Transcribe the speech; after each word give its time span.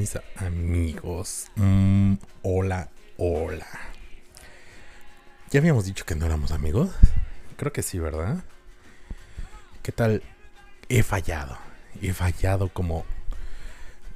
Mis 0.00 0.18
amigos. 0.36 1.48
Mm, 1.56 2.14
hola, 2.40 2.88
hola. 3.18 3.66
Ya 5.50 5.60
habíamos 5.60 5.84
dicho 5.84 6.06
que 6.06 6.14
no 6.14 6.24
éramos 6.24 6.52
amigos. 6.52 6.88
Creo 7.58 7.70
que 7.70 7.82
sí, 7.82 7.98
¿verdad? 7.98 8.42
¿Qué 9.82 9.92
tal? 9.92 10.22
He 10.88 11.02
fallado. 11.02 11.58
He 12.00 12.14
fallado 12.14 12.70
como 12.70 13.04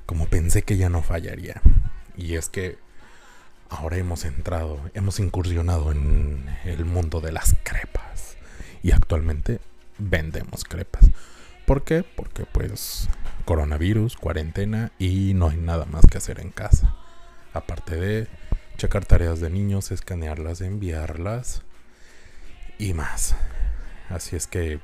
como 0.06 0.26
pensé 0.26 0.62
que 0.62 0.78
ya 0.78 0.88
no 0.88 1.02
fallaría. 1.02 1.60
Y 2.16 2.36
es 2.36 2.48
que 2.48 2.78
ahora 3.68 3.98
hemos 3.98 4.24
entrado, 4.24 4.80
hemos 4.94 5.20
incursionado 5.20 5.92
en 5.92 6.48
el 6.64 6.86
mundo 6.86 7.20
de 7.20 7.32
las 7.32 7.56
crepas. 7.62 8.38
Y 8.82 8.92
actualmente 8.92 9.60
vendemos 9.98 10.64
crepas. 10.64 11.10
¿Por 11.66 11.84
qué? 11.84 12.02
Porque 12.02 12.44
pues 12.44 13.08
coronavirus, 13.44 14.16
cuarentena 14.16 14.92
y 14.98 15.32
no 15.34 15.48
hay 15.48 15.56
nada 15.56 15.86
más 15.86 16.06
que 16.06 16.18
hacer 16.18 16.40
en 16.40 16.50
casa. 16.50 16.94
Aparte 17.52 17.96
de 17.96 18.28
checar 18.76 19.04
tareas 19.06 19.40
de 19.40 19.50
niños, 19.50 19.90
escanearlas, 19.90 20.60
enviarlas 20.60 21.62
y 22.78 22.92
más. 22.92 23.34
Así 24.10 24.36
es 24.36 24.46
que 24.46 24.80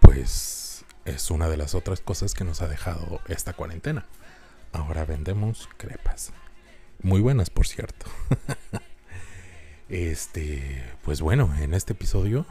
pues 0.00 0.84
es 1.04 1.30
una 1.30 1.48
de 1.48 1.56
las 1.56 1.74
otras 1.74 2.00
cosas 2.00 2.34
que 2.34 2.44
nos 2.44 2.62
ha 2.62 2.68
dejado 2.68 3.20
esta 3.26 3.52
cuarentena. 3.52 4.06
Ahora 4.72 5.04
vendemos 5.04 5.68
crepas. 5.76 6.32
Muy 7.02 7.20
buenas, 7.20 7.50
por 7.50 7.66
cierto. 7.66 8.06
este, 9.88 10.84
pues 11.02 11.20
bueno, 11.20 11.52
en 11.60 11.74
este 11.74 11.94
episodio 11.94 12.46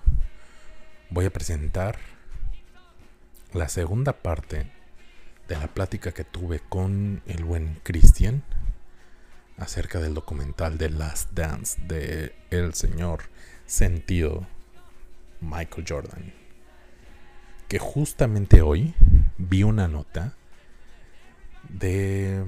voy 1.10 1.26
a 1.26 1.32
presentar 1.32 1.98
la 3.54 3.68
segunda 3.68 4.14
parte 4.14 4.68
de 5.48 5.56
la 5.58 5.68
plática 5.68 6.12
que 6.12 6.24
tuve 6.24 6.60
con 6.60 7.24
el 7.26 7.44
buen 7.44 7.80
Christian 7.84 8.44
acerca 9.58 10.00
del 10.00 10.14
documental 10.14 10.78
de 10.78 10.90
Last 10.92 11.32
Dance 11.34 11.82
de 11.88 12.36
el 12.52 12.76
señor 12.76 13.24
sentido 13.66 14.46
Michael 15.42 15.86
Jordan. 15.88 16.34
Que 17.68 17.80
justamente 17.80 18.62
hoy 18.62 18.94
vi 19.38 19.64
una 19.64 19.88
nota 19.88 20.36
de... 21.68 22.44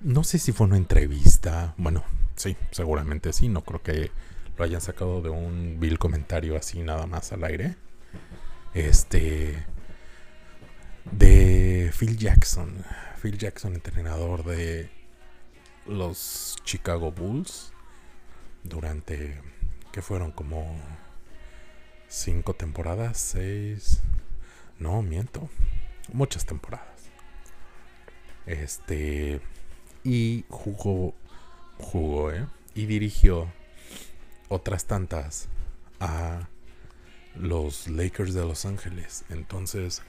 No 0.00 0.22
sé 0.22 0.38
si 0.38 0.52
fue 0.52 0.68
una 0.68 0.76
entrevista. 0.76 1.74
Bueno, 1.76 2.04
sí, 2.36 2.56
seguramente 2.70 3.32
sí. 3.32 3.48
No 3.48 3.62
creo 3.62 3.82
que 3.82 4.12
lo 4.56 4.64
hayan 4.64 4.80
sacado 4.80 5.22
de 5.22 5.30
un 5.30 5.78
vil 5.80 5.98
comentario 5.98 6.56
así 6.56 6.82
nada 6.82 7.06
más 7.06 7.32
al 7.32 7.42
aire 7.42 7.76
este 8.74 9.64
de 11.12 11.92
Phil 11.98 12.16
Jackson. 12.16 12.84
Phil 13.20 13.38
Jackson 13.38 13.74
entrenador 13.74 14.44
de 14.44 14.90
los 15.86 16.56
Chicago 16.64 17.12
Bulls 17.12 17.72
durante 18.62 19.40
que 19.92 20.02
fueron 20.02 20.30
como 20.32 20.78
cinco 22.08 22.54
temporadas 22.54 23.18
seis 23.18 24.02
no 24.78 25.02
miento 25.02 25.48
muchas 26.12 26.46
temporadas. 26.46 27.10
Este 28.46 29.40
y 30.04 30.44
jugó 30.48 31.14
jugó 31.78 32.32
¿eh? 32.32 32.46
y 32.74 32.86
dirigió 32.86 33.50
otras 34.48 34.86
tantas 34.86 35.48
a 36.00 36.48
los 37.34 37.88
Lakers 37.88 38.34
de 38.34 38.44
Los 38.44 38.64
Ángeles. 38.64 39.24
Entonces 39.28 40.02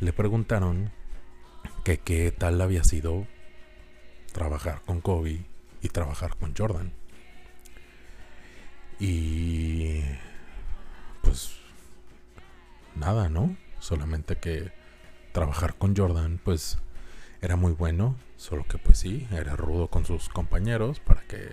le 0.00 0.12
preguntaron 0.12 0.90
que 1.84 1.98
qué 1.98 2.32
tal 2.32 2.60
había 2.60 2.84
sido 2.84 3.26
trabajar 4.32 4.82
con 4.82 5.00
Kobe 5.00 5.44
y 5.80 5.88
trabajar 5.88 6.36
con 6.36 6.54
Jordan. 6.56 6.92
Y 8.98 10.00
pues 11.22 11.56
nada, 12.94 13.28
¿no? 13.28 13.56
Solamente 13.78 14.36
que 14.36 14.72
trabajar 15.32 15.74
con 15.76 15.96
Jordan 15.96 16.40
pues 16.42 16.78
era 17.40 17.56
muy 17.56 17.72
bueno, 17.72 18.16
solo 18.36 18.64
que 18.64 18.78
pues 18.78 18.98
sí, 18.98 19.26
era 19.32 19.56
rudo 19.56 19.88
con 19.88 20.04
sus 20.04 20.28
compañeros 20.28 21.00
para 21.00 21.22
que 21.22 21.50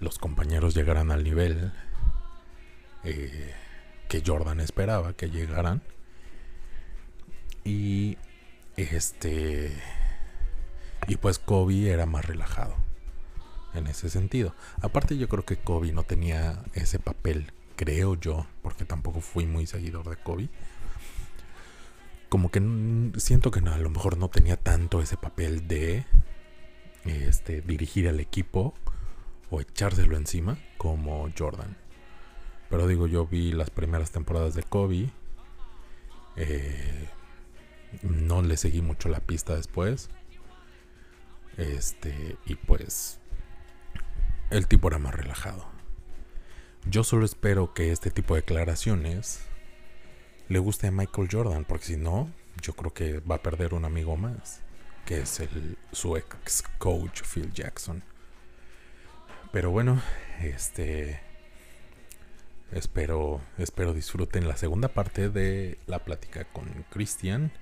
los 0.00 0.18
compañeros 0.18 0.74
llegaran 0.74 1.12
al 1.12 1.22
nivel 1.22 1.72
eh, 3.04 3.54
que 4.08 4.22
Jordan 4.24 4.60
esperaba 4.60 5.14
que 5.14 5.30
llegaran. 5.30 5.82
Y 7.64 8.18
este. 8.76 9.72
Y 11.06 11.16
pues 11.16 11.38
Kobe 11.38 11.90
era 11.90 12.06
más 12.06 12.24
relajado. 12.24 12.76
En 13.74 13.86
ese 13.88 14.08
sentido. 14.08 14.54
Aparte, 14.80 15.16
yo 15.16 15.28
creo 15.28 15.44
que 15.44 15.56
Kobe 15.56 15.92
no 15.92 16.04
tenía 16.04 16.62
ese 16.74 17.00
papel, 17.00 17.52
creo 17.74 18.14
yo, 18.14 18.46
porque 18.62 18.84
tampoco 18.84 19.20
fui 19.20 19.46
muy 19.46 19.66
seguidor 19.66 20.08
de 20.08 20.16
Kobe. 20.16 20.48
Como 22.28 22.50
que 22.50 22.60
siento 23.16 23.50
que 23.50 23.60
a 23.60 23.78
lo 23.78 23.90
mejor 23.90 24.16
no 24.16 24.28
tenía 24.28 24.56
tanto 24.56 25.02
ese 25.02 25.16
papel 25.16 25.66
de 25.66 26.04
este, 27.04 27.60
dirigir 27.62 28.08
al 28.08 28.20
equipo 28.20 28.74
o 29.50 29.60
echárselo 29.60 30.16
encima 30.16 30.58
como 30.78 31.28
Jordan. 31.36 31.76
Pero 32.74 32.88
digo, 32.88 33.06
yo 33.06 33.24
vi 33.24 33.52
las 33.52 33.70
primeras 33.70 34.10
temporadas 34.10 34.56
de 34.56 34.64
Kobe. 34.64 35.08
Eh, 36.34 37.08
no 38.02 38.42
le 38.42 38.56
seguí 38.56 38.82
mucho 38.82 39.08
la 39.08 39.20
pista 39.20 39.54
después. 39.54 40.10
Este, 41.56 42.36
y 42.46 42.56
pues 42.56 43.20
el 44.50 44.66
tipo 44.66 44.88
era 44.88 44.98
más 44.98 45.14
relajado. 45.14 45.64
Yo 46.84 47.04
solo 47.04 47.24
espero 47.24 47.74
que 47.74 47.92
este 47.92 48.10
tipo 48.10 48.34
de 48.34 48.40
declaraciones 48.40 49.46
le 50.48 50.58
guste 50.58 50.88
a 50.88 50.90
Michael 50.90 51.28
Jordan, 51.30 51.64
porque 51.64 51.84
si 51.84 51.96
no, 51.96 52.28
yo 52.60 52.72
creo 52.72 52.92
que 52.92 53.20
va 53.20 53.36
a 53.36 53.42
perder 53.44 53.74
un 53.74 53.84
amigo 53.84 54.16
más, 54.16 54.62
que 55.06 55.20
es 55.20 55.38
el, 55.38 55.78
su 55.92 56.16
ex 56.16 56.64
coach 56.78 57.22
Phil 57.22 57.52
Jackson. 57.52 58.02
Pero 59.52 59.70
bueno, 59.70 60.02
este 60.42 61.33
Espero, 62.72 63.40
espero 63.58 63.92
disfruten 63.92 64.48
la 64.48 64.56
segunda 64.56 64.88
parte 64.88 65.28
de 65.28 65.78
la 65.86 66.04
plática 66.04 66.44
con 66.44 66.84
Christian. 66.90 67.52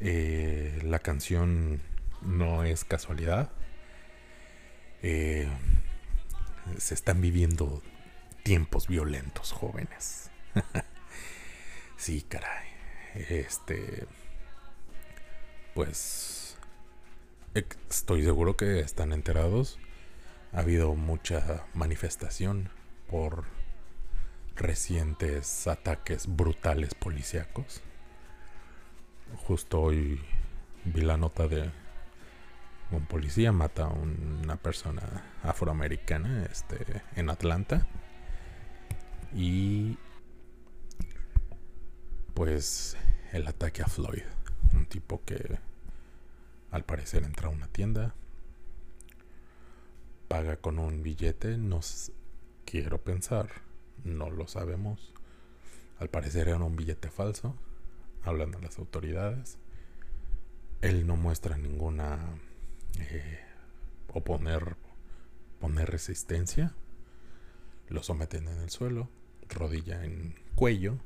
Eh, 0.00 0.80
la 0.84 1.00
canción 1.00 1.80
no 2.22 2.64
es 2.64 2.84
casualidad. 2.84 3.50
Eh, 5.02 5.48
se 6.78 6.94
están 6.94 7.20
viviendo 7.20 7.82
tiempos 8.42 8.86
violentos, 8.86 9.52
jóvenes. 9.52 10.30
sí, 11.96 12.22
caray. 12.22 12.68
Este. 13.14 14.06
Pues. 15.74 16.56
Estoy 17.54 18.22
seguro 18.22 18.56
que 18.56 18.78
están 18.80 19.12
enterados. 19.12 19.78
Ha 20.52 20.60
habido 20.60 20.94
mucha 20.94 21.64
manifestación 21.74 22.70
por 23.08 23.44
recientes 24.56 25.66
ataques 25.66 26.26
brutales 26.26 26.94
policíacos. 26.94 27.82
Justo 29.46 29.80
hoy 29.80 30.20
vi 30.84 31.00
la 31.02 31.16
nota 31.16 31.48
de 31.48 31.70
un 32.90 33.06
policía 33.06 33.52
mata 33.52 33.84
a 33.84 33.88
una 33.88 34.56
persona 34.56 35.24
afroamericana 35.42 36.44
este, 36.50 37.02
en 37.14 37.30
Atlanta. 37.30 37.86
Y 39.32 39.96
pues 42.34 42.96
el 43.32 43.46
ataque 43.46 43.82
a 43.82 43.86
Floyd, 43.86 44.24
un 44.74 44.86
tipo 44.86 45.22
que 45.24 45.58
al 46.70 46.84
parecer 46.84 47.22
entra 47.22 47.48
a 47.48 47.50
una 47.50 47.68
tienda, 47.68 48.14
paga 50.28 50.56
con 50.56 50.78
un 50.78 51.02
billete, 51.02 51.58
no 51.58 51.80
quiero 52.64 52.98
pensar 52.98 53.69
no 54.04 54.30
lo 54.30 54.46
sabemos. 54.46 55.12
Al 55.98 56.08
parecer 56.08 56.48
era 56.48 56.58
un 56.58 56.76
billete 56.76 57.10
falso, 57.10 57.56
hablando 58.22 58.58
las 58.60 58.78
autoridades. 58.78 59.58
él 60.80 61.06
no 61.06 61.16
muestra 61.16 61.58
ninguna 61.58 62.18
eh, 62.98 63.40
oponer 64.08 64.76
poner 65.60 65.90
resistencia. 65.90 66.74
Lo 67.88 68.02
someten 68.02 68.48
en 68.48 68.60
el 68.60 68.70
suelo, 68.70 69.08
rodilla 69.48 70.04
en 70.04 70.34
cuello, 70.54 70.98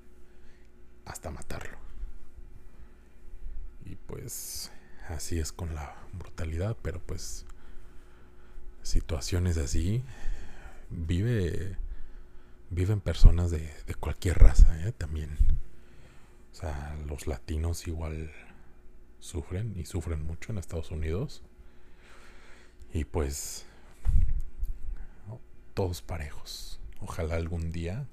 hasta 1.04 1.30
matarlo. 1.30 1.76
Y 3.84 3.96
pues 3.96 4.70
así 5.08 5.38
es 5.38 5.52
con 5.52 5.74
la 5.74 5.96
brutalidad, 6.12 6.76
pero 6.80 7.00
pues 7.00 7.44
situaciones 8.82 9.58
así 9.58 10.02
vive 10.90 11.76
viven 12.70 13.00
personas 13.00 13.50
de, 13.50 13.72
de 13.86 13.94
cualquier 13.94 14.38
raza 14.38 14.86
¿eh? 14.86 14.92
también. 14.92 15.30
O 16.52 16.54
sea, 16.54 16.96
los 17.06 17.26
latinos 17.26 17.86
igual 17.86 18.32
sufren 19.18 19.74
y 19.76 19.86
sufren 19.86 20.24
mucho 20.24 20.52
en 20.52 20.58
Estados 20.58 20.90
Unidos. 20.90 21.42
Y 22.92 23.04
pues 23.04 23.66
todos 25.74 26.02
parejos. 26.02 26.80
Ojalá 27.00 27.34
algún 27.34 27.72
día, 27.72 28.06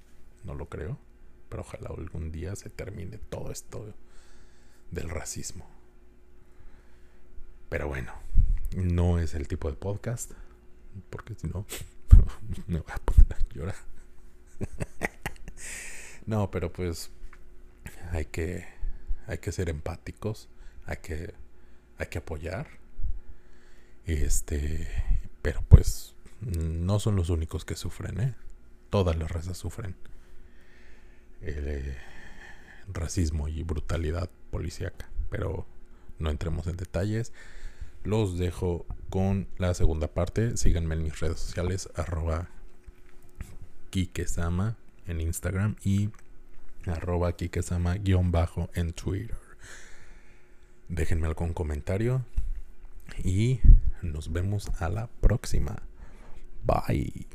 no 0.44 0.56
lo 0.56 0.68
creo, 0.68 0.98
pero 1.48 1.62
ojalá 1.62 1.90
algún 1.90 2.32
día 2.32 2.56
se 2.56 2.70
termine 2.70 3.18
todo 3.18 3.52
esto 3.52 3.94
del 4.90 5.10
racismo. 5.10 5.70
Pero 7.70 7.88
bueno, 7.88 8.12
no 8.76 9.20
es 9.20 9.34
el 9.34 9.48
tipo 9.48 9.70
de 9.70 9.78
podcast, 9.78 10.32
porque 11.10 11.36
si 11.36 11.48
no, 11.48 11.66
me 12.68 12.80
voy 12.80 12.92
a 12.92 12.98
poner 12.98 13.34
a 13.34 13.54
llorar. 13.54 13.76
no, 16.26 16.52
pero 16.52 16.72
pues 16.72 17.12
hay 18.12 18.26
que, 18.26 18.66
hay 19.28 19.38
que 19.38 19.52
ser 19.52 19.70
empáticos, 19.70 20.50
hay 20.86 20.98
que, 20.98 21.34
hay 21.98 22.08
que 22.08 22.18
apoyar. 22.20 22.68
Este, 24.06 24.88
pero 25.42 25.62
pues 25.68 26.16
no 26.42 27.00
son 27.00 27.16
los 27.16 27.30
únicos 27.30 27.66
que 27.66 27.76
sufren, 27.76 28.20
¿eh? 28.20 28.36
Todas 28.90 29.16
las 29.18 29.32
razas 29.32 29.58
sufren. 29.58 29.96
Eh, 31.42 31.98
racismo 32.88 33.48
y 33.48 33.64
brutalidad 33.64 34.30
policíaca. 34.50 35.10
Pero 35.30 35.66
no 36.20 36.30
entremos 36.30 36.68
en 36.68 36.78
detalles. 36.78 37.32
Los 38.04 38.38
dejo 38.38 38.86
con 39.10 39.48
la 39.58 39.74
segunda 39.74 40.08
parte. 40.08 40.58
Síganme 40.58 40.96
en 40.96 41.04
mis 41.04 41.20
redes 41.20 41.40
sociales, 41.40 41.90
arroba 41.96 42.50
Kikesama 43.92 44.78
en 45.06 45.22
Instagram 45.22 45.76
y 45.84 46.10
arroba 46.88 47.34
Kikesama 47.34 47.96
guion 47.98 48.32
bajo 48.32 48.70
en 48.74 48.94
Twitter. 48.94 49.38
Déjenme 50.90 51.28
algún 51.28 51.54
comentario 51.54 52.26
y 53.24 53.60
nos 54.02 54.34
vemos 54.34 54.72
a 54.82 54.90
la 54.90 55.08
próxima. 55.08 55.84
Bye. 56.64 57.28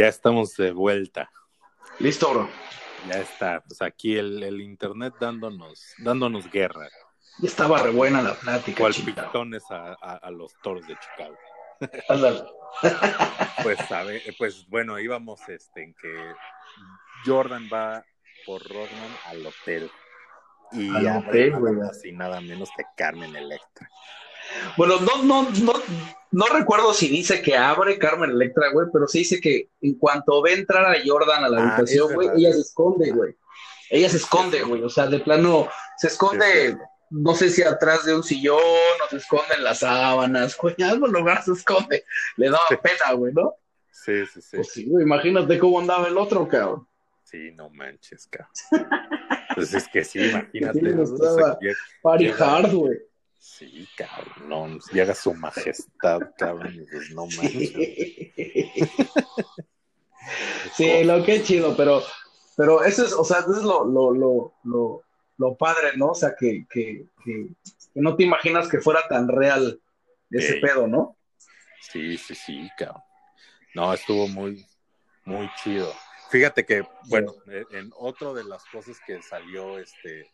Ya 0.00 0.08
estamos 0.08 0.56
de 0.56 0.72
vuelta. 0.72 1.30
Listo, 1.98 2.30
bro. 2.32 2.48
Ya 3.06 3.18
está. 3.20 3.60
Pues 3.60 3.82
aquí 3.82 4.16
el, 4.16 4.42
el 4.42 4.62
internet 4.62 5.12
dándonos, 5.20 5.92
dándonos 5.98 6.50
guerra. 6.50 6.88
Ya 7.38 7.48
estaba 7.48 7.82
re 7.82 7.90
buena 7.90 8.22
la 8.22 8.32
plática. 8.34 8.78
Cual 8.80 8.94
pistones 8.94 9.62
a, 9.70 9.92
a- 10.00 10.16
a 10.16 10.30
los 10.30 10.54
toros 10.62 10.86
de 10.86 10.96
Chicago. 10.96 11.36
Pues 13.62 13.78
sabe, 13.88 14.22
pues 14.38 14.64
bueno, 14.68 14.98
íbamos 14.98 15.46
este 15.48 15.82
en 15.82 15.94
que 15.94 16.14
Jordan 17.26 17.68
va 17.70 18.02
por 18.46 18.62
Rodman 18.62 19.12
al 19.26 19.44
hotel. 19.44 19.90
Y 20.72 20.88
Al 20.96 21.18
hotel, 21.18 21.50
nada 21.50 21.58
güey. 21.60 21.72
más 21.74 22.04
y 22.04 22.12
nada 22.12 22.40
menos 22.40 22.70
que 22.76 22.84
Carmen 22.96 23.34
Electra. 23.36 23.90
Bueno, 24.76 25.00
no, 25.00 25.22
no, 25.22 25.48
no, 25.62 25.72
no 26.30 26.46
recuerdo 26.46 26.92
si 26.94 27.08
dice 27.08 27.42
que 27.42 27.56
abre 27.56 27.98
Carmen 27.98 28.30
Electra, 28.30 28.70
güey, 28.72 28.86
pero 28.92 29.06
sí 29.08 29.18
dice 29.20 29.40
que 29.40 29.70
en 29.80 29.94
cuanto 29.94 30.40
ve 30.42 30.54
entrar 30.54 30.84
a 30.86 30.98
Jordan 31.04 31.44
a 31.44 31.48
la 31.48 31.58
Ah, 31.62 31.68
habitación, 31.76 32.14
güey, 32.14 32.28
ella 32.36 32.52
se 32.52 32.60
esconde, 32.60 33.10
güey. 33.10 33.36
Ella 33.90 34.08
se 34.08 34.18
esconde, 34.18 34.62
güey. 34.62 34.82
O 34.82 34.88
sea, 34.88 35.06
de 35.08 35.18
plano, 35.20 35.68
se 35.98 36.06
esconde, 36.06 36.78
no 37.10 37.34
sé 37.34 37.50
si 37.50 37.62
atrás 37.62 38.04
de 38.04 38.14
un 38.14 38.22
sillón 38.22 38.56
o 38.58 39.10
se 39.10 39.16
esconde 39.16 39.54
en 39.56 39.64
las 39.64 39.80
sábanas, 39.80 40.56
güey. 40.56 40.74
En 40.78 40.84
algún 40.86 41.12
lugar 41.12 41.42
se 41.42 41.52
esconde. 41.52 42.04
Le 42.36 42.46
daba 42.50 42.62
Sí. 42.68 42.76
pena, 42.80 43.12
güey, 43.14 43.32
¿no? 43.32 43.54
Sí, 43.90 44.24
sí, 44.32 44.40
sí. 44.40 44.56
Pues 44.56 44.68
sí, 44.72 44.86
güey, 44.88 45.04
imagínate 45.04 45.58
cómo 45.58 45.80
andaba 45.80 46.06
el 46.06 46.16
otro, 46.16 46.46
cabrón. 46.48 46.86
Sí, 47.24 47.50
no 47.54 47.68
manches, 47.70 48.28
cabrón. 48.28 48.88
Pues 49.54 49.74
es 49.74 49.88
que 49.88 50.04
sí, 50.04 50.18
imagínate. 50.30 50.78
Sí, 50.80 50.86
¿no? 50.86 51.02
estaba- 51.02 51.58
Party 52.02 52.28
hard, 52.38 52.72
güey. 52.72 52.98
Sí, 53.40 53.88
cabrón, 53.96 54.48
no, 54.48 54.78
llega 54.92 55.14
su 55.14 55.32
majestad, 55.32 56.20
cabrón, 56.36 56.86
pues 56.90 57.10
no 57.10 57.26
manches. 57.26 57.72
Sí, 60.74 61.02
lo 61.04 61.24
que 61.24 61.42
chido, 61.42 61.74
pero, 61.76 62.02
pero 62.56 62.84
eso 62.84 63.04
es, 63.04 63.12
o 63.14 63.24
sea, 63.24 63.38
eso 63.38 63.56
es 63.56 63.62
lo, 63.62 63.84
lo, 63.84 64.12
lo, 64.12 64.54
lo, 64.64 65.02
lo 65.38 65.56
padre, 65.56 65.96
¿no? 65.96 66.08
O 66.08 66.14
sea, 66.14 66.34
que, 66.38 66.66
que, 66.70 67.06
que, 67.24 67.48
que 67.92 68.00
no 68.00 68.14
te 68.14 68.24
imaginas 68.24 68.68
que 68.68 68.80
fuera 68.80 69.00
tan 69.08 69.26
real 69.26 69.80
ese 70.30 70.56
pedo, 70.56 70.86
¿no? 70.86 71.16
Sí, 71.80 72.16
sí, 72.18 72.34
sí, 72.34 72.68
cabrón. 72.76 73.02
No, 73.74 73.92
estuvo 73.94 74.28
muy, 74.28 74.64
muy 75.24 75.50
chido. 75.62 75.92
Fíjate 76.30 76.64
que, 76.64 76.84
bueno, 77.08 77.32
eh, 77.50 77.64
en 77.72 77.90
otro 77.96 78.34
de 78.34 78.44
las 78.44 78.64
cosas 78.66 78.98
que 79.06 79.20
salió 79.22 79.78
este 79.78 80.30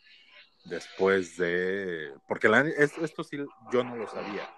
después 0.69 1.37
de. 1.37 2.13
Porque 2.27 2.49
esto 2.79 3.25
sí 3.25 3.39
yo 3.73 3.85
no 3.85 3.97
lo 3.97 4.07
sabía, 4.09 4.49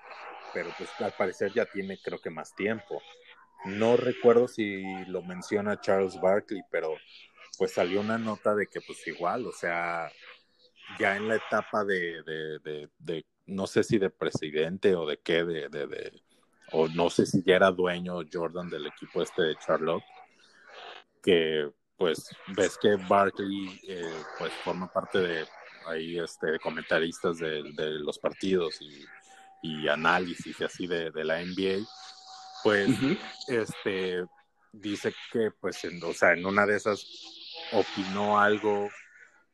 pero 0.53 0.71
pues 0.77 0.91
al 1.01 1.13
parecer 1.13 1.53
ya 1.55 1.65
tiene 1.67 1.99
creo 2.03 2.21
que 2.21 2.31
más 2.31 2.55
tiempo. 2.55 3.03
No 3.65 3.97
recuerdo 3.97 4.49
si 4.49 4.83
lo 5.07 5.23
menciona 5.23 5.81
Charles 5.81 6.21
Barkley, 6.21 6.63
pero 6.71 6.95
pues 7.59 7.73
salió 7.73 8.01
una 8.01 8.19
nota 8.19 8.55
de 8.55 8.67
que 8.67 8.81
pues 8.81 9.05
igual, 9.07 9.47
o 9.47 9.53
sea, 9.53 10.11
ya 10.99 11.17
en 11.17 11.29
la 11.29 11.37
etapa 11.37 11.85
de, 11.85 12.23
de, 12.23 12.89
de, 12.99 13.27
no 13.47 13.67
sé 13.67 13.83
si 13.83 13.99
de 13.99 14.11
presidente 14.11 14.95
o 14.95 15.07
de 15.07 15.19
qué, 15.19 15.45
de, 15.45 15.69
de, 15.69 15.87
de- 15.87 16.23
o 16.71 16.87
no 16.89 17.09
sé 17.11 17.25
si 17.27 17.43
ya 17.45 17.57
era 17.57 17.71
dueño 17.71 18.21
Jordan 18.31 18.69
del 18.69 18.87
equipo 18.87 19.23
este 19.23 19.43
de 19.43 19.57
Charlotte, 19.57 20.05
que 21.23 21.71
pues 21.97 22.31
ves 22.57 22.79
que 22.79 22.97
Barkley 23.09 23.81
eh, 23.89 24.23
pues 24.39 24.53
forma 24.65 24.87
parte 24.93 25.19
de 25.19 25.47
ahí 25.89 26.19
este 26.19 26.59
comentaristas 26.61 27.39
de, 27.39 27.63
de 27.75 27.91
los 28.01 28.19
partidos 28.19 28.81
y, 28.81 29.05
y 29.63 29.89
análisis 29.89 30.61
y 30.61 30.65
así 30.65 30.87
de, 30.87 31.11
de 31.11 31.25
la 31.25 31.41
NBA, 31.41 31.85
pues 32.63 32.91
este 33.47 34.25
dice 34.73 35.15
que 35.33 35.51
pues 35.61 35.83
en, 35.85 36.03
o 36.05 36.13
sea, 36.13 36.33
en 36.33 36.45
una 36.47 36.67
de 36.67 36.77
esas 36.77 37.05
opinó 37.73 38.39
algo 38.41 38.89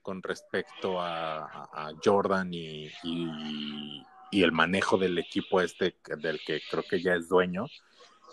con 0.02 0.22
respecto 0.22 1.00
a, 1.00 1.38
a- 1.44 1.68
a 1.72 1.90
Jordan 2.04 2.52
y, 2.52 2.86
y- 3.04 4.02
y 4.30 4.42
el 4.42 4.52
manejo 4.52 4.98
del 4.98 5.16
equipo 5.18 5.60
este 5.60 5.96
del 6.18 6.40
que 6.44 6.60
creo 6.68 6.82
que 6.82 7.00
ya 7.00 7.14
es 7.14 7.28
dueño 7.28 7.66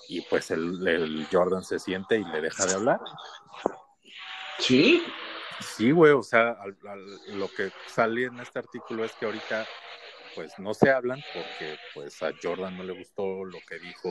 y 0.10 0.22
pues 0.22 0.50
el, 0.51 0.86
el 0.88 1.27
Jordan 1.31 1.63
se 1.63 1.77
siente 1.79 2.17
y 2.20 2.24
le 2.25 2.41
deja 2.41 2.65
de 2.65 2.74
hablar. 2.74 3.00
Sí, 4.60 5.03
Sí, 5.62 5.91
güey, 5.91 6.12
o 6.13 6.24
sea, 6.24 6.51
al- 6.51 6.77
al- 6.88 7.39
lo 7.39 7.48
que 7.50 7.72
sale 7.88 8.25
en 8.25 8.39
este 8.39 8.60
artículo 8.60 9.06
es 9.06 9.12
que 9.13 9.25
ahorita 9.25 9.65
pues 10.36 10.58
no 10.60 10.74
se 10.74 10.89
hablan 10.89 11.22
porque 11.34 11.77
pues 11.94 12.22
a 12.24 12.32
Jordan 12.41 12.77
no 12.77 12.84
le 12.84 12.94
gustó 12.94 13.44
lo 13.44 13.60
que 13.68 13.80
dijo 13.80 14.10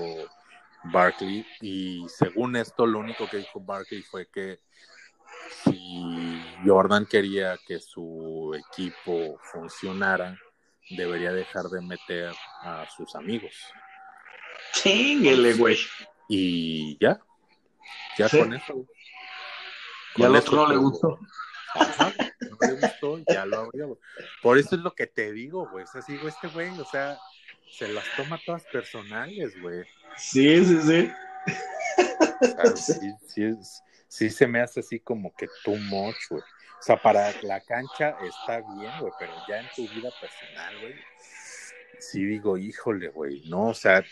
Barkley 0.85 1.47
y 1.63 2.05
según 2.09 2.57
esto 2.57 2.87
lo 2.87 2.99
único 2.99 3.27
que 3.29 3.39
dijo 3.39 3.59
Barkley 3.61 4.03
fue 4.03 4.27
que 4.29 4.59
si 5.65 6.43
Jordan 6.65 7.07
quería 7.07 7.59
que 7.67 7.79
su 7.81 8.55
equipo 8.69 9.39
funcionara 9.43 10.39
debería 10.91 11.33
dejar 11.33 11.65
de 11.67 11.81
meter 11.81 12.33
a 12.63 12.87
sus 12.95 13.15
amigos 13.15 13.55
chinguele, 14.75 15.55
güey. 15.55 15.79
y 16.29 16.99
ya, 16.99 17.19
ya 18.19 18.29
Sí. 18.29 18.39
con 18.39 18.53
eso. 18.55 18.87
Y 20.17 20.23
al 20.25 20.35
otro 20.37 20.57
no 20.57 20.69
le 20.69 20.77
gustó. 20.77 21.19
Ajá, 21.75 22.13
no 22.51 22.57
le 22.67 22.73
gustó, 22.81 23.19
ya 23.33 23.47
lo 23.47 23.59
abrió. 23.59 23.89
güey. 23.89 23.99
Por 24.43 24.59
eso 24.59 24.75
es 24.75 24.81
lo 24.83 24.95
que 24.95 25.07
te 25.07 25.33
digo, 25.33 25.69
güey. 25.71 25.85
O 25.85 25.87
sea, 25.87 26.03
sigo 26.03 26.29
este 26.29 26.49
güey, 26.49 26.69
o 26.79 26.85
sea, 26.85 27.19
se 27.71 27.89
las 27.89 28.05
toma 28.17 28.41
todas 28.45 28.65
personales, 28.65 29.61
güey. 29.61 29.85
Sí, 30.17 30.65
sí, 30.65 30.81
sí. 30.83 31.13
Sí, 32.75 33.13
sí, 33.29 33.45
es- 33.45 33.83
sí 34.09 34.31
se 34.31 34.47
me 34.47 34.61
hace 34.61 34.81
así 34.81 34.99
como 35.01 35.33
que 35.35 35.49
too 35.65 35.77
much, 35.77 36.17
güey. 36.31 36.43
O 36.43 36.83
sea, 36.83 36.97
para 37.01 37.31
la 37.43 37.61
cancha 37.61 38.17
está 38.23 38.59
bien, 38.75 38.93
güey, 39.01 39.13
pero 39.19 39.33
ya 39.49 39.61
en 39.61 39.69
tu 39.77 39.83
vida 39.89 40.11
personal, 40.21 40.81
güey, 40.81 40.95
sí 41.99 42.25
digo, 42.25 42.57
híjole, 42.57 43.09
güey, 43.09 43.43
no, 43.51 43.67
o 43.69 43.75
sea, 43.75 44.03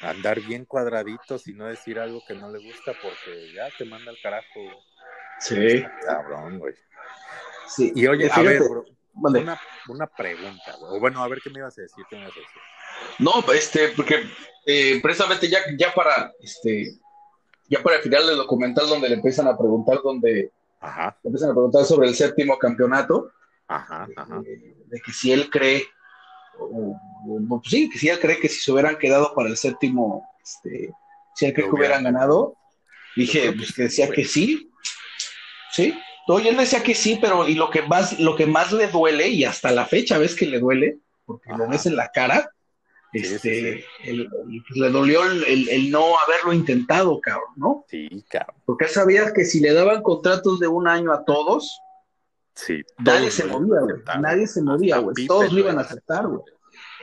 andar 0.00 0.40
bien 0.40 0.64
cuadraditos 0.64 1.48
y 1.48 1.54
no 1.54 1.66
decir 1.66 1.98
algo 1.98 2.22
que 2.26 2.34
no 2.34 2.50
le 2.52 2.60
gusta 2.60 2.92
porque 3.02 3.52
ya 3.52 3.68
te 3.76 3.84
manda 3.84 4.10
al 4.12 4.18
carajo, 4.22 4.46
güey. 4.54 4.76
Sí, 5.40 5.56
Está 5.76 5.90
Cabrón, 6.06 6.58
güey. 6.58 6.74
sí. 7.68 7.92
Y 7.94 8.06
oye, 8.06 8.26
a 8.26 8.34
Fíjate, 8.34 8.48
ver, 8.60 8.62
bro, 8.68 8.84
una, 9.14 9.60
una 9.88 10.06
pregunta, 10.06 10.76
güey. 10.78 10.96
O 10.96 11.00
bueno, 11.00 11.22
a 11.22 11.28
ver 11.28 11.40
qué 11.42 11.50
me 11.50 11.58
ibas 11.60 11.76
a 11.78 11.82
decir, 11.82 12.04
qué 12.08 12.16
me 12.16 12.22
ibas 12.22 12.36
a 12.36 12.40
decir. 12.40 12.62
No, 13.20 13.32
este, 13.52 13.88
porque 13.90 14.24
eh, 14.66 14.98
precisamente 15.02 15.48
ya, 15.48 15.58
ya 15.76 15.92
para 15.94 16.32
este, 16.40 16.92
ya 17.68 17.82
para 17.82 17.96
el 17.96 18.02
final 18.02 18.26
del 18.26 18.36
documental 18.36 18.88
donde 18.88 19.08
le 19.08 19.14
empiezan 19.16 19.46
a 19.46 19.56
preguntar, 19.56 20.00
donde 20.02 20.50
Ajá, 20.80 21.16
le 21.22 21.28
empiezan 21.28 21.50
a 21.50 21.54
preguntar 21.54 21.84
sobre 21.84 22.08
el 22.08 22.14
séptimo 22.14 22.58
campeonato, 22.58 23.32
ajá, 23.68 24.08
ajá. 24.16 24.40
eh, 24.44 24.74
de 24.86 25.00
que 25.00 25.12
si 25.12 25.32
él 25.32 25.48
cree, 25.50 25.84
o, 26.58 26.96
o- 27.28 27.60
pues 27.60 27.70
sí, 27.70 27.88
que 27.90 27.98
si 27.98 28.08
él 28.08 28.18
cree 28.18 28.38
que 28.40 28.48
si 28.48 28.60
se 28.60 28.72
hubieran 28.72 28.96
quedado 28.98 29.32
para 29.34 29.48
el 29.48 29.56
séptimo, 29.56 30.28
este, 30.42 30.92
si 31.34 31.46
él 31.46 31.52
cree 31.54 31.66
que 31.68 31.74
hubieran 31.74 32.02
ganado, 32.04 32.56
dije, 33.14 33.52
pues 33.52 33.72
que 33.72 33.82
decía 33.84 34.08
que 34.10 34.24
sí, 34.24 34.67
sí. 35.82 35.98
Oye, 36.30 36.50
él 36.50 36.56
decía 36.58 36.82
que 36.82 36.94
sí, 36.94 37.18
pero 37.20 37.48
y 37.48 37.54
lo 37.54 37.70
que 37.70 37.82
más, 37.82 38.18
lo 38.20 38.36
que 38.36 38.44
más 38.46 38.70
le 38.72 38.86
duele, 38.88 39.28
y 39.28 39.44
hasta 39.44 39.70
la 39.70 39.86
fecha 39.86 40.18
ves 40.18 40.34
que 40.34 40.44
le 40.46 40.58
duele, 40.60 40.98
porque 41.24 41.50
lo 41.56 41.66
ves 41.68 41.86
en 41.86 41.96
la 41.96 42.08
cara, 42.12 42.50
Sí, 43.12 43.20
este, 43.20 43.38
sí. 43.38 43.84
el- 44.04 44.18
el- 44.20 44.28
pues, 44.28 44.76
le 44.78 44.90
dolió 44.90 45.24
el, 45.24 45.90
no 45.90 46.18
haberlo 46.18 46.52
intentado, 46.52 47.18
cabrón, 47.22 47.48
¿no? 47.56 47.84
Sí, 47.88 48.22
cabrón. 48.28 48.56
Porque 48.66 48.84
él 48.84 48.90
sabía 48.90 49.32
que 49.32 49.46
si 49.46 49.60
le 49.60 49.72
daban 49.72 50.02
contratos 50.02 50.60
de 50.60 50.68
un 50.68 50.86
año 50.86 51.12
a 51.14 51.24
todos, 51.24 51.80
Sí. 52.54 52.82
nadie 52.98 53.20
todos 53.30 53.34
se 53.34 53.44
movía, 53.46 53.80
güey. 53.80 53.96
Nadie 54.20 54.46
se 54.46 54.60
movía, 54.60 54.98
güey. 54.98 55.26
Todos 55.26 55.50
lo 55.52 55.60
iban 55.60 55.78
a 55.78 55.82
aceptar, 55.82 56.26
güey. 56.26 56.42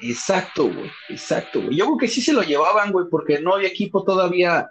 Exacto, 0.01 0.65
güey. 0.65 0.91
Exacto, 1.10 1.62
güey. 1.63 1.75
Yo 1.75 1.86
creo 1.86 1.98
que 1.98 2.08
sí 2.08 2.22
se 2.22 2.34
lo 2.34 2.44
llevaban, 2.44 2.91
güey, 2.91 3.08
porque 3.10 3.39
no 3.39 3.55
había 3.55 3.70
equipo 3.70 4.03
todavía 4.03 4.70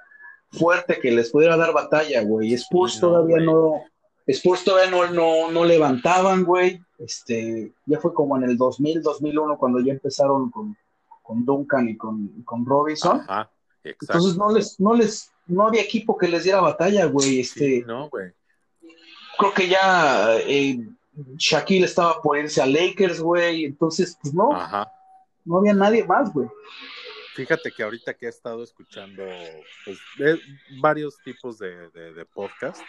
fuerte 0.53 1.01
que 1.01 1.11
les 1.11 1.31
pudiera 1.31 1.57
dar 1.57 1.73
batalla, 1.73 2.23
güey. 2.23 2.53
Spurs 2.55 2.95
no, 3.03 3.09
todavía 3.09 3.39
no. 3.39 3.83
Spurs 4.27 4.65
todavía 4.65 4.91
no, 4.91 5.07
no, 5.11 5.51
no 5.51 5.65
levantaban, 5.65 6.45
güey. 6.45 6.81
Este, 6.99 7.73
ya 7.87 8.01
fue 8.01 8.15
como 8.15 8.37
en 8.37 8.45
el 8.45 8.57
2000, 8.57 9.03
2001, 9.03 9.59
cuando 9.59 9.81
ya 9.81 9.93
empezaron 9.93 10.51
con, 10.51 10.77
con 11.23 11.45
Duncan 11.45 11.89
y 11.89 11.97
con, 11.97 12.43
con 12.45 12.65
Robinson. 12.65 13.21
Ajá, 13.21 13.51
exacto. 13.83 14.15
Entonces 14.15 14.39
no 14.39 14.53
les, 14.53 14.81
no 14.81 14.95
les, 14.95 15.33
no 15.47 15.67
había 15.67 15.83
equipo 15.83 16.17
que 16.17 16.29
les 16.29 16.45
diera 16.45 16.61
batalla, 16.61 17.05
güey. 17.07 17.41
Este, 17.41 17.81
Sí, 17.81 17.85
no, 17.87 18.09
güey. 18.09 18.33
creo 19.39 19.53
que 19.53 19.69
ya 19.69 20.39
eh, 20.39 20.79
Shaquille 21.37 21.85
estaba 21.85 22.23
por 22.23 22.39
irse 22.39 22.63
a 22.63 22.67
Lakers, 22.67 23.21
güey. 23.21 23.65
Entonces, 23.67 24.17
pues 24.23 24.33
no, 24.33 24.55
Ajá. 24.55 24.91
no 25.45 25.59
había 25.59 25.75
nadie 25.75 26.03
más, 26.05 26.33
güey. 26.33 26.49
Fíjate 27.35 27.73
que 27.73 27.83
ahorita 27.83 28.15
que 28.15 28.27
he 28.27 28.29
estado 28.29 28.63
escuchando 28.63 29.25
pues, 29.85 29.99
de 30.19 30.41
varios 30.81 31.19
tipos 31.25 31.59
de, 31.59 31.91
de, 31.91 32.15
de 32.15 32.25
podcast, 32.25 32.81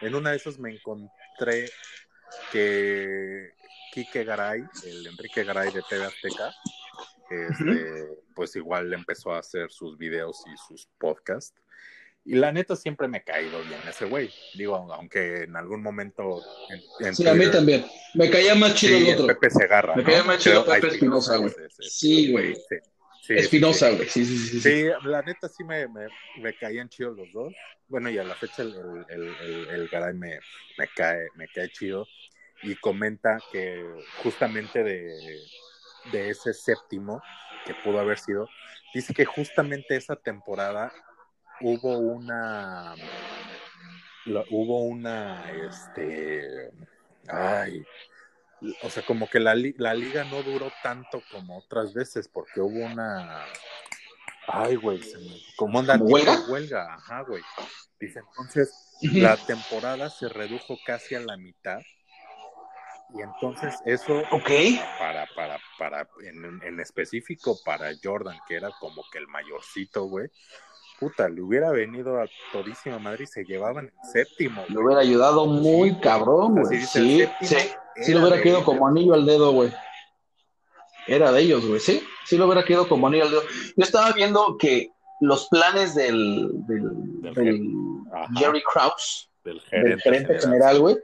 en 0.00 0.14
una 0.14 0.30
de 0.30 0.36
esas 0.36 0.58
me 0.58 0.72
encontré 0.72 1.70
que 2.52 3.50
Quique 3.92 4.24
Garay, 4.24 4.62
el 4.84 5.06
Enrique 5.06 5.44
Garay 5.44 5.72
de 5.72 5.82
TV 5.88 6.04
Azteca, 6.04 6.54
este, 7.30 8.08
pues 8.34 8.56
igual 8.56 8.92
empezó 8.92 9.32
a 9.32 9.38
hacer 9.38 9.70
sus 9.70 9.96
videos 9.98 10.42
y 10.52 10.56
sus 10.68 10.88
podcasts. 10.98 11.54
Y 12.24 12.34
la 12.34 12.52
neta 12.52 12.76
siempre 12.76 13.08
me 13.08 13.18
ha 13.18 13.24
caído 13.24 13.62
bien 13.62 13.80
ese 13.88 14.04
güey. 14.04 14.30
Digo, 14.54 14.76
aunque 14.76 15.44
en 15.44 15.56
algún 15.56 15.82
momento. 15.82 16.42
En, 16.68 17.06
en 17.06 17.16
Sí, 17.16 17.26
a 17.26 17.34
mí 17.34 17.50
también. 17.50 17.86
Me 18.14 18.28
caía 18.28 18.54
más 18.54 18.74
chido 18.74 18.98
Sí, 18.98 19.08
el 19.08 19.14
otro. 19.14 19.26
Pepe 19.26 19.50
Segarra. 19.50 19.96
Me 19.96 20.02
¿no? 20.02 20.08
caía 20.08 20.24
más 20.24 20.38
chido 20.38 20.64
Pepe 20.64 20.88
Espinosa, 20.88 21.38
güey. 21.38 21.52
Sí, 21.80 22.30
güey. 22.30 22.54
Sí, 22.54 22.76
sí, 23.38 23.44
Espinosa, 23.44 23.90
sí. 23.90 23.96
güey. 23.96 24.08
Sí, 24.08 24.24
sí, 24.24 24.38
sí, 24.38 24.60
sí. 24.60 24.72
Sí, 24.72 24.84
la 25.04 25.22
neta 25.22 25.48
sí 25.48 25.64
me, 25.64 25.86
me, 25.88 26.08
me 26.38 26.54
caían 26.54 26.88
chidos 26.88 27.16
los 27.16 27.32
dos. 27.32 27.54
Bueno, 27.88 28.10
y 28.10 28.18
a 28.18 28.24
la 28.24 28.34
fecha 28.34 28.62
el, 28.62 28.74
el, 28.74 29.04
el, 29.08 29.36
el- 29.40 29.68
el 29.70 29.88
Garay 29.88 30.14
me, 30.14 30.38
me, 30.78 30.88
cae, 30.94 31.28
me 31.36 31.48
cae 31.48 31.68
chido. 31.70 32.06
Y 32.62 32.74
comenta 32.76 33.40
que 33.52 33.82
justamente 34.22 34.82
de, 34.84 35.40
de 36.12 36.28
ese 36.30 36.52
séptimo 36.52 37.22
que 37.64 37.74
pudo 37.74 37.98
haber 38.00 38.18
sido, 38.18 38.48
dice 38.94 39.14
que 39.14 39.24
justamente 39.24 39.96
esa 39.96 40.16
temporada 40.16 40.92
hubo 41.62 41.98
una 41.98 42.94
lo- 44.26 44.44
hubo 44.50 44.82
una 44.84 45.50
este 45.50 46.70
ay 47.28 47.82
o 48.82 48.90
sea 48.90 49.02
como 49.04 49.28
que 49.28 49.40
la, 49.40 49.54
la 49.54 49.94
liga 49.94 50.24
no 50.24 50.42
duró 50.42 50.70
tanto 50.82 51.22
como 51.32 51.58
otras 51.58 51.94
veces 51.94 52.28
porque 52.28 52.60
hubo 52.60 52.84
una 52.84 53.44
ay 54.46 54.76
güey 54.76 55.02
se 55.02 55.18
me- 55.18 55.40
como 55.56 55.78
anda 55.78 55.98
¿Como 55.98 56.10
huelga? 56.10 56.40
huelga 56.48 56.94
ajá 56.94 57.22
güey 57.22 57.42
dice 57.98 58.20
entonces 58.20 58.98
la 59.00 59.36
temporada 59.36 60.10
se 60.10 60.28
redujo 60.28 60.76
casi 60.84 61.14
a 61.14 61.20
la 61.20 61.36
mitad 61.36 61.80
y 63.12 63.22
entonces 63.22 63.74
eso 63.86 64.22
Ok. 64.30 64.50
para, 64.98 65.26
para, 65.34 65.58
para, 65.78 66.08
en, 66.22 66.62
en 66.62 66.78
específico 66.78 67.58
para 67.64 67.90
Jordan, 68.00 68.38
que 68.46 68.54
era 68.54 68.70
como 68.78 69.02
que 69.10 69.18
el 69.18 69.26
mayorcito, 69.26 70.04
güey. 70.04 70.28
Puta, 71.00 71.28
le 71.28 71.40
hubiera 71.42 71.70
venido 71.72 72.20
a 72.22 72.28
todísima 72.52 73.00
madre 73.00 73.24
y 73.24 73.26
se 73.26 73.44
llevaban 73.44 73.86
en 73.86 74.12
séptimo. 74.12 74.64
Le 74.68 74.74
güey. 74.74 74.86
hubiera 74.86 75.00
ayudado 75.02 75.46
muy 75.46 75.98
cabrón, 75.98 76.56
Así 76.60 76.68
güey. 76.68 76.80
el 76.82 76.86
Sí, 76.86 77.18
séptimo, 77.18 77.48
sí. 77.62 77.70
Sí, 77.96 78.12
le 78.14 78.20
hubiera 78.20 78.42
quedado 78.42 78.64
como 78.64 78.86
anillo 78.86 79.14
al 79.14 79.26
dedo, 79.26 79.52
güey. 79.52 79.72
Era 81.06 81.32
de 81.32 81.42
ellos, 81.42 81.66
güey. 81.66 81.80
Sí, 81.80 82.02
sí 82.24 82.36
le 82.38 82.44
hubiera 82.44 82.64
quedado 82.64 82.88
como 82.88 83.06
anillo 83.06 83.24
al 83.24 83.30
dedo. 83.30 83.42
Yo 83.76 83.84
estaba 83.84 84.12
viendo 84.12 84.56
que 84.58 84.90
los 85.20 85.48
planes 85.48 85.94
del, 85.94 86.48
del, 86.66 86.82
Del 87.22 87.34
del 87.34 87.70
Ajá. 88.12 88.28
Jerry 88.36 88.62
Krause, 88.62 89.28
del 89.44 89.60
gerente, 89.62 90.02
gerente 90.02 90.38
general. 90.40 90.80
güey, 90.80 90.96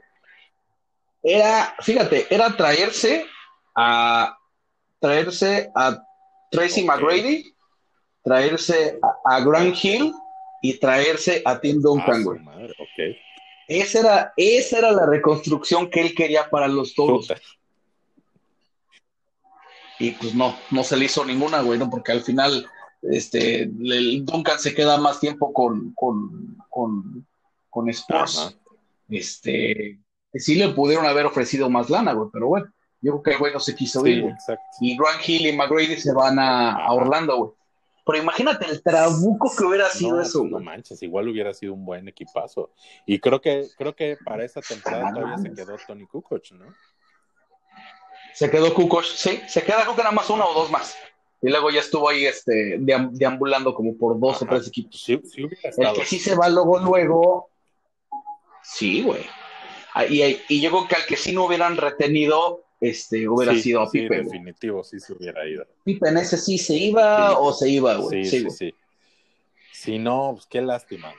era, 1.23 1.75
fíjate, 1.81 2.25
era 2.29 2.55
traerse 2.55 3.25
a 3.75 4.37
traerse 4.99 5.69
a 5.75 6.01
Tracy. 6.51 6.83
McGrady, 6.85 7.53
traerse 8.23 8.99
a, 9.25 9.35
a 9.35 9.39
Grant 9.41 9.75
Hill 9.83 10.13
y 10.61 10.79
traerse 10.79 11.41
a 11.45 11.59
Tim 11.59 11.77
Ah, 11.77 11.81
Duncan, 11.83 12.23
güey. 12.23 12.39
Esa 13.67 13.99
era, 13.99 14.33
esa 14.37 14.77
era 14.77 14.91
la 14.91 15.05
reconstrucción 15.05 15.89
que 15.89 16.01
él 16.01 16.15
quería 16.15 16.49
para 16.49 16.67
los 16.67 16.93
toros. 16.93 17.27
Puta. 17.27 17.41
Y 19.99 20.11
pues 20.11 20.33
no, 20.35 20.55
no 20.71 20.83
se 20.83 20.95
le 20.95 21.05
hizo 21.05 21.25
ninguna, 21.25 21.61
güey, 21.61 21.79
¿no? 21.79 21.89
Porque 21.89 22.11
al 22.11 22.21
final, 22.21 22.67
este, 23.01 23.63
el 23.63 24.25
Duncan 24.25 24.59
se 24.59 24.73
queda 24.73 24.97
más 24.97 25.19
tiempo 25.19 25.51
con, 25.51 25.91
con, 25.93 26.57
con, 26.69 27.25
con 27.69 27.89
Spurs. 27.89 28.57
Este, 29.09 29.99
sí 30.33 30.55
le 30.55 30.69
pudieron 30.69 31.05
haber 31.05 31.25
ofrecido 31.25 31.69
más 31.69 31.89
lana, 31.89 32.13
güey, 32.13 32.29
pero 32.31 32.47
bueno, 32.47 32.67
yo 33.01 33.13
creo 33.13 33.23
que 33.23 33.31
el 33.31 33.37
güey 33.37 33.53
no 33.53 33.59
se 33.59 33.75
quiso 33.75 34.01
Sí, 34.03 34.09
ir, 34.11 34.21
güey. 34.21 34.35
Y 34.81 34.97
Grant 34.97 35.27
Hill 35.27 35.47
y 35.47 35.53
McGrady 35.53 35.97
se 35.97 36.13
van 36.13 36.39
a, 36.39 36.73
a. 36.75 36.93
Orlando, 36.93 37.37
güey. 37.37 37.51
Pero 38.07 38.19
imagínate 38.19 38.65
el 38.65 38.81
trabuco 38.81 39.53
que 39.55 39.65
hubiera 39.65 39.89
sido 39.89 40.15
No, 40.15 40.21
eso, 40.21 40.43
no 40.45 40.59
manches, 40.61 41.03
igual 41.03 41.27
hubiera 41.27 41.53
sido 41.53 41.73
un 41.73 41.85
buen 41.85 42.07
equipazo. 42.07 42.71
Y 43.05 43.19
creo 43.19 43.41
que, 43.41 43.67
creo 43.77 43.95
que 43.95 44.17
para 44.23 44.45
esa 44.45 44.61
temporada 44.61 45.09
Ah, 45.09 45.13
todavía 45.13 45.37
se 45.37 45.53
quedó 45.53 45.77
Tony 45.85 46.07
Kukoc, 46.07 46.51
¿no? 46.53 46.73
Se 48.33 48.49
quedó 48.49 48.73
Kukoc, 48.73 49.03
sí, 49.03 49.41
se 49.47 49.63
queda 49.63 49.81
creo 49.83 49.95
que 49.95 50.03
nada 50.03 50.11
más 50.15 50.29
una 50.29 50.45
o 50.45 50.53
dos 50.53 50.71
más. 50.71 50.95
Y 51.41 51.49
luego 51.49 51.69
ya 51.69 51.81
estuvo 51.81 52.09
ahí 52.09 52.25
este, 52.25 52.79
deam- 52.79 53.11
deambulando 53.11 53.73
como 53.73 53.95
por 53.97 54.19
dos 54.19 54.41
o 54.41 54.45
tres 54.45 54.67
equipos. 54.67 55.01
Sí, 55.01 55.19
sí 55.25 55.43
hubiera 55.43 55.69
El 55.77 55.93
que 55.93 56.05
sí 56.05 56.17
se 56.19 56.35
va 56.35 56.47
luego, 56.49 56.79
luego. 56.79 57.49
Sí, 58.63 59.03
güey. 59.03 59.25
Ah, 59.93 60.05
Y, 60.05 60.39
y 60.49 60.61
yo 60.61 60.69
creo 60.71 60.87
que 60.87 60.95
al 60.95 61.05
que 61.05 61.17
sí 61.17 61.33
no 61.33 61.45
hubieran 61.45 61.77
retenido, 61.77 62.63
este, 62.79 63.27
hubiera 63.27 63.53
Sí, 63.53 63.61
sido 63.61 63.81
a 63.81 63.87
sí, 63.87 64.01
Pippen. 64.01 64.23
güey. 64.23 64.23
definitivo, 64.39 64.83
sí 64.83 64.99
se 64.99 65.13
hubiera 65.13 65.47
ido. 65.47 65.65
Pippen 65.83 66.17
ese 66.17 66.37
sí 66.37 66.57
se 66.57 66.75
iba 66.75 67.29
Sí. 67.31 67.35
o 67.39 67.53
se 67.53 67.69
iba, 67.69 67.95
güey. 67.95 68.23
Sí, 68.25 68.29
Sí, 68.29 68.37
sí, 68.37 68.43
güey. 68.45 68.55
sí. 68.57 68.75
Si 69.73 69.99
no, 69.99 70.31
pues 70.33 70.45
qué 70.47 70.61
lástima. 70.61 71.13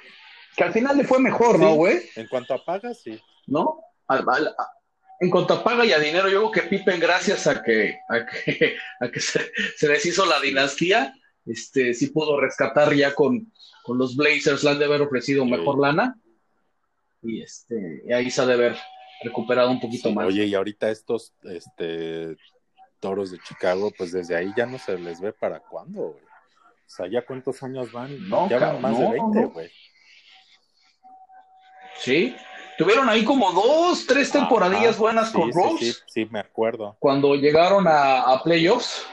Que 0.57 0.65
al 0.65 0.73
final 0.73 0.97
le 0.97 1.05
fue 1.05 1.19
mejor, 1.21 1.59
¿no, 1.59 1.71
Sí. 1.71 1.77
güey? 1.77 2.01
En 2.17 2.27
cuanto 2.29 2.55
a 2.55 2.65
pagas, 2.65 3.01
sí. 3.03 3.19
¿No? 3.47 3.81
Al- 4.09 4.25
al- 4.29 4.49
a- 4.49 4.73
en 5.21 5.31
cuanto 5.31 5.55
a 5.55 5.65
paga 5.65 5.85
y 5.85 5.93
a 5.93 5.99
dinero, 5.99 6.29
yo 6.29 6.51
creo 6.51 6.53
que 6.65 6.69
Pippen, 6.71 7.01
gracias 7.01 7.47
a 7.49 7.61
que, 7.63 7.99
a 8.09 8.25
que, 8.25 8.77
a 9.01 9.11
que 9.11 9.21
se, 9.21 9.51
se 9.77 9.89
les 9.89 10.05
hizo 10.07 10.25
la 10.27 10.41
dinastía, 10.41 11.13
este, 11.47 11.93
sí 11.95 12.09
pudo 12.09 12.39
rescatar 12.41 12.95
ya 12.95 13.15
con, 13.15 13.53
con 13.83 13.99
los 13.99 14.15
Blazers, 14.17 14.63
le 14.65 14.71
han 14.71 14.79
de 14.79 14.85
haber 14.85 15.03
ofrecido 15.03 15.45
Sí. 15.45 15.51
mejor 15.51 15.81
lana. 15.81 16.19
y 17.21 17.43
este, 17.43 18.03
y 18.07 18.13
ahí 18.13 18.31
se 18.31 18.41
ha 18.43 18.47
de 18.47 18.53
haber 18.55 18.77
recuperado 19.23 19.71
un 19.71 19.81
poquito 19.81 20.09
Sí, 20.09 20.15
más. 20.15 20.27
Oye, 20.27 20.47
y 20.47 20.55
ahorita 20.55 20.91
estos 20.91 21.33
este, 21.45 22.37
toros 23.01 23.31
de 23.31 23.39
Chicago, 23.41 23.91
pues 23.97 24.13
desde 24.13 24.37
ahí 24.37 24.53
ya 24.57 24.67
no 24.67 24.79
se 24.79 24.99
les 24.99 25.21
ve 25.21 25.33
para 25.33 25.61
cuándo, 25.61 26.13
güey. 26.13 26.25
O 26.25 26.91
sea, 26.91 27.07
¿ya 27.07 27.25
cuántos 27.25 27.63
años 27.63 27.93
van? 27.93 28.29
No, 28.29 28.49
ya 28.49 28.59
van 28.59 28.81
más 28.81 28.93
no, 28.99 29.05
de 29.05 29.11
20, 29.21 29.41
no. 29.43 29.51
güey. 29.51 29.71
Sí, 31.99 32.35
tuvieron 32.79 33.09
ahí 33.09 33.25
como 33.25 33.53
dos, 33.53 34.07
tres 34.07 34.31
temporadillas 34.31 34.95
Ajá, 34.95 35.01
buenas 35.01 35.29
sí, 35.31 35.35
con 35.35 35.53
sí, 35.53 35.59
Rose. 35.59 35.93
Sí, 35.93 35.99
sí, 36.07 36.29
me 36.31 36.39
acuerdo. 36.41 36.97
cuando 36.99 37.35
llegaron 37.35 37.87
a, 37.89 38.23
a 38.23 38.43
playoffs, 38.43 39.05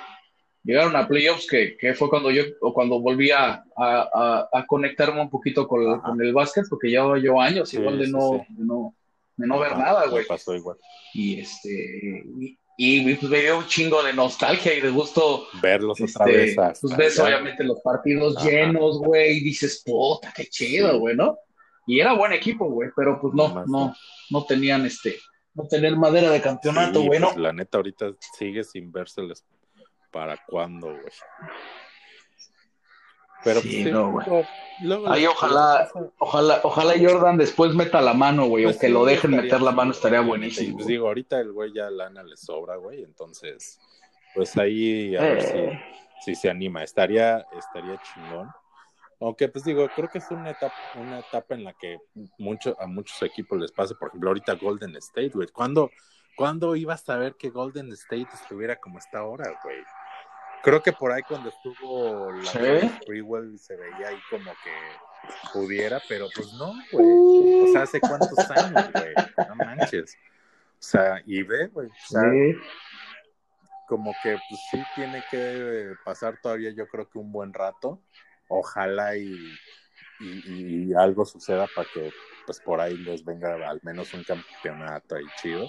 llegaron 0.64 0.96
a 0.96 1.08
playoffs, 1.08 1.48
que, 1.48 1.76
que 1.78 1.94
fue 1.96 2.10
cuando 2.10 2.32
yo, 2.32 2.44
o 2.62 2.74
cuando 2.74 3.00
volví 3.02 3.32
a, 3.32 3.64
a- 3.76 4.66
conectarme 4.68 5.20
un 5.22 5.30
poquito 5.30 5.68
con, 5.68 6.22
el 6.22 6.34
básquet, 6.34 6.66
porque 6.70 6.90
llevaba 6.90 7.18
yo 7.20 7.42
años 7.42 7.70
Sí, 7.70 7.78
igual 7.78 8.00
de 8.00 8.08
no, 8.08 8.46
sí. 8.48 8.54
de 8.54 8.66
no, 8.66 8.96
de 9.38 9.48
no 9.48 9.60
ver 9.60 9.78
nada, 9.78 10.08
güey. 10.08 10.26
pasó 10.26 10.56
igual. 10.56 10.78
Y 11.14 11.40
este, 11.42 12.24
y, 12.40 12.58
y, 12.78 13.16
pues 13.16 13.30
me 13.32 13.42
dio 13.42 13.58
un 13.60 13.68
chingo 13.68 14.02
de 14.04 14.14
nostalgia 14.14 14.74
y 14.74 14.82
de 14.82 14.90
gusto. 14.90 15.48
Verlos 15.62 16.00
otra 16.02 16.26
Este, 16.26 16.38
vez. 16.38 16.58
hasta 16.58 16.80
pues 16.88 16.98
ves 16.98 17.20
allá. 17.20 17.28
obviamente 17.38 17.64
los 17.64 17.80
partidos 17.82 18.38
Ajá. 18.38 18.50
llenos, 18.50 19.00
güey, 19.00 19.38
y 19.38 19.44
dices, 19.44 19.82
puta, 19.86 20.34
qué 20.36 20.46
chido, 20.46 20.92
Sí. 20.94 20.98
güey, 20.98 21.16
¿no? 21.16 21.38
Y 21.88 22.00
era 22.00 22.14
buen 22.14 22.34
equipo, 22.34 22.66
güey, 22.70 22.90
pero 22.96 23.20
pues 23.22 23.34
no, 23.34 23.64
no, 23.68 23.96
no. 24.32 24.46
tenían 24.46 24.86
este, 24.86 25.18
no 25.54 25.68
tenían 25.68 26.00
madera 26.00 26.32
de 26.32 26.42
campeonato, 26.42 27.00
Sí, 27.02 27.08
güey, 27.08 27.20
¿no? 27.20 27.28
pues, 27.28 27.38
la 27.38 27.54
neta, 27.54 27.78
ahorita 27.78 28.12
sigue 28.38 28.64
sin 28.64 28.92
vérseles 28.92 29.46
para 30.12 30.38
cuándo, 30.48 30.88
güey. 30.88 31.04
Pero 33.46 33.62
Sí, 33.62 33.84
pues, 33.84 33.94
no, 33.94 34.12
güey. 34.12 35.06
Ahí 35.08 35.26
ojalá- 35.26 35.88
Ojalá, 36.18 36.60
ojalá 36.64 36.94
Jordan 37.00 37.38
después 37.38 37.74
meta 37.74 38.02
la 38.02 38.14
mano, 38.14 38.48
güey, 38.48 38.66
Pues 38.66 38.76
o 38.76 38.80
que 38.80 38.88
sí, 38.88 38.92
lo 38.94 39.06
dejen 39.06 39.32
estaría 39.36 39.42
meter 39.44 39.62
la 39.62 39.72
mano, 39.72 39.92
estaría. 39.92 40.20
Y, 40.22 40.26
buenísimo. 40.26 40.76
pues 40.76 40.88
digo, 40.88 41.08
ahorita 41.08 41.40
el 41.40 41.54
güey 41.54 41.72
ya 41.74 41.90
lana 41.90 42.24
le 42.24 42.36
sobra, 42.36 42.76
güey, 42.76 43.04
entonces, 43.04 43.80
pues 44.34 44.58
ahí 44.58 45.16
a 45.16 45.22
ver 45.22 45.38
Eh. 45.38 45.82
si, 46.20 46.34
si 46.34 46.42
se 46.42 46.50
anima. 46.50 46.84
Estaría, 46.84 47.46
estaría 47.58 48.02
chingón. 48.02 48.50
Aunque, 49.22 49.48
pues 49.48 49.64
digo, 49.64 49.88
creo 49.96 50.10
que 50.10 50.18
es 50.18 50.30
una 50.30 50.50
etapa, 50.50 50.76
una 50.96 51.20
etapa 51.20 51.56
en 51.56 51.64
la 51.64 51.74
que 51.74 52.00
mucho, 52.38 52.76
a 52.80 52.86
muchos 52.88 53.22
equipos 53.24 53.58
les 53.58 53.72
pasa, 53.72 53.96
por 53.98 54.10
ejemplo, 54.10 54.30
ahorita 54.32 54.56
Golden 54.56 54.96
State, 54.98 55.30
güey. 55.34 55.48
¿Cuándo, 55.50 55.90
¿Cuándo 56.36 56.76
ibas 56.76 57.08
a 57.10 57.16
ver 57.16 57.36
que 57.36 57.50
Golden 57.50 57.94
State 57.94 58.28
estuviera 58.34 58.76
como 58.76 58.98
está 59.00 59.20
ahora, 59.20 59.58
güey? 59.64 59.78
Creo 60.66 60.82
que 60.84 60.92
por 60.92 61.12
ahí 61.12 61.22
cuando 61.22 61.50
estuvo 61.50 62.32
la 62.32 62.52
Sí. 62.52 62.90
Sprewell 63.04 63.58
se 63.60 63.76
veía 63.78 64.08
ahí 64.10 64.18
como 64.30 64.52
que 64.64 64.74
pudiera, 65.54 66.02
pero 66.10 66.28
pues 66.36 66.52
no, 66.54 66.74
güey. 66.92 67.70
O 67.70 67.72
sea, 67.72 67.84
¿hace 67.84 68.00
cuántos 68.02 68.38
años, 68.52 68.92
güey? 68.92 69.14
No 69.48 69.56
manches. 69.56 70.18
O 70.74 70.78
sea, 70.88 71.22
y 71.26 71.44
ve, 71.44 71.68
güey. 71.68 71.88
O 71.88 72.08
sea, 72.10 72.22
Sí. 72.22 72.58
como 73.88 74.14
que 74.24 74.38
pues 74.50 74.62
sí 74.72 74.84
tiene 74.96 75.24
que 75.30 75.94
pasar 76.04 76.40
todavía 76.42 76.72
yo 76.72 76.88
creo 76.88 77.08
que 77.10 77.20
un 77.20 77.32
buen 77.32 77.54
rato. 77.54 78.02
Ojalá 78.48 79.16
y, 79.16 79.38
y, 80.20 80.90
y 80.90 80.94
algo 80.96 81.26
suceda 81.26 81.68
para 81.76 81.88
que 81.94 82.12
pues 82.46 82.60
por 82.60 82.80
ahí 82.82 82.96
les 82.98 83.24
venga 83.24 83.56
al 83.70 83.80
menos 83.84 84.14
un 84.14 84.24
campeonato 84.24 85.16
ahí 85.16 85.26
chido. 85.42 85.68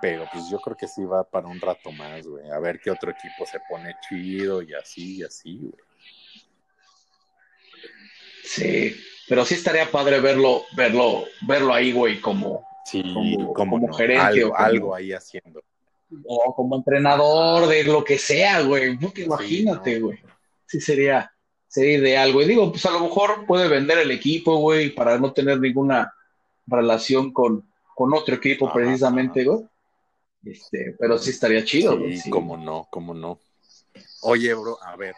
Pero 0.00 0.26
pues 0.32 0.48
yo 0.50 0.58
creo 0.58 0.76
que 0.76 0.88
sí 0.88 1.04
va 1.04 1.22
para 1.22 1.46
un 1.46 1.60
rato 1.60 1.92
más, 1.92 2.26
güey. 2.26 2.50
A 2.50 2.58
ver 2.58 2.80
qué 2.80 2.90
otro 2.90 3.10
equipo 3.10 3.46
se 3.46 3.60
pone 3.68 3.94
chido 4.08 4.60
y 4.62 4.74
así 4.74 5.18
y 5.18 5.22
así, 5.22 5.58
güey. 5.58 5.72
Sí, 8.44 8.96
pero 9.28 9.44
sí 9.44 9.54
estaría 9.54 9.90
padre 9.90 10.20
verlo, 10.20 10.64
verlo, 10.76 11.24
verlo 11.46 11.72
ahí, 11.72 11.92
güey, 11.92 12.20
como, 12.20 12.66
Sí, 12.84 13.00
Como- 13.14 13.52
como, 13.54 13.54
como 13.76 13.86
no, 13.86 13.92
gerente 13.94 14.20
algo, 14.26 14.48
o 14.48 14.52
como- 14.52 14.64
algo 14.66 14.94
ahí 14.96 15.12
haciendo. 15.12 15.62
o 16.26 16.52
como 16.54 16.76
entrenador 16.76 17.68
de 17.68 17.84
lo 17.84 18.02
que 18.04 18.18
sea, 18.18 18.60
güey. 18.62 18.98
No, 18.98 19.12
imagínate, 19.16 20.00
no. 20.00 20.06
güey. 20.06 20.18
Sí 20.66 20.80
sería, 20.80 21.32
sería 21.68 21.98
ideal, 21.98 22.32
güey. 22.32 22.46
Digo, 22.48 22.70
pues 22.72 22.84
a 22.84 22.90
lo 22.90 22.98
mejor 23.00 23.46
puede 23.46 23.68
vender 23.68 23.98
el 23.98 24.10
equipo, 24.10 24.56
güey, 24.56 24.90
para 24.90 25.16
no 25.16 25.32
tener 25.32 25.60
ninguna 25.60 26.12
relación 26.66 27.32
con, 27.32 27.64
con 27.94 28.12
otro 28.12 28.34
equipo 28.34 28.66
Ajá, 28.66 28.74
precisamente, 28.74 29.44
güey. 29.44 29.64
Este, 30.44 30.96
pero 30.98 31.18
sí 31.18 31.30
estaría 31.30 31.64
chido. 31.64 31.96
Sí, 31.98 32.18
sí. 32.18 32.30
cómo 32.30 32.56
no, 32.56 32.88
cómo 32.90 33.14
no. 33.14 33.40
Oye, 34.22 34.54
bro, 34.54 34.78
a 34.82 34.96
ver, 34.96 35.14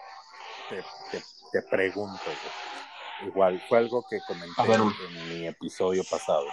te, 0.69 0.83
te, 1.11 1.25
te 1.53 1.63
pregunto, 1.63 2.21
güey. 2.25 3.29
Igual, 3.31 3.63
fue 3.69 3.79
algo 3.79 4.05
que 4.09 4.19
comenté 4.27 4.63
ver. 4.67 4.81
en 4.81 5.29
mi 5.29 5.47
episodio 5.47 6.03
pasado. 6.11 6.47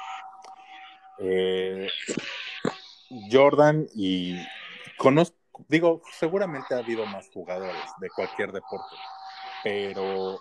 Eh, 1.17 1.88
Jordan 3.29 3.88
y 3.93 4.38
conozco, 4.97 5.36
digo, 5.67 6.01
seguramente 6.17 6.73
ha 6.73 6.79
habido 6.79 7.05
más 7.05 7.29
jugadores 7.34 7.84
de 7.99 8.10
cualquier 8.10 8.51
deporte, 8.51 8.95
pero. 9.63 10.39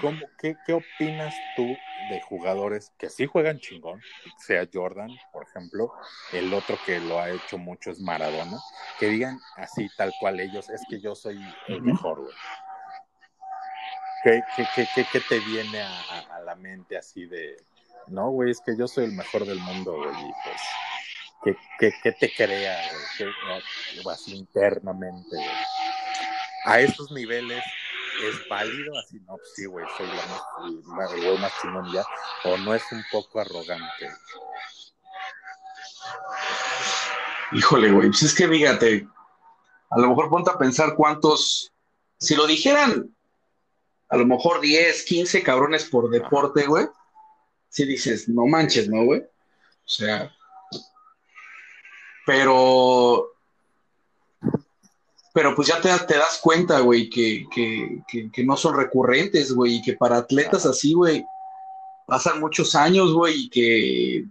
¿Cómo, 0.00 0.30
qué, 0.38 0.56
¿qué 0.64 0.72
opinas 0.72 1.34
tú 1.54 1.76
de 2.10 2.20
jugadores 2.20 2.92
que 2.98 3.08
sí 3.10 3.26
juegan 3.26 3.58
chingón? 3.60 4.00
Sea 4.38 4.66
Jordan, 4.72 5.10
por 5.32 5.44
ejemplo, 5.46 5.92
el 6.32 6.52
otro 6.54 6.78
que 6.84 7.00
lo 7.00 7.20
ha 7.20 7.30
hecho 7.30 7.58
mucho 7.58 7.90
es 7.90 8.00
Maradona, 8.00 8.58
que 8.98 9.06
digan 9.06 9.40
así 9.56 9.88
tal 9.96 10.12
cual 10.20 10.40
ellos, 10.40 10.68
es 10.70 10.82
que 10.88 11.00
yo 11.00 11.14
soy 11.14 11.38
el 11.68 11.82
mejor, 11.82 12.20
güey. 12.20 12.34
¿Qué, 14.22 14.42
qué, 14.56 14.64
qué, 15.12 15.20
te 15.20 15.38
viene 15.40 15.80
a, 15.80 15.88
a- 16.10 16.36
a 16.36 16.40
la 16.40 16.56
mente 16.56 16.96
así 16.96 17.26
de, 17.26 17.56
no, 18.08 18.30
güey, 18.30 18.50
es 18.50 18.60
que 18.60 18.76
yo 18.76 18.88
soy 18.88 19.04
el 19.04 19.12
mejor 19.12 19.46
del 19.46 19.60
mundo, 19.60 19.92
güey, 19.92 20.28
y 20.28 20.32
pues, 20.44 20.60
¿qué, 21.44 21.56
qué, 21.78 21.92
qué 22.02 22.12
te 22.12 22.32
crea, 22.34 22.76
güey? 22.90 23.04
¿Qué- 23.18 24.02
o 24.04 24.10
así 24.10 24.34
internamente, 24.36 25.36
güey? 25.36 25.48
A 26.64 26.80
esos 26.80 27.12
niveles 27.12 27.62
es 28.22 28.48
válido, 28.48 28.98
así, 28.98 29.20
no, 29.20 29.36
pues 29.36 29.52
sí, 29.54 29.66
güey, 29.66 29.86
soy 29.96 30.06
la 30.06 30.26
más, 30.96 31.12
el 31.12 31.24
güey 31.24 31.38
más 31.38 31.52
chingón 31.60 31.92
ya, 31.92 32.04
o 32.44 32.56
no 32.58 32.74
es 32.74 32.82
un 32.92 33.04
poco 33.10 33.40
arrogante. 33.40 34.10
Híjole, 37.52 37.90
güey, 37.92 38.08
pues 38.08 38.22
es 38.22 38.34
que 38.34 38.48
fíjate, 38.48 39.08
a 39.90 39.98
lo 39.98 40.08
mejor 40.08 40.28
ponte 40.30 40.50
a 40.50 40.58
pensar 40.58 40.94
cuántos, 40.94 41.72
si 42.18 42.34
lo 42.34 42.46
dijeran, 42.46 43.14
a 44.08 44.16
lo 44.16 44.26
mejor 44.26 44.60
10, 44.60 45.04
15 45.04 45.42
cabrones 45.42 45.84
por 45.84 46.10
deporte, 46.10 46.66
güey, 46.66 46.86
si 47.68 47.84
dices, 47.84 48.28
no 48.28 48.46
manches, 48.46 48.88
¿no, 48.88 49.04
güey? 49.04 49.20
O 49.20 49.88
sea, 49.88 50.34
pero, 52.26 53.35
pero 55.36 55.54
pues 55.54 55.68
ya 55.68 55.78
te, 55.82 55.90
te 56.06 56.16
das 56.16 56.40
cuenta, 56.42 56.80
güey, 56.80 57.10
que, 57.10 57.44
que, 57.54 58.00
que, 58.08 58.30
que 58.30 58.42
no 58.42 58.56
son 58.56 58.74
recurrentes, 58.74 59.52
güey, 59.52 59.74
y 59.74 59.82
que 59.82 59.92
para 59.92 60.16
atletas 60.16 60.64
así, 60.64 60.94
güey, 60.94 61.26
pasan 62.06 62.40
muchos 62.40 62.74
años, 62.74 63.12
güey, 63.12 63.42
y 63.42 63.50
que, 63.50 64.24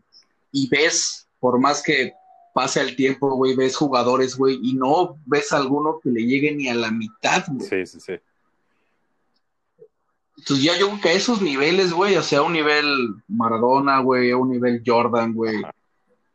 y 0.51 0.67
ves, 0.67 1.27
por 1.39 1.59
más 1.59 1.83
que 1.83 2.15
pasa 2.55 2.81
el 2.81 2.95
tiempo, 2.95 3.35
güey, 3.35 3.55
ves 3.55 3.75
jugadores, 3.75 4.35
güey, 4.35 4.57
y 4.63 4.73
no 4.73 5.19
ves 5.27 5.51
alguno 5.51 5.99
que 6.01 6.09
le 6.09 6.25
llegue 6.25 6.55
ni 6.55 6.69
a 6.69 6.73
la 6.73 6.89
mitad, 6.89 7.45
güey. 7.49 7.69
Sí, 7.69 7.85
sí, 7.85 7.99
sí. 7.99 8.13
Entonces 10.37 10.65
ya 10.65 10.75
yo 10.75 10.87
creo 10.87 11.01
que 11.01 11.09
a 11.09 11.13
esos 11.13 11.39
niveles, 11.39 11.93
güey, 11.93 12.15
o 12.15 12.23
sea, 12.23 12.39
a 12.39 12.41
un 12.41 12.53
nivel 12.53 13.13
Maradona, 13.27 13.99
güey, 13.99 14.31
a 14.31 14.37
un 14.37 14.49
nivel 14.49 14.81
Jordan, 14.83 15.35
güey, 15.35 15.61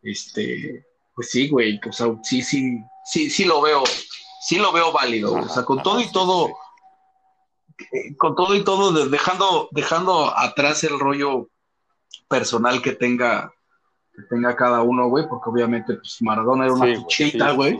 este, 0.00 0.86
pues 1.12 1.28
sí, 1.28 1.48
güey, 1.48 1.80
o 1.88 1.92
sea, 1.92 2.06
sí, 2.22 2.40
sí, 2.40 2.78
sí, 3.04 3.28
sí 3.30 3.44
lo 3.44 3.60
veo, 3.62 3.82
sí 4.40 4.58
lo 4.58 4.72
veo 4.72 4.92
válido, 4.92 5.30
güey. 5.32 5.44
o 5.44 5.48
sea, 5.48 5.64
con 5.64 5.78
Ajá, 5.78 5.84
todo 5.84 6.00
y 6.00 6.04
sí, 6.04 6.12
todo, 6.12 6.46
sí. 6.46 6.52
eh, 7.92 8.16
con 8.16 8.34
todo 8.34 8.54
y 8.54 8.64
todo, 8.64 8.92
de- 8.92 9.08
dejando, 9.08 9.68
dejando 9.72 10.36
atrás 10.36 10.82
el 10.84 10.98
rollo 10.98 11.48
personal 12.28 12.80
que 12.82 12.92
tenga, 12.92 13.52
que 14.14 14.22
tenga 14.22 14.54
cada 14.56 14.82
uno, 14.82 15.08
güey, 15.08 15.28
porque 15.28 15.50
obviamente, 15.50 15.94
pues 15.94 16.18
Maradona 16.22 16.64
era 16.64 16.74
una 16.74 16.86
Sí, 16.86 16.92
güey, 16.94 17.04
fichita, 17.04 17.52
güey, 17.52 17.78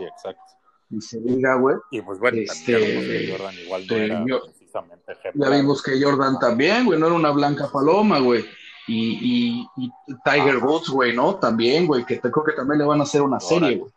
y 0.90 1.00
se 1.00 1.20
diga, 1.20 1.54
güey. 1.54 1.76
Y 1.92 2.00
pues 2.02 2.18
bueno, 2.18 2.38
Este, 2.38 2.72
ya 2.72 2.78
que 2.78 3.28
Jordan 3.32 3.54
igual 3.64 3.86
no 3.86 3.94
este, 3.94 4.04
era 4.06 4.24
yo- 4.26 4.40
precisamente 4.46 5.04
Ya 5.06 5.12
ejemplar. 5.12 5.52
vimos 5.52 5.82
que 5.82 6.02
Jordan 6.02 6.38
también, 6.38 6.84
güey, 6.84 6.98
no 6.98 7.06
era 7.06 7.14
una 7.14 7.30
blanca 7.30 7.68
paloma, 7.72 8.18
güey. 8.18 8.44
Y, 8.88 9.60
y, 9.76 9.84
y 9.84 9.90
Tiger 10.24 10.56
Ajá. 10.56 10.66
Woods, 10.66 10.88
güey, 10.88 11.14
¿no? 11.14 11.36
También, 11.36 11.86
güey, 11.86 12.04
que 12.04 12.16
te, 12.16 12.28
creo 12.30 12.44
que 12.44 12.52
también 12.54 12.78
le 12.80 12.84
van 12.84 12.98
a 12.98 13.04
hacer 13.04 13.22
una 13.22 13.38
serie, 13.38 13.76
güey. 13.76 13.92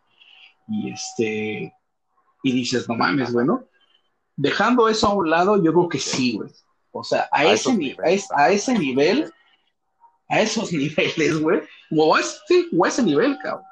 Y 0.68 0.92
este, 0.92 1.74
y 2.44 2.52
dices, 2.52 2.88
no 2.88 2.94
mames, 2.94 3.32
güey, 3.32 3.44
¿no? 3.46 3.64
Dejando 4.36 4.88
eso 4.88 5.08
a 5.08 5.14
un 5.14 5.28
lado, 5.30 5.56
yo 5.62 5.72
creo 5.72 5.88
que 5.88 5.98
sí, 5.98 6.36
güey. 6.36 6.50
O 6.92 7.02
sea, 7.02 7.28
a, 7.32 7.40
A 7.40 7.52
ese, 7.52 7.70
a, 7.72 7.74
niveles, 7.74 8.22
es- 8.24 8.28
a 8.32 8.50
ese 8.50 8.78
nivel, 8.78 9.32
a 10.28 10.40
esos 10.40 10.72
niveles, 10.72 11.40
güey, 11.40 11.60
o 11.90 12.14
a 12.14 12.20
ese, 12.20 12.36
sí, 12.46 12.68
o 12.76 12.84
a 12.84 12.88
ese 12.88 13.02
nivel, 13.02 13.36
cabrón. 13.38 13.64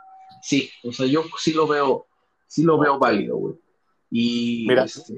Sí, 0.42 0.68
o 0.82 0.90
sea, 0.92 1.06
yo 1.06 1.22
sí 1.38 1.52
lo 1.52 1.68
veo, 1.68 2.06
sí 2.48 2.64
lo 2.64 2.78
veo 2.78 2.98
válido, 2.98 3.36
güey. 3.36 3.54
Y 4.10 4.64
Mira, 4.68 4.84
este, 4.84 5.12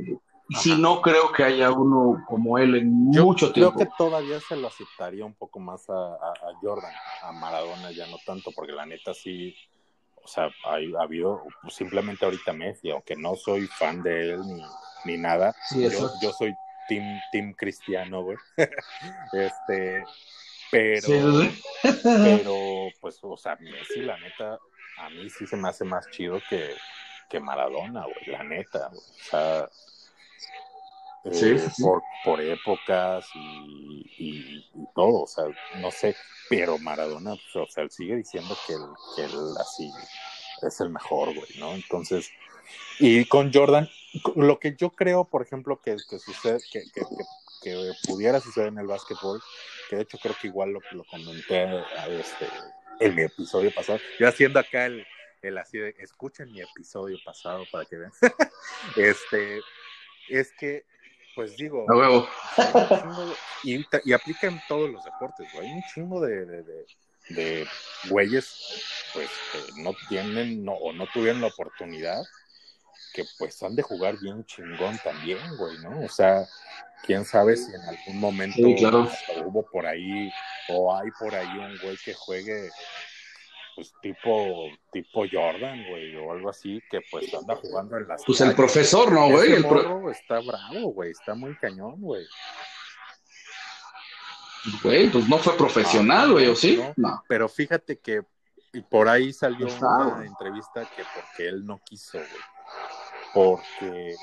Y 0.51 0.55
sí, 0.57 0.77
no 0.79 1.01
creo 1.01 1.33
que 1.33 1.43
haya 1.45 1.71
uno 1.73 2.23
como 2.29 2.59
él 2.59 2.75
en 2.77 3.13
Yo 3.13 3.25
mucho 3.25 3.53
creo 3.53 3.73
tiempo. 3.73 3.79
que 3.79 3.89
todavía 3.97 4.39
se 4.41 4.57
lo 4.57 4.69
aceptaría 4.69 5.25
un 5.25 5.35
poco 5.35 5.59
más 5.61 5.89
a, 5.89 5.95
a- 5.95 6.33
a 6.33 6.55
Jordan, 6.61 6.93
a 7.23 7.33
Maradona 7.33 7.91
ya 7.93 8.07
no 8.09 8.19
tanto, 8.27 8.51
porque 8.55 8.73
la 8.73 8.85
neta 8.87 9.15
sí, 9.15 9.55
o 10.25 10.29
sea, 10.29 10.49
hay- 10.65 10.95
ha 10.95 11.03
habido 11.03 11.43
simplemente 11.69 12.25
ahorita 12.25 12.53
Messi, 12.53 12.91
aunque 12.91 13.15
no 13.17 13.37
soy 13.37 13.67
fan 13.67 14.03
de 14.03 14.33
él 14.35 14.41
ni, 14.47 14.63
ni 15.05 15.19
nada, 15.19 15.55
Sí, 15.69 15.83
yo, 15.83 16.11
yo 16.23 16.33
soy 16.33 16.57
team, 16.89 17.21
team 17.31 17.53
cristiano, 17.53 18.23
güey. 18.23 18.39
este, 19.33 20.05
pero, 20.71 21.07
sí. 21.07 21.63
pero, 22.03 22.89
pues, 23.01 23.19
o 23.23 23.37
sea, 23.37 23.57
Messi, 23.61 24.01
la 24.01 24.17
neta, 24.19 24.59
a 24.99 25.11
mí 25.11 25.29
sí 25.31 25.47
se 25.47 25.57
me 25.57 25.69
hace 25.69 25.85
más 25.85 26.09
chido 26.11 26.41
que, 26.49 26.75
que 27.29 27.39
Maradona, 27.41 28.05
güey, 28.05 28.27
la 28.27 28.43
neta, 28.43 28.89
güey. 28.89 29.01
O 29.01 29.25
sea, 29.31 29.69
eh, 31.25 31.31
Sí, 31.33 31.59
sí, 31.59 31.71
sí. 31.77 31.83
Por, 31.83 32.03
por 32.25 32.41
épocas 32.41 33.27
y, 33.35 34.07
y- 34.19 34.65
y 34.75 34.87
todo, 34.95 35.23
o 35.23 35.27
sea, 35.27 35.45
no 35.81 35.91
sé, 35.91 36.15
pero 36.49 36.79
Maradona, 36.79 37.35
pues, 37.37 37.57
o 37.57 37.67
sea, 37.71 37.85
él 37.85 37.91
sigue 37.91 38.17
diciendo 38.17 38.57
que 38.67 38.75
él, 38.75 38.83
que 39.17 39.23
él 39.25 39.55
así 39.59 39.91
es 40.63 40.81
el 40.81 40.91
mejor, 40.91 41.35
güey, 41.35 41.49
¿no? 41.59 41.73
Entonces, 41.75 42.31
y 42.99 43.25
con 43.27 43.53
Jordan, 43.53 43.89
lo 44.37 44.59
que 44.59 44.75
yo 44.77 44.91
creo, 44.91 45.25
por 45.25 45.43
ejemplo, 45.43 45.81
que, 45.83 45.97
que 46.09 46.19
sucede, 46.19 46.59
que, 46.73 46.83
que, 46.93 47.01
que- 47.01 47.25
que 47.63 47.93
pudiera 48.07 48.41
suceder 48.41 48.69
en 48.69 48.79
el 48.79 48.87
básquetbol, 48.87 49.41
que 49.89 49.97
de 49.97 50.03
hecho 50.03 50.19
creo 50.19 50.35
que 50.39 50.49
igual 50.49 50.73
lo, 50.73 50.81
lo 50.93 51.03
comenté 51.05 51.63
a 51.63 52.07
este, 52.09 52.47
en 53.01 53.15
mi 53.15 53.23
episodio 53.23 53.73
pasado, 53.75 53.99
yo 54.21 54.29
haciendo 54.29 54.61
acá 54.61 54.85
el, 54.85 55.07
el 55.41 55.57
así 55.57 55.79
de, 55.79 55.95
escuchen 55.99 56.53
mi 56.53 56.61
episodio 56.61 57.19
pasado 57.25 57.65
para 57.73 57.87
que 57.87 57.97
vean, 57.97 58.13
este, 58.97 59.63
es 60.29 60.53
que, 60.53 60.85
pues 61.35 61.57
digo, 61.57 61.85
A 61.89 61.95
huevo. 61.97 62.29
y, 63.65 63.85
y 64.05 64.13
aplica 64.13 64.47
en 64.47 64.61
todos 64.69 64.91
los 64.91 65.05
deportes, 65.05 65.47
güey. 65.53 65.67
Hay 65.69 65.73
un 65.75 65.83
chingo 65.93 66.21
de, 66.21 66.45
de, 66.47 66.63
de, 66.63 66.87
de 67.31 67.69
güeyes, 68.09 69.11
pues, 69.13 69.31
que 69.53 69.83
no 69.83 69.93
tienen 70.09 70.65
no, 70.65 70.73
o 70.73 70.93
no 70.93 71.07
tuvieron 71.13 71.41
la 71.41 71.49
oportunidad, 71.49 72.23
que 73.13 73.25
pues 73.39 73.63
han 73.63 73.77
de 73.77 73.83
jugar 73.83 74.19
bien 74.19 74.45
chingón 74.45 74.99
también, 75.03 75.39
güey, 75.57 75.79
¿no? 75.79 76.03
O 76.05 76.09
sea, 76.09 76.47
quién 77.05 77.25
sabe 77.25 77.57
si 77.57 77.73
en 77.75 77.83
algún 77.83 78.19
momento 78.19 78.57
Sí, 78.57 78.75
claro. 78.77 79.09
hubo 79.45 79.63
por 79.71 79.87
ahí, 79.87 80.33
o 80.69 80.95
hay 80.97 81.11
por 81.19 81.35
ahí 81.35 81.59
un 81.59 81.79
güey 81.79 81.97
que 82.05 82.15
juegue, 82.15 82.71
pues, 83.75 83.93
tipo, 84.01 84.67
tipo 84.93 85.25
Jordan, 85.31 85.85
güey, 85.89 86.15
o 86.17 86.33
algo 86.33 86.51
así, 86.51 86.81
que 86.91 87.01
pues 87.11 87.33
anda 87.35 87.57
jugando 87.57 87.97
en 87.97 88.09
las 88.09 88.23
Pues 88.25 88.41
el 88.41 88.55
profesor, 88.55 89.11
¿no, 89.13 89.29
güey? 89.31 89.53
El 89.53 89.67
pro- 89.67 90.11
está 90.11 90.41
bravo, 90.41 90.93
güey, 90.93 91.11
está 91.11 91.35
muy 91.35 91.57
cañón, 91.57 92.01
güey. 92.01 92.25
Güey, 94.83 95.11
pues 95.11 95.29
no 95.29 95.39
fue 95.39 95.57
profesional, 95.57 96.33
güey, 96.33 96.47
¿o 96.47 96.57
sí? 96.57 96.77
No. 96.77 96.93
No. 96.97 97.23
Pero 97.29 97.49
fíjate 97.49 97.99
que 97.99 98.23
y 98.73 98.81
por 98.81 99.09
ahí 99.09 99.33
salió 99.33 99.67
una 99.67 100.25
entrevista 100.27 100.85
que 100.97 101.05
porque 101.15 101.49
él 101.49 101.65
no 101.65 101.81
quiso, 101.85 102.19
güey. 102.19 102.29
Porque 103.33 104.15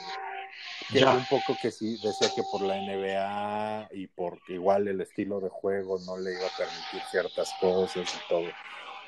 que 0.89 0.99
Ya. 0.99 1.11
un 1.13 1.25
poco 1.25 1.55
que 1.61 1.71
sí, 1.71 1.97
decía 2.03 2.29
que 2.35 2.41
por 2.51 2.61
la 2.61 2.75
NBA 2.75 3.89
y 3.93 4.07
porque 4.07 4.53
igual 4.53 4.87
el 4.89 4.99
estilo 4.99 5.39
de 5.39 5.47
juego 5.49 5.99
no 6.05 6.17
le 6.17 6.33
iba 6.33 6.45
a 6.47 6.57
permitir 6.57 7.01
ciertas 7.11 7.53
cosas 7.61 8.13
y 8.13 8.27
todo. 8.27 8.47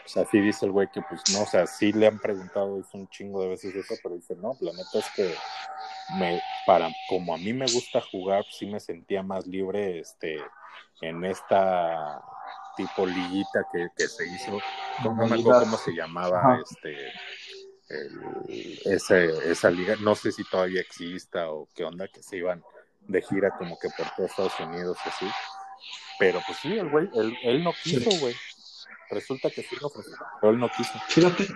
O 0.05 0.07
sea, 0.07 0.25
sí 0.25 0.39
dice 0.39 0.65
el 0.65 0.71
güey 0.71 0.89
que 0.91 1.01
pues 1.01 1.21
no, 1.31 1.43
o 1.43 1.45
sea, 1.45 1.65
sí 1.65 1.93
le 1.93 2.07
han 2.07 2.19
preguntado 2.19 2.77
hizo 2.77 2.97
un 2.97 3.07
chingo 3.07 3.41
de 3.41 3.49
veces 3.49 3.73
eso, 3.75 3.95
pero 4.03 4.15
dice, 4.15 4.35
no, 4.35 4.55
la 4.59 4.71
neta 4.73 4.99
es 4.99 5.05
que 5.15 5.33
me, 6.17 6.41
para, 6.65 6.89
como 7.07 7.33
a 7.33 7.37
mí 7.37 7.53
me 7.53 7.65
gusta 7.71 8.01
jugar, 8.01 8.43
sí 8.51 8.65
me 8.65 8.79
sentía 8.79 9.23
más 9.23 9.47
libre, 9.47 9.99
este, 9.99 10.37
en 11.01 11.23
esta 11.23 12.21
tipo 12.75 13.05
liguita 13.05 13.65
que, 13.71 13.87
que 13.95 14.07
se 14.07 14.27
hizo, 14.27 14.57
no, 15.03 15.13
no 15.13 15.25
me 15.27 15.35
acuerdo 15.39 15.61
cómo 15.61 15.77
se 15.77 15.91
llamaba, 15.93 16.39
Ajá. 16.39 16.59
este, 16.61 16.97
el- 17.89 18.79
ese- 18.85 19.51
esa 19.51 19.69
liga, 19.69 19.95
no 19.99 20.15
sé 20.15 20.31
si 20.31 20.43
todavía 20.43 20.81
exista 20.81 21.49
o 21.51 21.67
qué 21.75 21.83
onda, 21.83 22.07
que 22.07 22.23
se 22.23 22.37
iban 22.37 22.63
de 23.07 23.21
gira 23.21 23.51
como 23.57 23.77
que 23.79 23.89
por 23.89 24.09
todo 24.15 24.25
Estados 24.25 24.59
Unidos 24.59 24.97
y 25.05 25.09
así, 25.09 25.25
pero 26.19 26.41
pues 26.45 26.57
sí, 26.59 26.73
el 26.77 26.89
güey, 26.89 27.09
él, 27.13 27.37
él 27.43 27.63
no 27.63 27.73
quiso, 27.83 28.09
güey, 28.19 28.35
resulta 29.09 29.49
que 29.49 29.63
sí 29.63 29.75
lo 29.79 29.87
ofreció, 29.87 30.15
pero 30.41 30.53
él 30.53 30.59
no 30.59 30.69
quiso. 30.69 30.91
Fíjate. 31.07 31.47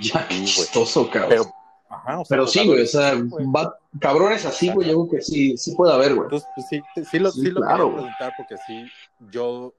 Ya, 0.00 0.26
qué 0.28 0.44
chistoso, 0.44 1.08
cabrón. 1.08 1.30
Pero, 1.30 1.54
ajá, 1.88 2.20
o 2.20 2.24
sea, 2.24 2.36
Pero 2.36 2.46
sí, 2.48 2.66
güey, 2.66 2.82
o 2.82 2.86
sea, 2.86 3.14
va- 3.14 3.78
cabrones 4.00 4.44
así, 4.44 4.70
güey, 4.70 4.88
yo 4.88 5.06
creo 5.06 5.10
que 5.18 5.22
sí, 5.24 5.56
sí 5.56 5.74
puede 5.76 5.92
haber, 5.94 6.14
güey. 6.14 6.24
Entonces, 6.24 6.48
pues 6.54 6.66
sí, 6.68 6.82
sí 7.10 7.18
lo, 7.18 7.30
Sí, 7.30 7.42
sí 7.42 7.52
claro, 7.54 7.92
preguntar 7.92 8.32
porque 8.36 8.56
sí, 8.66 8.90
yo, 9.30 9.72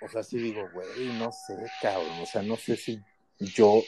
o 0.00 0.08
sea, 0.10 0.22
sí 0.22 0.38
digo, 0.38 0.68
güey, 0.72 0.88
no 1.18 1.30
sé, 1.30 1.54
cabrón, 1.82 2.20
o 2.22 2.26
sea, 2.26 2.42
no 2.42 2.56
sé 2.56 2.76
si 2.76 2.98
yo, 3.38 3.82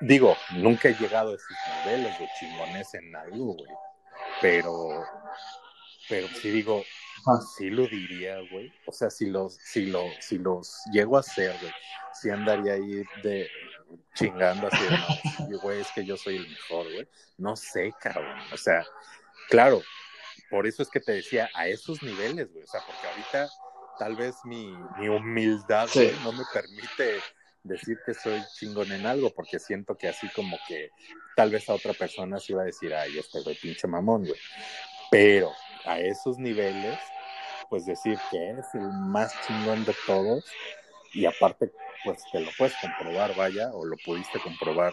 digo, 0.00 0.36
nunca 0.56 0.88
he 0.88 0.94
llegado 0.94 1.32
a 1.32 1.34
esos 1.36 1.48
niveles 1.86 2.18
de 2.18 2.28
chingones 2.38 2.94
en 2.94 3.16
algo, 3.16 3.54
güey, 3.54 3.70
pero, 4.42 5.02
pero 6.10 6.28
sí 6.28 6.50
digo, 6.50 6.84
Ajá. 7.26 7.40
sí 7.56 7.70
lo 7.70 7.86
diría, 7.86 8.36
güey, 8.50 8.72
o 8.86 8.92
sea, 8.92 9.10
si 9.10 9.26
los, 9.26 9.54
si 9.56 9.86
los, 9.86 10.12
si 10.20 10.38
los 10.38 10.80
llego 10.92 11.16
a 11.16 11.20
hacer, 11.20 11.54
güey, 11.60 11.72
sí 12.12 12.30
andaría 12.30 12.74
ahí 12.74 13.02
de 13.22 13.48
chingando 14.14 14.68
así, 14.70 14.84
no, 15.48 15.58
güey, 15.60 15.80
es 15.80 15.88
que 15.94 16.04
yo 16.04 16.16
soy 16.16 16.36
el 16.36 16.48
mejor, 16.48 16.92
güey, 16.92 17.08
no 17.38 17.56
sé, 17.56 17.92
cabrón, 18.00 18.38
o 18.52 18.56
sea, 18.56 18.84
claro, 19.48 19.82
por 20.50 20.66
eso 20.66 20.82
es 20.82 20.88
que 20.90 21.00
te 21.00 21.12
decía, 21.12 21.48
a 21.54 21.66
esos 21.68 22.02
niveles, 22.02 22.52
güey. 22.52 22.62
O 22.62 22.66
sea, 22.66 22.80
porque 22.86 23.06
ahorita 23.08 23.48
tal 23.98 24.14
vez 24.14 24.36
mi, 24.44 24.72
mi 24.98 25.08
humildad 25.08 25.88
Sí. 25.88 26.12
no 26.22 26.32
me 26.32 26.44
permite 26.52 27.20
decir 27.64 27.98
que 28.06 28.14
soy 28.14 28.40
chingón 28.56 28.92
en 28.92 29.06
algo, 29.06 29.30
porque 29.34 29.58
siento 29.58 29.96
que 29.96 30.06
así 30.06 30.28
como 30.28 30.56
que 30.68 30.90
tal 31.34 31.50
vez 31.50 31.68
a 31.68 31.74
otra 31.74 31.92
persona 31.94 32.38
se 32.38 32.52
iba 32.52 32.62
a 32.62 32.66
decir, 32.66 32.94
ay, 32.94 33.18
este 33.18 33.40
güey 33.40 33.56
pinche 33.56 33.88
mamón, 33.88 34.26
güey. 34.26 34.38
Pero 35.10 35.50
a 35.84 35.98
esos 35.98 36.38
niveles, 36.38 36.98
pues 37.68 37.86
decir 37.86 38.18
que 38.30 38.36
eres 38.36 38.66
el 38.74 38.88
más 38.92 39.32
chingón 39.46 39.84
de 39.84 39.94
todos, 40.06 40.44
y 41.12 41.26
aparte, 41.26 41.70
pues 42.04 42.22
te 42.32 42.40
lo 42.40 42.50
puedes 42.58 42.74
comprobar, 42.80 43.34
vaya, 43.36 43.70
o 43.72 43.84
lo 43.84 43.96
pudiste 44.04 44.40
comprobar. 44.40 44.92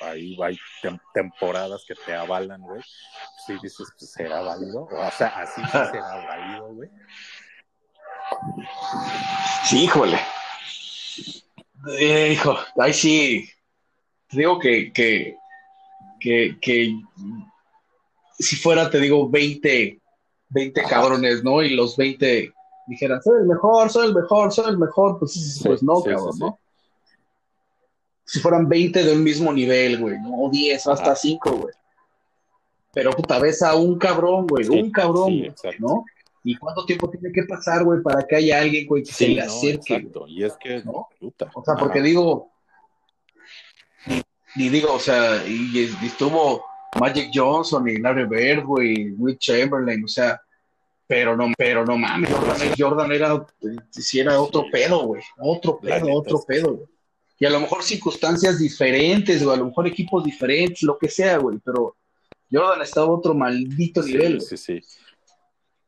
Ahí 0.00 0.36
hay 0.42 0.58
tem- 0.82 1.00
temporadas 1.14 1.84
que 1.86 1.94
te 1.94 2.14
avalan, 2.14 2.60
güey. 2.62 2.80
Sí, 3.46 3.54
dices, 3.62 3.86
pues, 3.98 4.10
¿será 4.10 4.40
válido? 4.40 4.88
O 4.90 5.10
sea, 5.12 5.28
así 5.28 5.62
sí 5.62 5.70
será 5.70 6.16
válido, 6.28 6.74
güey. 6.74 6.90
Sí, 9.64 9.84
híjole. 9.84 10.18
Eh, 11.98 12.32
hijo, 12.32 12.58
ahí 12.78 12.92
sí. 12.92 13.48
Te 14.28 14.38
digo 14.38 14.58
que, 14.58 14.92
que, 14.92 15.36
que, 16.18 16.56
que 16.60 16.94
si 18.38 18.56
fuera, 18.56 18.90
te 18.90 18.98
digo, 18.98 19.28
20, 19.28 19.99
20 20.50 20.80
Ajá. 20.80 20.90
cabrones, 20.90 21.42
¿no? 21.42 21.62
Y 21.62 21.74
los 21.74 21.96
20 21.96 22.52
dijeran, 22.86 23.22
soy 23.22 23.40
el 23.40 23.46
mejor, 23.46 23.90
soy 23.90 24.08
el 24.08 24.14
mejor, 24.14 24.52
soy 24.52 24.70
el 24.70 24.78
mejor, 24.78 25.18
pues, 25.18 25.32
Sí, 25.32 25.64
pues 25.64 25.82
no, 25.82 25.96
sí, 26.00 26.10
cabrón, 26.10 26.32
sí. 26.32 26.40
¿no? 26.40 26.58
Si 28.24 28.40
fueran 28.40 28.68
20 28.68 29.02
de 29.04 29.12
un 29.12 29.24
mismo 29.24 29.52
nivel, 29.52 29.98
güey, 29.98 30.18
¿no? 30.20 30.44
O 30.44 30.50
10, 30.50 30.86
o 30.86 30.92
hasta 30.92 31.12
Ajá. 31.12 31.16
5, 31.16 31.50
güey. 31.52 31.74
Pero 32.92 33.10
puta, 33.12 33.38
ves 33.38 33.62
a 33.62 33.74
un 33.76 33.98
cabrón, 33.98 34.46
güey, 34.46 34.68
un 34.68 34.90
cabrón, 34.90 35.38
güey. 35.38 35.52
¿no? 35.78 36.04
¿Y 36.42 36.56
cuánto 36.56 36.84
tiempo 36.86 37.08
tiene 37.10 37.30
que 37.32 37.44
pasar, 37.44 37.84
güey, 37.84 38.02
para 38.02 38.26
que 38.26 38.36
haya 38.36 38.60
alguien, 38.60 38.86
güey, 38.86 39.02
que 39.04 39.12
se 39.12 39.28
le 39.28 39.40
no, 39.40 39.46
acerque? 39.46 39.94
exacto. 39.94 40.26
Y 40.26 40.44
es 40.44 40.54
que, 40.56 40.82
¿No? 40.84 41.08
puta. 41.20 41.50
O 41.54 41.64
sea, 41.64 41.74
porque 41.76 41.98
Ajá. 41.98 42.06
digo, 42.06 42.50
y 44.56 44.68
digo, 44.68 44.94
o 44.94 44.98
sea, 44.98 45.46
y, 45.46 45.70
y 45.78 46.06
estuvo 46.06 46.64
Magic 46.98 47.30
Johnson 47.32 47.86
y 47.88 47.98
Larry 47.98 48.26
Bird, 48.26 48.64
güey, 48.64 49.10
Will 49.12 49.38
Chamberlain, 49.38 50.04
o 50.04 50.08
sea, 50.08 50.40
pero 51.06 51.36
no, 51.36 51.52
pero 51.56 51.84
no 51.84 51.96
mames, 51.96 52.30
Jordan, 52.78 53.12
era, 53.12 53.44
si 53.90 54.20
era 54.20 54.40
otro 54.40 54.64
pedo, 54.70 55.06
güey, 55.06 55.22
otro 55.38 55.78
pedo, 55.78 56.12
otro 56.12 56.42
pedo, 56.46 56.74
güey. 56.74 56.88
Y 57.38 57.46
a 57.46 57.50
lo 57.50 57.60
mejor 57.60 57.82
circunstancias 57.82 58.58
diferentes, 58.58 59.42
o 59.42 59.50
a 59.50 59.56
lo 59.56 59.66
mejor 59.66 59.86
equipos 59.86 60.22
diferentes, 60.22 60.82
lo 60.82 60.98
que 60.98 61.08
sea, 61.08 61.38
güey, 61.38 61.58
pero 61.64 61.96
Jordan 62.52 62.82
estaba 62.82 63.06
a 63.06 63.10
otro 63.10 63.34
maldito 63.34 64.02
nivel. 64.02 64.40
Sí, 64.42 64.56
sí, 64.56 64.80
sí. 64.82 65.00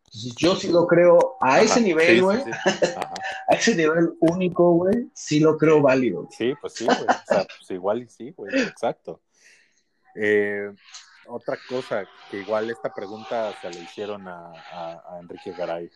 Entonces, 0.07 0.35
yo 0.37 0.57
sí 0.57 0.69
lo 0.69 0.87
creo 0.87 1.37
a 1.41 1.61
ese 1.61 1.81
nivel, 1.81 2.17
sí, 2.17 2.21
güey, 2.21 2.39
sí. 2.43 2.51
A 3.49 3.55
ese 3.55 3.75
nivel 3.75 4.13
único, 4.21 4.73
güey, 4.73 5.11
sí 5.15 5.41
lo 5.41 5.59
creo 5.59 5.83
válido. 5.83 6.29
Sí, 6.31 6.55
pues 6.61 6.75
sí, 6.75 6.85
güey. 6.85 6.99
O 6.99 7.27
sea, 7.27 7.45
pues 7.45 7.71
igual 7.71 8.03
y 8.03 8.09
sí, 8.09 8.33
güey. 8.37 8.55
Exacto. 8.63 9.21
Eh, 10.15 10.71
otra 11.27 11.57
cosa, 11.69 12.05
que 12.31 12.39
igual 12.39 12.69
esta 12.71 12.93
pregunta 12.93 13.53
se 13.61 13.71
le 13.71 13.81
hicieron 13.81 14.27
a, 14.29 14.53
a- 14.73 15.03
a 15.15 15.19
Enrique 15.21 15.53
Garay. 15.53 15.91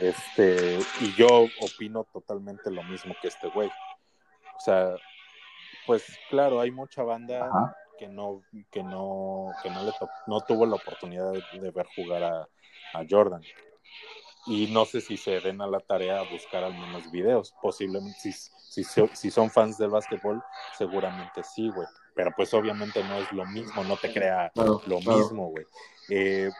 Este, 0.00 0.78
y 1.00 1.14
yo 1.14 1.46
opino 1.60 2.04
totalmente 2.04 2.70
lo 2.70 2.82
mismo 2.84 3.14
que 3.20 3.28
este 3.28 3.48
güey. 3.48 3.68
O 3.68 4.60
sea, 4.60 4.96
pues 5.86 6.04
claro, 6.30 6.60
hay 6.60 6.70
mucha 6.70 7.02
banda 7.02 7.46
Ajá. 7.46 7.76
que 7.98 8.08
no, 8.08 8.42
que 8.70 8.82
no, 8.82 9.52
que 9.62 9.70
no 9.70 9.82
le 9.84 9.92
no 10.26 10.40
tuvo 10.40 10.64
la 10.66 10.76
oportunidad 10.76 11.32
de, 11.32 11.42
de 11.60 11.70
ver 11.70 11.86
jugar 11.94 12.22
a, 12.24 12.48
a 12.94 13.04
Jordan. 13.08 13.42
Y 14.46 14.66
no 14.72 14.84
sé 14.84 15.00
si 15.00 15.16
se 15.16 15.40
den 15.40 15.60
a 15.62 15.66
la 15.66 15.80
tarea 15.80 16.20
a 16.20 16.30
buscar 16.30 16.64
al 16.64 16.74
menos 16.74 17.10
videos. 17.10 17.54
Posiblemente, 17.62 18.18
si, 18.20 18.32
si, 18.32 18.84
si 19.12 19.30
son 19.30 19.50
fans 19.50 19.78
del 19.78 19.90
básquetbol, 19.90 20.42
seguramente 20.76 21.42
sí, 21.42 21.70
güey. 21.70 21.86
Pero 22.14 22.32
pues 22.36 22.54
obviamente 22.54 23.02
no 23.04 23.16
es 23.18 23.30
lo 23.32 23.44
mismo, 23.46 23.82
no 23.84 23.96
te 23.96 24.12
crea 24.12 24.50
Claro, 24.54 24.80
lo 24.86 24.98
claro. 25.00 25.18
mismo, 25.18 25.48
güey. 25.48 25.66
Eh, 26.08 26.50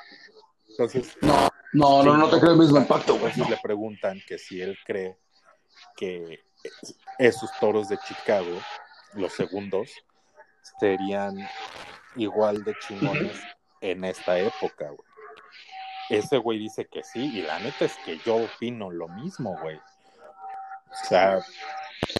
entonces, 0.70 1.16
No, 1.22 1.48
no, 1.72 2.02
Sí, 2.02 2.08
no, 2.08 2.16
no 2.18 2.30
te 2.30 2.40
creo 2.40 2.52
el 2.52 2.58
mismo 2.58 2.78
impacto, 2.78 3.14
güey. 3.14 3.30
entonces 3.30 3.50
le 3.50 3.56
preguntan 3.62 4.20
que 4.26 4.38
si 4.38 4.60
él 4.60 4.76
cree 4.84 5.16
que 5.96 6.40
esos 7.18 7.50
toros 7.60 7.88
de 7.88 7.98
Chicago, 7.98 8.58
los 9.14 9.32
segundos, 9.32 9.90
serían 10.80 11.36
igual 12.16 12.64
de 12.64 12.74
chingones 12.78 13.38
en 13.80 14.04
esta 14.04 14.38
época, 14.38 14.86
güey. 14.88 15.08
Ese 16.10 16.36
güey 16.38 16.58
dice 16.58 16.86
que 16.86 17.02
sí, 17.04 17.38
y 17.38 17.42
la 17.42 17.58
neta 17.60 17.84
es 17.84 17.96
que 18.04 18.18
yo 18.18 18.36
opino 18.36 18.90
lo 18.90 19.08
mismo, 19.08 19.56
güey. 19.60 19.76
O 19.78 21.06
sea, 21.08 21.40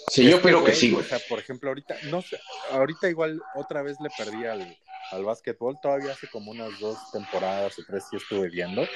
Sí, 0.09 0.29
yo 0.29 0.41
creo 0.41 0.59
que 0.59 0.71
güey, 0.71 0.75
sí, 0.75 0.91
güey. 0.91 1.03
O 1.03 1.07
sea, 1.07 1.19
por 1.27 1.39
ejemplo, 1.39 1.69
ahorita, 1.69 1.95
no 2.05 2.21
sé, 2.21 2.39
ahorita 2.71 3.09
igual 3.09 3.41
otra 3.55 3.81
vez 3.81 3.97
le 4.01 4.09
perdí 4.17 4.45
al, 4.45 4.77
al 5.11 5.23
básquetbol, 5.23 5.77
todavía 5.81 6.13
hace 6.13 6.27
como 6.29 6.51
unas 6.51 6.79
dos 6.79 6.97
temporadas 7.11 7.77
o 7.79 7.83
tres 7.85 8.03
sí 8.09 8.17
estuve 8.17 8.49
viendo. 8.49 8.87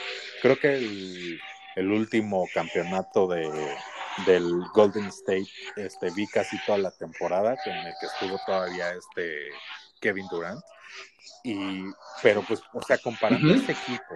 Creo 0.41 0.59
que 0.59 0.75
el, 0.75 1.39
el 1.75 1.91
último 1.91 2.47
campeonato 2.53 3.27
de, 3.27 3.49
del 4.25 4.63
Golden 4.73 5.07
State, 5.07 5.49
este, 5.75 6.09
vi 6.11 6.27
casi 6.27 6.57
toda 6.65 6.77
la 6.77 6.91
temporada, 6.91 7.57
que 7.63 7.69
en 7.69 7.77
el 7.77 7.93
que 7.99 8.05
estuvo 8.05 8.39
todavía 8.45 8.91
este 8.91 9.49
Kevin 9.99 10.27
Durant. 10.29 10.61
Y, 11.43 11.83
pero 12.21 12.43
pues, 12.43 12.61
o 12.73 12.81
sea, 12.81 12.97
comparando 12.97 13.53
ese 13.53 13.71
equipo 13.71 14.15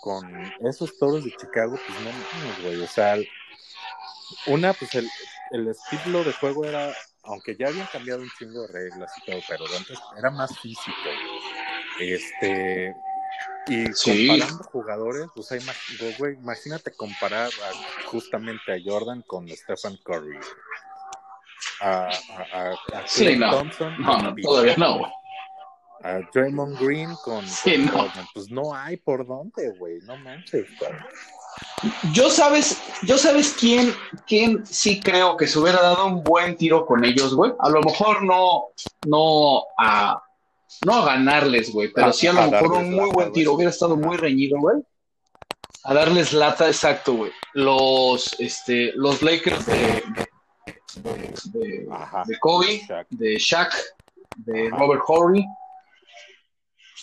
con 0.00 0.52
esos 0.60 0.96
toros 0.98 1.24
de 1.24 1.34
Chicago, 1.36 1.78
pues 1.86 2.00
no 2.00 2.62
güey. 2.62 2.82
O 2.82 2.86
sea, 2.86 3.16
una, 4.46 4.72
pues 4.72 4.94
el, 4.94 5.08
el 5.50 5.68
estilo 5.68 6.24
de 6.24 6.32
juego 6.34 6.64
era, 6.64 6.92
aunque 7.24 7.56
ya 7.56 7.68
habían 7.68 7.86
cambiado 7.88 8.20
un 8.22 8.30
chingo 8.38 8.62
de 8.62 8.68
reglas 8.72 9.12
y 9.18 9.30
todo, 9.30 9.40
pero 9.48 9.64
antes 9.76 9.98
era 10.18 10.30
más 10.30 10.56
físico. 10.58 10.96
Este, 12.00 12.94
y 13.66 13.86
Sí. 13.94 14.28
comparando 14.28 14.64
jugadores, 14.64 15.26
pues 15.34 15.50
hay 15.52 15.60
más, 15.60 15.76
güey, 16.18 16.34
imagínate 16.34 16.94
comparar 16.94 17.48
a- 17.48 18.06
justamente 18.06 18.72
a 18.72 18.76
Jordan 18.84 19.22
con 19.22 19.48
Stephen 19.48 19.98
Curry. 20.04 20.38
A, 21.80 22.08
a, 22.08 22.10
a, 22.52 22.70
a 23.00 23.06
Sí, 23.06 23.24
Klay 23.24 23.38
no. 23.38 23.50
Thompson 23.50 23.94
No, 24.00 24.18
no, 24.18 24.34
todavía 24.42 24.74
no, 24.76 24.98
güey. 24.98 25.12
A 26.02 26.18
Draymond 26.34 26.78
Green 26.78 27.16
con, 27.24 27.46
Sí, 27.46 27.78
no. 27.78 28.06
Pues 28.34 28.50
no 28.50 28.74
hay 28.74 28.96
por 28.98 29.26
dónde, 29.26 29.70
güey, 29.78 30.00
no 30.02 30.16
manches, 30.18 30.66
cabrón. 30.78 31.06
Yo 32.12 32.30
sabes, 32.30 32.80
yo 33.02 33.18
sabes 33.18 33.54
quién, 33.58 33.94
quién 34.26 34.64
sí 34.66 35.00
creo 35.00 35.36
que 35.36 35.46
se 35.46 35.58
hubiera 35.58 35.82
dado 35.82 36.06
un 36.06 36.22
buen 36.24 36.56
tiro 36.56 36.86
con 36.86 37.04
ellos, 37.04 37.34
güey. 37.34 37.52
A 37.58 37.68
lo 37.68 37.80
mejor 37.82 38.22
no, 38.22 38.66
no 39.06 39.64
a, 39.78 40.22
no 40.86 40.94
a 40.94 41.04
ganarles, 41.04 41.72
güey, 41.72 41.92
pero 41.92 42.08
A- 42.08 42.12
sí 42.12 42.26
a 42.26 42.32
lo 42.32 42.40
a 42.40 42.46
mejor 42.46 42.72
un 42.72 42.90
muy 42.90 43.00
lata, 43.00 43.12
buen 43.12 43.32
tiro. 43.32 43.52
Hubiera 43.52 43.70
estado 43.70 43.96
muy 43.96 44.16
reñido, 44.16 44.58
güey. 44.58 44.78
A 45.84 45.92
darles 45.92 46.32
lata, 46.32 46.66
exacto, 46.66 47.12
güey. 47.14 47.32
Los, 47.52 48.34
este, 48.40 48.92
los 48.94 49.20
Lakers 49.20 49.66
de, 49.66 50.02
de, 50.96 51.34
de- 51.52 51.88
Ajá. 51.92 52.22
de 52.26 52.38
Kobe, 52.38 52.80
de 53.10 53.36
Shaq, 53.36 53.74
de. 54.36 54.70
Robert 54.70 55.02
Horry, 55.06 55.44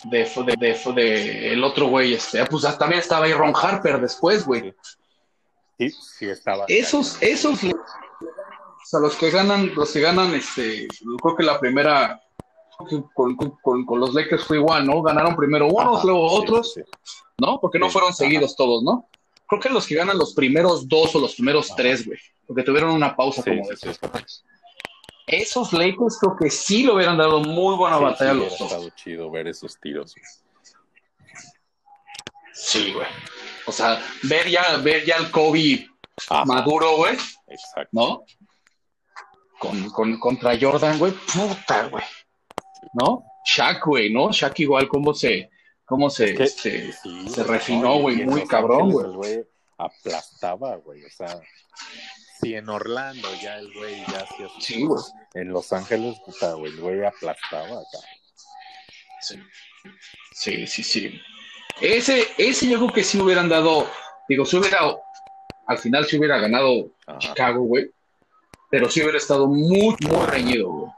de, 0.04 0.24
de, 0.24 0.56
de, 0.56 0.92
de 0.94 1.52
el 1.52 1.64
otro 1.64 1.86
güey, 1.86 2.14
este, 2.14 2.40
ah, 2.40 2.46
pues 2.50 2.62
también 2.78 3.00
estaba 3.00 3.26
ahí 3.26 3.32
Ron 3.32 3.52
Harper 3.54 4.00
después, 4.00 4.44
güey. 4.44 4.74
Sí, 5.78 5.90
sí 5.90 6.26
estaba. 6.28 6.64
Esos, 6.68 7.16
esos, 7.22 7.62
o 7.64 7.70
sea, 8.84 9.00
los 9.00 9.16
que 9.16 9.30
ganan, 9.30 9.74
los 9.74 9.92
que 9.92 10.00
ganan, 10.00 10.34
este, 10.34 10.86
creo 11.20 11.36
que 11.36 11.42
la 11.42 11.58
primera 11.58 12.20
creo 12.86 13.02
que 13.02 13.08
con, 13.14 13.36
con- 13.36 13.84
con 13.86 14.00
los 14.00 14.12
Lakers 14.14 14.44
fue 14.44 14.56
igual, 14.58 14.86
¿no? 14.86 15.02
Ganaron 15.02 15.36
primero 15.36 15.66
unos, 15.68 15.98
Ajá, 15.98 16.06
luego 16.06 16.26
otros, 16.32 16.74
sí, 16.74 16.82
sí. 17.02 17.20
¿no? 17.38 17.60
Porque 17.60 17.78
no 17.78 17.86
Sí, 17.86 17.92
fueron 17.92 18.08
ajá. 18.10 18.16
seguidos 18.18 18.56
todos, 18.56 18.82
¿no? 18.82 19.08
Creo 19.46 19.60
que 19.60 19.68
los 19.68 19.86
que 19.86 19.94
ganan 19.94 20.18
los 20.18 20.34
primeros 20.34 20.88
dos 20.88 21.14
o 21.14 21.20
los 21.20 21.34
primeros 21.34 21.66
Ajá. 21.68 21.76
tres, 21.76 22.06
güey, 22.06 22.18
porque 22.46 22.62
tuvieron 22.62 22.90
una 22.90 23.14
pausa 23.16 23.42
Sí, 23.42 23.50
como 23.50 23.68
de 23.68 23.76
sí. 23.76 23.82
tres 23.82 23.96
semanas. 23.98 24.44
Esos 25.26 25.72
Lakers 25.72 26.18
creo 26.20 26.36
que 26.36 26.50
sí 26.50 26.84
le 26.84 26.92
hubieran 26.92 27.16
dado 27.16 27.40
muy 27.40 27.76
buena 27.76 27.98
Sí, 27.98 28.02
batalla 28.04 28.32
sí, 28.32 28.38
a 28.38 28.42
los 28.42 28.58
dos. 28.58 28.60
estado 28.60 28.90
chido 28.90 29.30
ver 29.30 29.48
esos 29.48 29.78
tiros. 29.80 30.14
Sí, 32.54 32.92
güey. 32.92 33.06
O 33.66 33.72
sea, 33.72 34.02
ver 34.24 34.48
ya, 34.48 34.76
ver 34.78 35.04
ya 35.04 35.16
al 35.16 35.30
Kobe 35.30 35.86
Ajá, 36.28 36.44
maduro, 36.44 36.96
güey, 36.96 37.16
exacto. 37.48 37.88
¿no? 37.92 38.24
Con, 39.58 39.90
con, 39.90 40.18
contra 40.18 40.58
Jordan, 40.60 40.98
güey, 40.98 41.12
puta, 41.12 41.88
güey. 41.88 42.04
¿No? 42.94 43.24
Shaq, 43.46 43.86
güey, 43.86 44.12
¿no? 44.12 44.30
Shaq 44.32 44.58
igual 44.60 44.88
cómo 44.88 45.14
se, 45.14 45.50
cómo 45.84 46.10
se, 46.10 46.32
Es 46.42 46.60
que- 46.60 46.92
Sí, 46.92 47.28
se 47.28 47.44
refinó, 47.44 47.98
güey, 48.00 48.24
muy 48.24 48.46
cabrón, 48.46 48.90
güey 48.90 49.44
aplastaba, 49.78 50.76
güey. 50.76 51.04
O 51.04 51.10
sea, 51.10 51.40
si 52.42 52.54
en 52.54 52.68
Orlando 52.68 53.28
ya 53.40 53.56
el 53.58 53.72
güey 53.72 54.00
ya 54.10 54.18
hacía 54.20 54.48
sus 54.48 54.64
Sí, 54.64 54.82
güey. 54.82 54.88
cosas, 54.96 55.14
En 55.34 55.48
Los 55.52 55.72
Ángeles, 55.72 56.18
puta, 56.26 56.52
güey, 56.54 56.72
el 56.72 56.80
güey 56.80 57.04
aplastaba 57.04 57.66
acá. 57.66 57.98
Sí. 59.20 59.38
sí, 60.32 60.66
sí, 60.66 60.82
sí. 60.82 61.20
Ese, 61.80 62.26
ese 62.38 62.68
yo 62.68 62.78
creo 62.78 62.92
que 62.92 63.04
sí 63.04 63.18
hubieran 63.20 63.48
dado, 63.48 63.88
digo, 64.28 64.44
si 64.44 64.56
hubiera, 64.56 64.80
al 65.66 65.78
final 65.78 66.04
sí 66.06 66.18
hubiera 66.18 66.38
ganado 66.38 66.90
Ajá. 67.06 67.18
Chicago, 67.18 67.62
güey, 67.62 67.90
pero 68.70 68.90
sí 68.90 69.00
hubiera 69.02 69.18
estado 69.18 69.46
muy, 69.46 69.96
muy 70.00 70.26
reñido, 70.26 70.68
güey. 70.70 70.92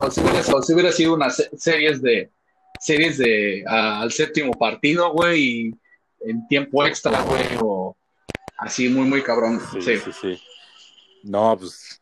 O 0.00 0.10
si 0.10 0.20
hubiera, 0.20 0.40
o 0.54 0.62
si 0.62 0.72
hubiera 0.74 0.92
sido 0.92 1.14
unas 1.14 1.36
se- 1.36 1.50
series 1.56 2.00
de, 2.02 2.30
series 2.80 3.18
de 3.18 3.64
al 3.66 4.10
séptimo 4.12 4.52
partido, 4.52 5.12
güey, 5.12 5.40
y 5.40 5.74
en 6.20 6.46
tiempo 6.48 6.84
extra, 6.84 7.20
güey, 7.22 7.46
o 7.62 7.96
así 8.58 8.88
muy, 8.88 9.06
muy 9.06 9.22
cabrón. 9.22 9.60
Sí, 9.72 9.80
Sí, 9.80 9.96
sí, 9.98 10.10
sí. 10.12 10.42
No, 11.22 11.56
pues 11.58 12.00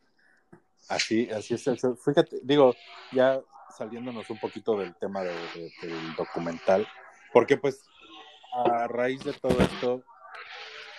así, 0.88 1.28
así 1.30 1.54
es 1.54 1.66
el 1.66 1.78
Fíjate, 1.96 2.38
digo, 2.42 2.74
ya 3.12 3.40
saliéndonos 3.76 4.28
un 4.30 4.38
poquito 4.38 4.76
del 4.78 4.94
tema 4.96 5.22
de- 5.22 5.32
de- 5.54 5.72
del 5.82 6.14
documental, 6.16 6.86
porque 7.32 7.56
pues 7.56 7.80
a 8.52 8.86
raíz 8.88 9.22
de 9.24 9.32
todo 9.34 9.58
esto, 9.60 10.02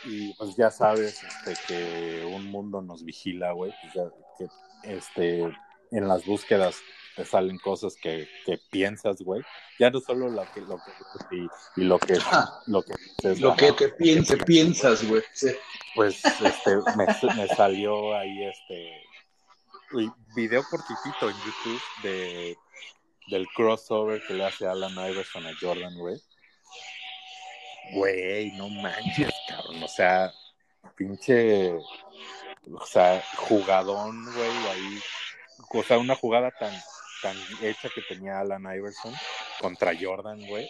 y 0.06 0.34
pues 0.36 0.56
ya 0.56 0.70
sabes 0.70 1.24
este, 1.24 1.54
que 1.68 2.26
un 2.26 2.46
mundo 2.52 2.82
nos 2.82 3.04
vigila, 3.04 3.52
güey, 3.52 3.74
pues 3.82 3.94
ya 3.94 4.04
que 4.38 4.48
este, 4.96 5.42
en 5.92 6.08
las 6.08 6.26
búsquedas 6.26 6.82
te 7.18 7.26
salen 7.26 7.58
cosas 7.58 7.96
que, 7.96 8.30
que 8.46 8.60
piensas, 8.70 9.22
güey, 9.24 9.42
ya 9.80 9.90
no 9.90 10.00
solo 10.00 10.30
lo 10.30 10.46
que, 10.54 10.62
lo 10.62 10.78
que 10.78 11.36
y, 11.36 11.48
y 11.82 11.84
lo 11.84 11.98
que 11.98 12.20
lo 12.68 12.84
que 12.84 12.94
Lo 13.40 13.56
que 13.56 13.72
te 13.74 13.90
piense, 13.90 14.38
piensas, 14.38 15.04
güey. 15.04 15.24
Sí. 15.34 15.50
pues 15.96 16.24
este 16.24 16.78
me, 16.96 17.34
me 17.36 17.48
salió 17.48 18.16
ahí 18.16 18.46
este 18.46 19.04
video 20.36 20.64
cortitito 20.70 21.30
en 21.30 21.36
YouTube 21.38 21.82
de 22.04 22.58
del 23.30 23.48
crossover 23.48 24.22
que 24.26 24.36
le 24.36 24.46
hace 24.46 24.68
Alan 24.68 24.94
Iverson 24.94 25.46
a 25.48 25.52
Jordan, 25.60 25.98
güey. 25.98 26.22
Güey, 27.94 28.52
no 28.52 28.70
manches, 28.70 29.34
cabrón. 29.50 29.82
O 29.84 29.88
sea, 29.88 30.32
pinche, 30.96 31.74
o 31.74 32.86
sea, 32.86 33.24
jugadón, 33.36 34.24
güey, 34.34 34.68
ahí. 34.68 35.00
O 35.70 35.84
sea, 35.84 35.98
una 35.98 36.16
jugada 36.16 36.52
tan, 36.52 36.74
tan 37.22 37.36
hecha 37.62 37.90
que 37.94 38.02
tenía 38.02 38.40
Alan 38.40 38.64
Iverson 38.64 39.14
contra 39.62 39.94
Jordan, 40.00 40.46
güey. 40.48 40.68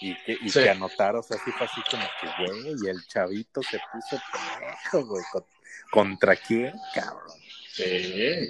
Y 0.00 0.14
que, 0.24 0.36
y 0.42 0.50
Sí. 0.50 0.60
que 0.62 0.70
anotar, 0.70 1.16
o 1.16 1.22
sea, 1.22 1.38
sí 1.42 1.50
fue 1.52 1.66
así 1.66 1.80
como 1.90 2.04
que, 2.20 2.46
güey, 2.46 2.74
y 2.84 2.88
el 2.88 3.06
chavito 3.06 3.62
se 3.62 3.78
puso 3.92 4.20
pendejo, 4.32 5.06
güey. 5.06 5.24
Con- 5.32 5.44
¿Contra 5.90 6.36
quién, 6.36 6.74
cabrón? 6.94 7.32
Sí. 7.72 8.48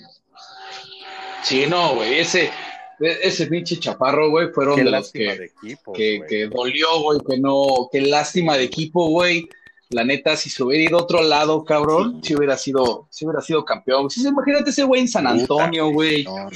Sí, 1.43 1.67
no, 1.69 1.95
güey, 1.95 2.19
ese, 2.21 2.51
ese 2.99 3.47
pinche 3.47 3.79
chaparro, 3.79 4.31
güey, 4.31 4.49
fueron 4.53 4.77
Qué 4.77 4.85
de 4.85 4.91
los 4.91 5.13
que, 5.13 5.37
de 5.37 5.45
equipo, 5.47 5.93
que, 5.93 6.23
que 6.29 6.47
dolió, 6.47 7.01
güey, 7.03 7.21
que 7.29 7.39
no, 7.39 7.89
qué 7.93 8.01
lástima 8.01 8.57
de 8.57 8.65
equipo, 8.65 9.09
güey. 9.11 9.49
La 9.91 10.03
neta, 10.03 10.37
si 10.37 10.51
se 10.51 10.65
hubiera 10.65 10.83
ido 10.91 10.99
a 10.99 11.03
otro 11.03 11.23
lado, 11.23 11.65
cabrón, 11.65 12.21
Sí. 12.23 12.29
si 12.31 12.37
hubiera 12.37 12.57
sido, 12.57 13.07
si 13.11 13.25
hubiera 13.25 13.41
sido 13.41 13.65
campeón. 13.65 14.11
Sí, 14.11 14.27
imagínate 14.27 14.71
ese 14.71 14.83
güey 14.83 15.03
en 15.03 15.09
San 15.09 15.27
Antonio, 15.29 15.91
güey. 15.91 16.25
No, 16.25 16.45
no. 16.45 16.51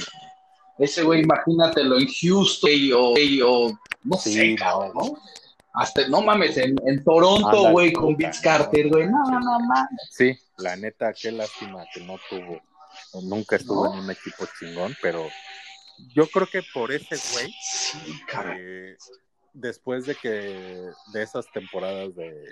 Ese 0.81 1.03
güey, 1.03 1.21
imagínatelo 1.21 1.99
en 1.99 2.07
Houston, 2.07 2.71
o, 2.95 3.13
o 3.45 3.79
no 4.03 4.17
Sí, 4.17 4.33
sé, 4.33 4.55
cabrón, 4.55 4.91
¿no? 4.95 5.17
Hasta, 5.73 6.07
no 6.07 6.21
mames, 6.21 6.57
en, 6.57 6.75
en 6.85 7.03
Toronto, 7.03 7.71
güey, 7.71 7.93
con 7.93 8.17
Vince 8.17 8.41
Carter, 8.41 8.89
güey. 8.89 9.05
No, 9.05 9.23
no, 9.29 9.39
no, 9.39 9.59
mames. 9.59 10.09
Sí, 10.09 10.35
la 10.57 10.75
neta, 10.75 11.13
qué 11.13 11.31
lástima 11.31 11.85
que 11.93 12.01
no 12.01 12.17
tuvo, 12.29 12.61
nunca 13.23 13.57
estuvo 13.57 13.85
¿No? 13.85 13.93
en 13.93 13.99
un 13.99 14.11
equipo 14.11 14.45
chingón, 14.59 14.97
pero 15.01 15.27
yo 16.15 16.27
creo 16.27 16.47
que 16.47 16.63
por 16.73 16.91
ese 16.91 17.15
güey, 17.33 17.53
Sí, 17.61 18.19
eh, 18.57 18.97
después 19.53 20.05
de 20.07 20.15
que 20.15 20.29
de 20.29 21.23
esas 21.23 21.45
temporadas 21.51 22.15
de, 22.15 22.51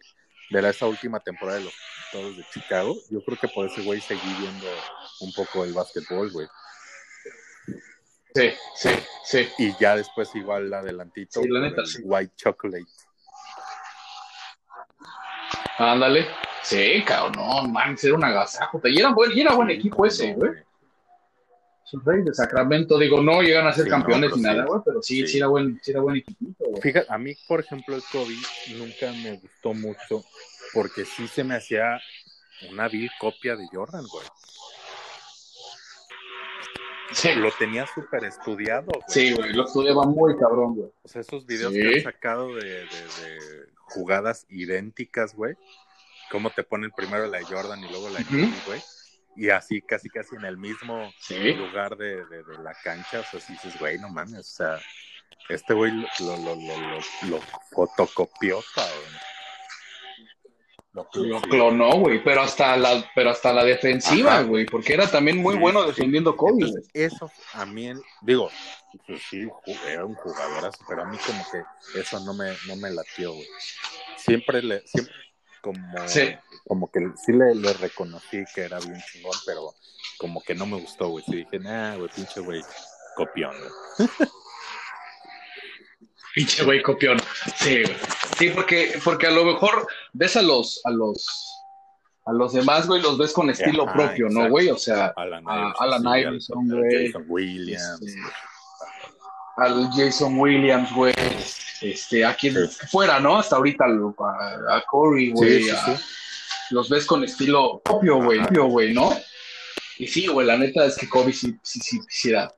de 0.52 0.62
la, 0.62 0.70
esa 0.70 0.86
última 0.86 1.20
temporada 1.20 1.58
de 1.58 1.66
los 1.66 1.74
todos 2.12 2.38
de 2.38 2.46
Chicago, 2.54 2.96
yo 3.10 3.24
creo 3.24 3.40
que 3.40 3.48
por 3.48 3.66
ese 3.66 3.82
güey 3.82 4.00
seguí 4.02 4.34
viendo 4.40 4.68
un 5.22 5.34
poco 5.34 5.64
el 5.64 5.74
básquetbol, 5.74 6.32
güey. 6.32 6.48
Sí, 8.36 8.52
sí, 8.76 8.90
sí. 9.24 9.48
Y 9.58 9.76
ya 9.80 9.96
después 9.96 10.34
igual 10.36 10.72
adelantito 10.74 11.42
Sí, 11.42 11.48
la 11.50 11.62
neta, 11.62 11.86
sí. 11.86 12.02
White 12.04 12.34
Chocolate. 12.36 12.86
Ándale. 15.78 16.28
Sí, 16.62 17.04
cabrón, 17.06 17.32
no, 17.38 17.68
man, 17.70 17.98
era 18.02 18.14
un 18.14 18.24
agasajo. 18.24 18.82
Y 18.84 19.00
era 19.00 19.14
buen, 19.14 19.32
y 19.36 19.42
era 19.42 19.54
buen 19.54 19.70
equipo 19.70 20.06
ese, 20.06 20.34
güey. 20.34 20.52
Reyes 22.06 22.26
de 22.26 22.34
Sacramento, 22.36 23.00
digo, 23.00 23.20
no 23.20 23.42
llegan 23.42 23.66
a 23.66 23.74
ser 23.74 23.86
Sí, 23.86 23.90
campeones 23.90 24.30
no, 24.30 24.36
ni 24.36 24.44
pero 24.44 24.54
nada, 24.54 24.64
sí. 24.64 24.70
güey, 24.70 24.82
pero 24.86 25.02
sí, 25.02 25.22
sí, 25.22 25.28
Sí. 25.28 25.38
era 25.40 25.48
buen, 25.48 25.80
sí 25.82 25.90
era 25.92 26.02
buen 26.02 26.18
equipito, 26.18 26.66
güey. 26.66 26.82
Fíjate, 26.84 27.12
a 27.12 27.18
mí, 27.18 27.34
por 27.48 27.60
ejemplo, 27.62 27.96
el 27.96 28.04
Kobe 28.12 28.36
nunca 28.78 29.12
me 29.24 29.38
gustó 29.38 29.74
mucho 29.74 30.24
porque 30.72 31.04
sí 31.04 31.28
se 31.28 31.44
me 31.44 31.56
hacía 31.56 32.00
una 32.70 32.88
vil 32.90 33.10
copia 33.20 33.56
de 33.56 33.66
Jordan, 33.74 34.06
güey. 34.12 34.26
Sí, 37.12 37.34
Lo 37.36 37.52
tenía 37.52 37.86
súper 37.88 38.24
estudiado, 38.26 38.86
güey. 38.88 39.02
sí, 39.08 39.34
güey, 39.34 39.54
lo 39.54 39.66
estudiaba 39.66 40.04
muy 40.04 40.38
cabrón, 40.38 40.76
güey. 40.76 40.90
O 41.04 41.08
sea, 41.08 41.22
esos 41.22 41.46
videos 41.46 41.74
Sí. 41.74 41.80
que 41.82 41.96
han 41.98 42.04
sacado 42.04 42.54
de, 42.56 42.64
de- 42.64 42.86
de 42.86 43.66
jugadas 43.86 44.46
idénticas, 44.50 45.34
güey. 45.34 45.56
Cómo 46.32 46.52
te 46.52 46.64
ponen 46.64 46.92
primero 46.92 47.26
la 47.28 47.42
Jordan 47.44 47.80
y 47.84 47.90
luego 47.90 48.10
la 48.10 48.20
Ujú. 48.20 48.30
Kobe, 48.30 48.52
güey. 48.68 48.82
Y 49.36 49.50
así, 49.50 49.82
casi, 49.82 50.10
casi 50.10 50.36
en 50.36 50.46
el 50.46 50.58
mismo 50.58 51.12
Sí. 51.22 51.54
lugar 51.54 51.96
de, 51.98 52.26
de- 52.26 52.44
de 52.44 52.58
la 52.64 52.74
cancha. 52.84 53.22
O 53.22 53.24
sea, 53.24 53.40
si 53.40 53.54
dices, 53.54 53.80
güey, 53.80 53.98
no 53.98 54.10
mames. 54.10 54.40
O 54.40 54.44
sea, 54.44 54.80
este 55.50 55.74
güey 55.74 55.92
lo, 55.92 56.08
lo, 56.20 56.38
lo, 56.38 56.56
lo, 56.56 56.78
lo- 56.78 57.30
lo 57.30 57.40
fotocopió, 57.72 58.60
cabrón. 58.76 59.14
Lo, 61.14 61.42
clonó, 61.42 61.98
güey, 62.00 62.24
pero 62.24 62.42
hasta 62.42 62.76
la, 62.78 63.10
pero 63.16 63.30
hasta 63.32 63.52
la 63.54 63.64
defensiva, 63.64 64.34
Ajá. 64.36 64.44
güey, 64.44 64.66
porque 64.66 64.94
era 64.94 65.10
también 65.10 65.38
muy 65.38 65.56
Sí, 65.56 65.60
bueno 65.60 65.82
sí. 65.84 65.88
defendiendo 65.88 66.36
Kobe. 66.36 66.66
Entonces, 66.66 66.90
eso 66.94 67.32
a 67.54 67.66
mí, 67.66 67.92
digo, 68.22 68.50
pues 69.08 69.22
sí, 69.30 69.48
era 69.88 70.06
un 70.06 70.16
jugadorazo, 70.16 70.84
pero 70.88 71.04
a 71.04 71.06
mí 71.06 71.18
como 71.26 71.44
que 71.52 72.00
eso 72.00 72.20
no 72.22 72.34
me, 72.34 72.54
no 72.68 72.76
me 72.76 72.90
latió, 72.92 73.34
güey. 73.34 73.48
Siempre 74.18 74.62
le, 74.62 74.86
siempre 74.88 75.14
como, 75.62 76.08
Sí. 76.08 76.30
como 76.68 76.90
que 76.92 77.00
sí 77.26 77.34
le, 77.34 77.54
le 77.56 77.74
reconocí 77.74 78.44
que 78.54 78.62
era 78.62 78.80
bien 78.80 79.02
chingón, 79.12 79.38
pero 79.46 79.74
como 80.18 80.42
que 80.42 80.56
no 80.56 80.66
me 80.66 80.80
gustó, 80.80 81.08
güey. 81.10 81.24
Sí 81.26 81.36
dije, 81.38 81.60
nah, 81.60 81.96
güey, 81.96 82.10
pinche 82.16 82.40
güey, 82.42 82.62
copión, 83.16 83.54
güey. 83.98 84.10
Pinche 86.36 86.64
güey 86.64 86.82
copión. 86.82 87.20
Sí, 87.58 87.84
güey. 87.84 87.96
Sí, 88.38 88.50
porque, 88.50 89.00
porque 89.04 89.28
a 89.28 89.32
lo 89.32 89.46
mejor 89.46 89.88
ves 90.14 90.38
a 90.38 90.42
los, 90.42 90.82
a 90.86 90.92
los, 90.92 91.26
a 92.26 92.34
los 92.34 92.54
demás, 92.54 92.88
güey, 92.88 93.02
los 93.02 93.18
ves 93.18 93.34
con 93.34 93.50
estilo 93.50 93.84
Ajá, 93.84 93.94
propio, 93.94 94.28
¿no, 94.30 94.50
güey? 94.50 94.70
O 94.70 94.78
sea, 94.78 95.14
Alan 95.18 95.44
a 95.48 95.60
Iverson, 95.60 95.76
Alan 95.80 96.02
sí, 96.02 96.20
Iverson, 96.20 96.68
güey. 96.70 97.06
Jason 97.08 97.26
Williams. 97.28 98.02
Este, 98.02 98.22
al 99.58 99.90
Jason 99.92 100.40
Williams, 100.40 100.94
güey. 100.94 101.14
Este, 101.82 102.26
a 102.26 102.36
quien 102.36 102.56
Sí. 102.70 102.88
fuera, 102.92 103.20
¿no? 103.20 103.38
Hasta 103.38 103.56
ahorita 103.56 103.86
a, 103.86 104.76
a 104.78 104.82
Corey, 104.86 105.32
güey. 105.32 105.64
Sí. 105.64 105.72
Los 106.72 106.90
ves 106.90 107.06
con 107.06 107.24
estilo 107.24 107.82
propio, 107.84 108.22
güey, 108.22 108.40
propio, 108.40 108.66
güey, 108.66 108.94
¿no? 108.94 109.12
Y 109.98 110.08
sí, 110.08 110.28
güey, 110.28 110.46
la 110.46 110.56
neta 110.58 110.86
es 110.86 110.96
que 110.98 111.10
Kobe 111.10 111.34
sí, 111.34 111.58
sí, 111.64 111.80
sí, 111.82 112.00
sí 112.08 112.30
era, 112.30 112.54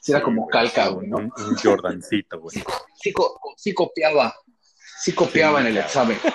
sí 0.00 0.12
era 0.12 0.22
como 0.22 0.48
calca, 0.48 0.88
güey, 0.88 1.08
¿no? 1.08 1.18
Un 1.18 1.56
Jordancito, 1.62 2.40
güey. 2.40 2.62
Sí, 3.00 3.12
co- 3.12 3.38
sí 3.56 3.72
copiaba, 3.74 4.34
sí 5.00 5.12
copiaba 5.14 5.60
en 5.60 5.66
el 5.68 5.76
examen. 5.78 6.18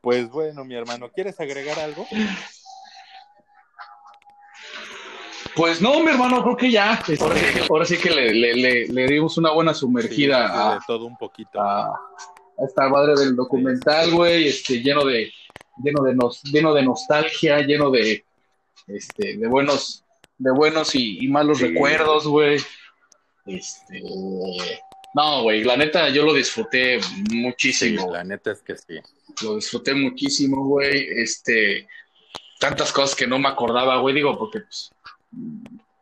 Pues 0.00 0.30
bueno, 0.30 0.64
mi 0.64 0.74
hermano, 0.76 1.10
¿quieres 1.10 1.38
agregar 1.40 1.78
algo? 1.80 2.06
Pues 5.56 5.80
no, 5.82 6.00
mi 6.00 6.10
hermano, 6.10 6.42
creo 6.44 6.56
que 6.56 6.70
ya. 6.70 7.02
este, 7.06 7.22
Ahora 7.68 7.84
sí 7.84 7.98
que, 7.98 8.10
le, 8.10 8.32
le, 8.32 8.54
le, 8.54 8.86
le 8.86 9.06
dimos 9.08 9.36
una 9.38 9.50
buena 9.50 9.74
sumergida 9.74 10.46
Sí, 10.48 10.54
a, 10.56 10.74
de 10.74 10.80
todo 10.86 11.04
un 11.04 11.16
poquito. 11.18 11.60
a, 11.60 11.88
a 11.88 12.64
esta 12.66 12.88
madre 12.88 13.14
del 13.16 13.34
documental, 13.34 14.12
güey, 14.12 14.48
este, 14.48 14.80
lleno 14.80 15.04
de, 15.04 15.32
lleno 15.82 16.04
de 16.04 16.14
nos, 16.14 16.42
lleno 16.44 16.72
de 16.72 16.84
nostalgia, 16.84 17.58
lleno 17.60 17.90
de, 17.90 18.24
este, 18.86 19.36
de 19.36 19.48
buenos, 19.48 20.04
de 20.38 20.52
buenos 20.52 20.94
y, 20.94 21.24
y 21.24 21.28
malos 21.28 21.58
Sí. 21.58 21.66
recuerdos, 21.68 22.26
güey. 22.26 22.62
Este, 23.46 24.00
no, 25.18 25.42
güey, 25.42 25.64
la 25.64 25.76
neta 25.76 26.08
yo 26.10 26.24
lo 26.24 26.32
disfruté 26.32 27.00
Sí, 27.02 27.22
muchísimo. 27.32 28.12
la 28.12 28.22
neta 28.24 28.52
es 28.52 28.62
que 28.62 28.76
sí. 28.76 29.00
Lo 29.42 29.56
disfruté 29.56 29.94
muchísimo, 29.94 30.64
güey. 30.64 31.08
Este, 31.10 31.86
tantas 32.60 32.92
cosas 32.92 33.16
que 33.16 33.26
no 33.26 33.38
me 33.38 33.48
acordaba, 33.48 33.98
güey, 34.00 34.14
digo, 34.14 34.38
porque, 34.38 34.60
pues, 34.60 34.92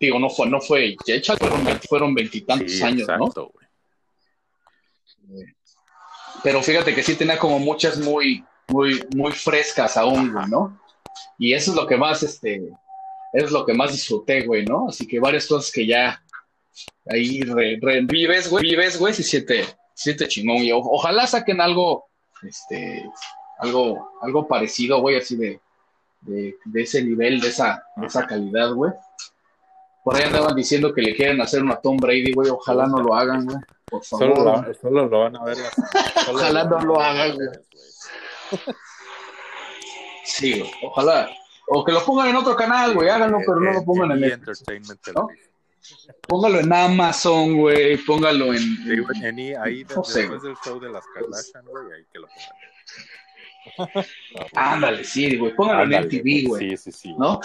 digo, 0.01 0.19
no 0.19 0.29
fue, 0.29 0.47
no 0.49 0.61
fue, 0.61 0.97
ya 1.07 1.15
hecha, 1.15 1.35
fueron, 1.89 2.15
veintitantos 2.15 2.73
Sí, 2.73 2.83
años, 2.83 3.09
¿no? 3.09 3.15
exacto, 3.15 3.53
güey. 3.55 3.67
Pero 6.43 6.63
fíjate 6.63 6.95
que 6.95 7.03
sí 7.03 7.17
tenía 7.17 7.39
como 7.39 7.59
muchas 7.59 7.99
muy, 7.99 8.45
muy, 8.69 9.03
muy 9.15 9.33
frescas 9.33 9.97
aún, 9.97 10.33
güey, 10.33 10.47
¿no? 10.49 10.79
Y 11.39 11.55
eso 11.55 11.71
es 11.71 11.77
lo 11.77 11.87
que 11.87 11.97
más, 11.97 12.23
este, 12.23 12.57
eso 13.33 13.47
es 13.47 13.51
lo 13.51 13.65
que 13.65 13.75
más 13.75 13.93
disfruté, 13.93 14.43
güey, 14.47 14.65
¿no? 14.65 14.89
Así 14.89 15.07
que 15.07 15.19
varias 15.19 15.47
cosas 15.47 15.73
que 15.73 15.87
ya 15.87 16.23
ahí 17.09 17.43
re- 17.43 17.79
revives, 17.81 18.49
güey, 18.51 18.65
vives, 18.65 18.99
güey, 18.99 19.15
se 19.15 19.23
siente, 19.23 19.65
se 19.65 19.75
siente 19.95 20.29
chingón. 20.29 20.59
Y 20.59 20.73
o- 20.73 20.79
ojalá 20.79 21.27
saquen 21.27 21.61
algo, 21.61 22.07
este, 22.43 23.09
algo, 23.59 24.11
algo 24.23 24.47
parecido, 24.49 25.01
güey, 25.01 25.17
así 25.17 25.37
de, 25.37 25.61
de, 26.23 26.57
de 26.65 26.83
ese 26.83 27.03
nivel, 27.03 27.41
de 27.41 27.49
esa, 27.49 27.83
de 27.97 28.07
esa 28.07 28.27
calidad, 28.27 28.73
güey. 28.73 28.93
Por 30.05 30.15
ahí 30.17 30.23
andaban 30.23 30.55
diciendo 30.55 30.95
que 30.95 31.03
le 31.03 31.15
quieren 31.17 31.41
hacer 31.41 31.63
una 31.63 31.77
Tom 31.81 31.97
Brady, 31.97 32.33
güey, 32.33 32.49
ojalá 32.51 32.87
no 32.87 32.99
lo 33.03 33.15
hagan, 33.15 33.45
güey. 33.45 33.59
Por 33.89 34.05
favor. 34.05 34.37
Solo, 34.37 34.63
lo- 34.63 34.75
solo 34.75 35.07
lo 35.09 35.21
van 35.21 35.37
a 35.37 35.45
ver. 35.45 35.57
las- 35.59 36.29
Ojalá 36.29 36.65
no 36.65 36.81
lo 36.81 37.01
hagan, 37.01 37.35
güey. 37.35 37.49
Sí, 40.25 40.59
güey, 40.59 40.71
ojalá. 40.83 41.29
O 41.69 41.85
que 41.85 41.93
lo 41.93 42.05
pongan 42.05 42.29
en 42.29 42.37
otro 42.37 42.55
canal, 42.57 42.95
güey, 42.95 43.09
háganlo, 43.09 43.39
pero 43.39 43.61
no 43.61 43.73
lo 43.73 43.85
pongan 43.85 44.13
en 44.13 44.25
el. 44.25 44.33
Entertainment 44.33 45.01
¿no? 45.15 45.27
Television. 45.27 45.56
Póngalo 46.27 46.61
en 46.61 46.73
Amazon, 46.73 47.57
güey, 47.57 47.97
póngalo 47.99 48.53
en. 48.55 48.77
En 49.23 49.39
EE, 49.39 49.57
ahí 49.57 49.85
No 49.95 50.05
sé, 50.05 50.21
después 50.21 50.43
del 50.43 50.57
show 50.65 50.81
de 50.81 50.91
las 50.91 51.05
Kardashian, 51.07 51.65
güey, 51.65 51.85
ahí 51.97 52.05
que 52.13 52.19
lo 52.19 52.27
pongan. 52.27 54.07
Ándale, 54.55 55.05
sí, 55.05 55.37
güey, 55.37 55.55
póngalo 55.55 55.85
en 55.85 55.95
Ándale, 55.95 56.07
MTV, 56.07 56.49
güey, 56.49 56.71
Sí, 56.71 56.77
sí, 56.77 56.93
sí. 56.93 57.15
¿no? 57.19 57.41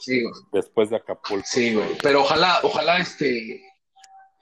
Sí, 0.00 0.22
güey. 0.22 0.34
Después 0.52 0.90
de 0.90 0.96
Acapulco. 0.96 1.46
Sí, 1.46 1.74
güey. 1.74 1.88
Pero 2.02 2.22
ojalá, 2.22 2.60
ojalá 2.62 2.98
este. 2.98 3.62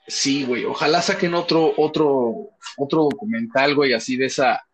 Sí, 0.07 0.45
güey. 0.45 0.65
Ojalá 0.65 1.01
saquen 1.01 1.35
otro, 1.35 1.73
otro, 1.77 2.49
otro 2.77 3.03
documental, 3.03 3.75
güey, 3.75 3.93
así 3.93 4.15
de 4.15 4.25
esa, 4.25 4.65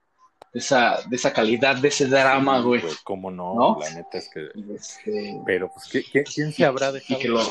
de 0.55 0.59
esa, 0.61 1.01
de 1.09 1.17
esa 1.17 1.33
calidad, 1.33 1.75
de 1.75 1.89
ese 1.89 2.05
drama, 2.05 2.59
Sí, 2.59 2.63
güey. 2.63 2.81
¿Cómo 3.03 3.29
no? 3.29 3.55
¿No? 3.55 3.77
La 3.81 3.89
neta 3.89 4.17
es 4.19 4.29
que. 4.33 4.47
Este, 4.73 5.35
Pero, 5.45 5.69
pues, 5.69 5.85
¿qué- 5.91 6.03
qué- 6.09 6.23
¿quién 6.23 6.53
se 6.53 6.63
habrá 6.63 6.93
dejado 6.93 7.19
que 7.19 7.27
lo-? 7.27 7.43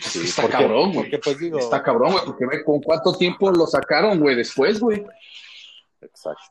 Sí, 0.00 0.20
está 0.24 0.42
porque- 0.42 0.56
cabrón, 0.56 0.92
güey. 0.94 1.10
Pues, 1.20 1.38
digo. 1.38 1.58
Está 1.58 1.82
cabrón, 1.82 2.12
güey, 2.12 2.24
porque 2.24 2.46
ve 2.46 2.64
con 2.64 2.80
cuánto 2.80 3.14
tiempo 3.16 3.50
lo 3.50 3.66
sacaron, 3.66 4.18
güey, 4.18 4.34
después, 4.34 4.80
güey. 4.80 5.04
Exacto. 6.00 6.42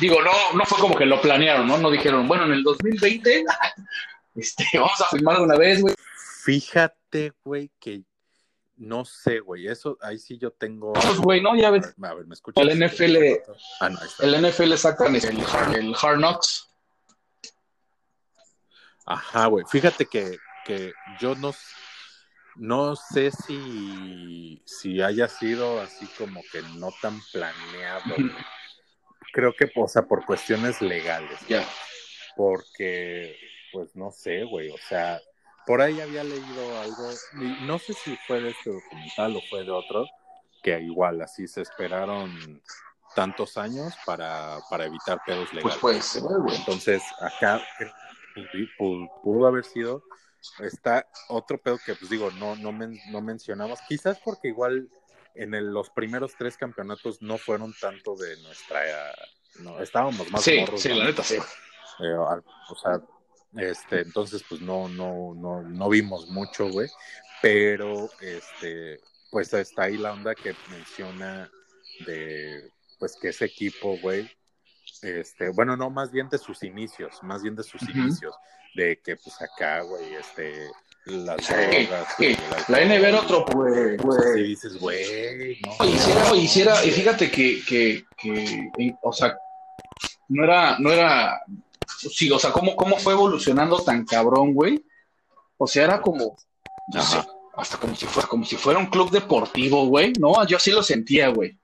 Digo, 0.00 0.20
no, 0.20 0.32
no 0.54 0.64
fue 0.66 0.78
como 0.80 0.96
que 0.96 1.06
lo 1.06 1.20
planearon, 1.20 1.68
¿no? 1.68 1.78
No 1.78 1.92
dijeron, 1.92 2.26
bueno, 2.26 2.44
en 2.46 2.52
el 2.54 2.64
2020, 2.64 3.44
este, 4.34 4.64
vamos 4.74 5.00
a 5.00 5.04
filmar 5.10 5.40
una 5.40 5.56
vez, 5.56 5.80
güey. 5.80 5.94
Fíjate, 6.44 7.32
güey, 7.44 7.70
que 7.78 8.02
no 8.76 9.04
sé, 9.04 9.40
güey. 9.40 9.68
Eso, 9.68 9.98
ahí 10.00 10.18
sí 10.18 10.38
yo 10.38 10.50
tengo. 10.50 10.92
Pues, 10.92 11.18
güey, 11.18 11.40
no, 11.40 11.56
ya 11.56 11.70
ves, 11.70 11.94
A 12.02 12.14
ver, 12.14 12.26
¿me 12.26 12.34
escuchas? 12.34 12.64
El 12.64 12.78
NFL 12.78 13.16
Ah, 13.80 13.88
no, 13.88 13.98
ahí 14.00 14.06
está. 14.06 14.24
el 14.24 14.42
NFL 14.42 14.74
sacan 14.74 15.14
el, 15.16 15.24
el 15.24 15.94
Hard 16.00 16.18
Knocks. 16.18 16.70
Ajá, 19.06 19.46
güey. 19.46 19.64
Fíjate 19.68 20.06
que, 20.06 20.38
que 20.64 20.92
yo 21.20 21.34
no, 21.34 21.54
no 22.56 22.96
sé 22.96 23.30
si, 23.30 24.62
si 24.64 25.02
haya 25.02 25.28
sido 25.28 25.80
así 25.80 26.06
como 26.18 26.40
que 26.50 26.62
no 26.76 26.90
tan 27.02 27.20
planeado. 27.32 28.02
güey. 28.16 28.30
Creo 29.32 29.52
que, 29.52 29.70
o 29.76 29.88
sea, 29.88 30.02
por 30.02 30.24
cuestiones 30.24 30.80
legales. 30.80 31.38
Ya. 31.48 31.66
Porque, 32.36 33.36
pues 33.72 33.94
no 33.94 34.10
sé, 34.10 34.44
güey. 34.44 34.70
O 34.70 34.78
sea, 34.88 35.20
por 35.66 35.80
ahí 35.80 36.00
había 36.00 36.24
leído 36.24 36.80
algo, 36.80 37.10
y 37.40 37.64
no 37.64 37.78
sé 37.78 37.92
si 37.94 38.16
fue 38.26 38.40
de 38.40 38.50
este 38.50 38.70
documental 38.70 39.36
o 39.36 39.40
fue 39.48 39.64
de 39.64 39.70
otro, 39.70 40.06
que 40.62 40.80
igual 40.80 41.20
así 41.22 41.46
se 41.46 41.62
esperaron 41.62 42.62
tantos 43.14 43.56
años 43.56 43.94
para, 44.04 44.58
para 44.68 44.86
evitar 44.86 45.20
pedos 45.24 45.52
legales. 45.52 45.78
Pues 45.80 45.80
puede 45.80 46.02
ser, 46.02 46.22
güey. 46.22 46.56
Entonces, 46.56 47.02
acá 47.20 47.62
pu- 48.78 49.10
pudo 49.22 49.46
haber 49.46 49.64
sido. 49.64 50.02
Está 50.60 51.06
otro 51.28 51.58
pedo 51.58 51.78
que, 51.78 51.94
pues 51.94 52.10
digo, 52.10 52.30
no, 52.32 52.56
no, 52.56 52.72
men- 52.72 53.00
no 53.10 53.20
mencionamos. 53.22 53.78
Quizás 53.88 54.18
porque 54.24 54.48
igual 54.48 54.88
en 55.34 55.54
el- 55.54 55.72
los 55.72 55.90
primeros 55.90 56.32
tres 56.36 56.56
campeonatos 56.56 57.22
no 57.22 57.38
fueron 57.38 57.74
tanto 57.80 58.14
de 58.16 58.36
nuestra. 58.42 58.80
No, 59.60 59.80
estábamos 59.80 60.30
más 60.30 60.42
Sí, 60.42 60.58
morros, 60.58 60.80
sí, 60.80 60.88
la 60.90 61.04
neta, 61.04 61.22
sí. 61.22 61.36
Eh, 62.00 62.14
o 62.14 62.74
sea, 62.76 63.00
este, 63.56 64.00
entonces 64.00 64.44
pues 64.48 64.60
no, 64.60 64.88
no, 64.88 65.34
no, 65.34 65.62
no 65.62 65.88
vimos 65.88 66.28
mucho, 66.28 66.68
güey. 66.68 66.88
Pero 67.42 68.08
este, 68.20 69.00
pues 69.30 69.52
está 69.52 69.84
ahí 69.84 69.96
la 69.96 70.12
onda 70.12 70.34
que 70.34 70.54
menciona 70.70 71.50
de 72.06 72.70
pues 72.98 73.16
que 73.20 73.28
ese 73.28 73.44
equipo, 73.46 73.98
güey, 73.98 74.30
este, 75.02 75.50
bueno, 75.50 75.76
no, 75.76 75.90
más 75.90 76.10
bien 76.10 76.28
de 76.28 76.38
sus 76.38 76.62
inicios, 76.62 77.22
más 77.22 77.42
bien 77.42 77.54
de 77.54 77.62
sus 77.62 77.82
inicios, 77.82 78.34
de 78.74 79.00
que 79.04 79.16
pues 79.16 79.40
acá, 79.42 79.82
güey, 79.82 80.14
este, 80.14 80.70
las 81.06 81.44
Sí, 81.44 81.52
drogas, 81.52 82.14
sí. 82.16 82.36
La 82.68 82.78
alcohol, 82.78 82.98
NB 82.98 83.04
era 83.04 83.20
otro, 83.20 83.44
güey, 83.52 83.96
pues, 83.98 84.22
güey. 84.24 84.42
dices, 84.44 84.78
güey, 84.78 85.60
no. 85.60 85.84
Hiciera, 85.86 86.36
hiciera, 86.36 86.84
y 86.84 86.90
fíjate 86.90 87.30
que, 87.30 87.62
que, 87.66 88.04
que, 88.16 88.94
o 89.02 89.12
sea, 89.12 89.36
no 90.28 90.44
era, 90.44 90.78
no 90.78 90.90
era, 90.90 91.42
sí, 92.10 92.30
o 92.30 92.38
sea, 92.38 92.52
cómo, 92.52 92.76
cómo 92.76 92.96
fue 92.98 93.12
evolucionando 93.14 93.78
tan 93.82 94.04
cabrón, 94.04 94.54
güey. 94.54 94.84
O 95.56 95.66
sea, 95.66 95.84
era 95.84 96.00
como, 96.02 96.36
no 96.92 97.02
sé, 97.02 97.18
hasta 97.56 97.76
como 97.78 97.94
si 97.94 98.06
fuera, 98.06 98.28
como 98.28 98.44
si 98.44 98.56
fuera 98.56 98.78
un 98.78 98.86
club 98.86 99.10
deportivo, 99.10 99.86
güey, 99.86 100.12
¿no? 100.18 100.44
Yo 100.46 100.56
así 100.56 100.70
lo 100.70 100.82
sentía, 100.82 101.28
güey. 101.28 101.58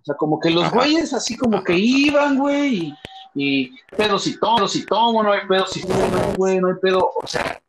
O 0.00 0.04
sea, 0.04 0.16
como 0.16 0.40
que 0.40 0.50
los 0.50 0.64
Ajá. 0.64 0.76
güeyes 0.76 1.12
así 1.12 1.36
como 1.36 1.62
que 1.62 1.74
iban, 1.74 2.38
güey, 2.38 2.76
y, 2.76 2.94
y 3.34 3.70
pedos 3.96 4.26
y 4.26 4.38
todos 4.38 4.74
y 4.76 4.84
tomo, 4.86 5.22
no 5.22 5.32
hay 5.32 5.46
pedos 5.46 5.76
y 5.76 5.86
no, 5.86 6.32
güey, 6.36 6.58
no 6.58 6.68
hay 6.68 6.74
pedo, 6.80 7.10
o 7.14 7.26
sea, 7.26 7.60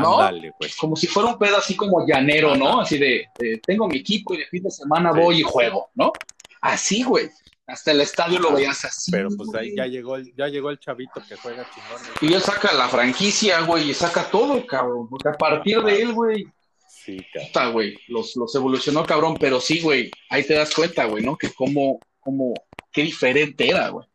¿no? 0.00 0.20
Ándale, 0.20 0.52
güey. 0.58 0.70
como 0.78 0.96
si 0.96 1.06
fuera 1.06 1.28
un 1.30 1.38
pedo 1.38 1.56
así 1.58 1.76
como 1.76 2.06
llanero, 2.06 2.56
¿no? 2.56 2.80
Así 2.80 2.98
de, 2.98 3.26
de, 3.38 3.58
tengo 3.58 3.86
mi 3.88 3.98
equipo 3.98 4.34
y 4.34 4.38
de 4.38 4.46
fin 4.46 4.62
de 4.62 4.70
semana 4.70 5.12
Sí. 5.12 5.20
voy 5.20 5.40
y 5.40 5.42
juego, 5.42 5.90
¿no? 5.94 6.12
Así, 6.60 7.02
güey. 7.02 7.30
Hasta 7.66 7.90
el 7.90 8.00
estadio 8.00 8.38
lo 8.38 8.52
veías 8.52 8.84
así. 8.84 9.10
Pero 9.10 9.28
pues 9.36 9.48
güey. 9.48 9.70
ahí 9.70 9.76
ya 9.76 9.86
llegó 9.86 10.16
el, 10.16 10.32
ya 10.36 10.46
llegó 10.46 10.70
el 10.70 10.78
chavito 10.78 11.20
que 11.28 11.36
juega 11.36 11.68
chingón. 11.74 12.00
Y 12.20 12.32
él 12.32 12.40
saca 12.40 12.72
la 12.72 12.88
franquicia, 12.88 13.60
güey, 13.62 13.90
y 13.90 13.94
saca 13.94 14.30
todo, 14.30 14.64
cabrón. 14.66 15.08
Porque 15.08 15.28
a 15.28 15.32
partir 15.32 15.82
de 15.82 16.02
él, 16.02 16.12
güey, 16.12 16.46
Sí, 16.88 17.18
cabrón. 17.32 17.46
puta, 17.48 17.66
güey, 17.68 17.98
los, 18.08 18.36
los 18.36 18.54
evolucionó, 18.54 19.04
cabrón. 19.04 19.36
Pero 19.40 19.60
sí, 19.60 19.80
güey, 19.80 20.10
ahí 20.30 20.44
te 20.44 20.54
das 20.54 20.72
cuenta, 20.74 21.06
güey, 21.06 21.24
¿no? 21.24 21.36
Que 21.36 21.52
cómo, 21.52 21.98
cómo, 22.20 22.54
qué 22.92 23.02
diferente 23.02 23.68
era, 23.68 23.88
güey. 23.88 24.06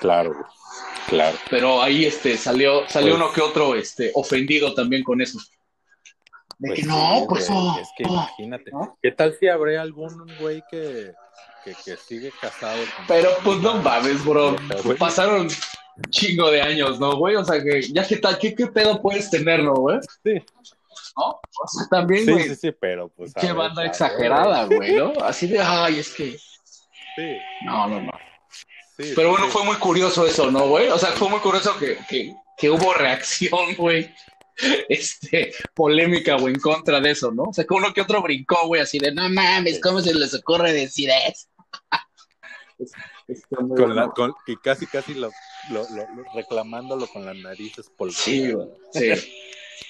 Claro, 0.00 0.32
güey. 0.34 0.44
Claro. 1.08 1.36
Pero 1.50 1.82
ahí, 1.82 2.04
este, 2.04 2.36
salió, 2.36 2.88
salió 2.88 3.14
Pues- 3.14 3.22
uno 3.24 3.32
que 3.32 3.40
otro, 3.40 3.74
este, 3.74 4.12
ofendido 4.14 4.74
también 4.74 5.02
con 5.02 5.20
eso. 5.20 5.38
De 6.58 6.68
Pues 6.68 6.74
que 6.76 6.82
sí, 6.82 6.88
no, 6.88 7.26
pues 7.28 7.48
güey, 7.48 7.60
oh, 7.60 7.78
Es 7.80 7.88
que 7.96 8.04
oh. 8.06 8.12
imagínate. 8.12 8.70
¿no? 8.70 8.96
¿Qué 9.02 9.10
tal 9.10 9.36
si 9.38 9.48
habrá 9.48 9.82
algún 9.82 10.30
güey 10.40 10.62
que, 10.70 11.12
que, 11.64 11.74
que 11.84 11.96
sigue 11.96 12.32
casado? 12.40 12.82
Pero 13.08 13.30
pues 13.44 13.58
no 13.60 13.74
mames, 13.76 14.24
bro. 14.24 14.56
Güey. 14.84 14.96
Pasaron 14.98 15.42
un 15.42 16.10
chingo 16.10 16.50
de 16.50 16.62
años, 16.62 16.98
¿no, 17.00 17.16
güey? 17.16 17.36
O 17.36 17.44
sea 17.44 17.62
que 17.62 17.82
ya 17.92 18.06
qué 18.06 18.16
tal, 18.16 18.38
qué, 18.38 18.54
qué 18.54 18.66
pedo 18.66 19.00
puedes 19.00 19.30
tener, 19.30 19.62
¿no, 19.62 19.74
güey? 19.74 19.98
Sí. 20.24 20.34
¿No? 21.16 21.24
O 21.30 21.68
sea, 21.68 21.86
también, 21.90 22.24
Sí, 22.24 22.32
güey. 22.32 22.48
sí, 22.48 22.54
sí, 22.56 22.72
pero 22.72 23.08
pues. 23.08 23.32
Qué 23.34 23.48
ver, 23.48 23.56
banda 23.56 23.82
ver, 23.82 23.90
exagerada, 23.90 24.64
güey, 24.64 24.94
¿no? 24.96 25.12
Así 25.22 25.46
de, 25.46 25.60
ay, 25.60 25.98
es 25.98 26.10
que. 26.14 26.38
Sí, 27.16 27.36
No, 27.64 27.86
no, 27.88 28.00
no. 28.00 28.12
sí. 28.96 29.12
Pero 29.14 29.30
bueno, 29.30 29.46
sí. 29.46 29.50
fue 29.52 29.64
muy 29.64 29.76
curioso 29.76 30.26
eso, 30.26 30.50
¿no, 30.50 30.68
güey? 30.68 30.88
O 30.88 30.98
sea, 30.98 31.10
fue 31.12 31.28
muy 31.28 31.40
curioso 31.40 31.76
que, 31.78 31.98
que, 32.08 32.34
que 32.56 32.70
hubo 32.70 32.94
reacción, 32.94 33.74
güey. 33.76 34.10
Este, 34.88 35.52
polémica, 35.74 36.36
güey, 36.36 36.54
en 36.54 36.60
contra 36.60 37.00
de 37.00 37.10
eso, 37.10 37.32
¿no? 37.32 37.44
O 37.44 37.52
sea, 37.54 37.64
que 37.64 37.72
uno 37.74 37.92
que 37.92 38.02
otro 38.02 38.22
brincó, 38.22 38.66
güey, 38.66 38.82
así 38.82 38.98
de, 38.98 39.10
no 39.12 39.28
mames, 39.30 39.80
¿cómo 39.82 40.00
se 40.00 40.14
les 40.14 40.34
ocurre 40.34 40.72
decir 40.72 41.08
eso? 41.26 41.48
Con 43.76 43.94
la- 43.96 44.08
con- 44.10 44.34
y 44.46 44.56
casi, 44.56 44.86
casi 44.86 45.14
lo, 45.14 45.30
lo, 45.70 45.82
lo- 45.90 46.14
lo- 46.14 46.24
reclamándolo 46.34 47.06
con 47.06 47.24
las 47.24 47.36
narices 47.36 47.90
polvosas. 47.96 48.24
Sí, 48.24 48.52
güey. 48.52 48.68
Sí. 48.92 49.12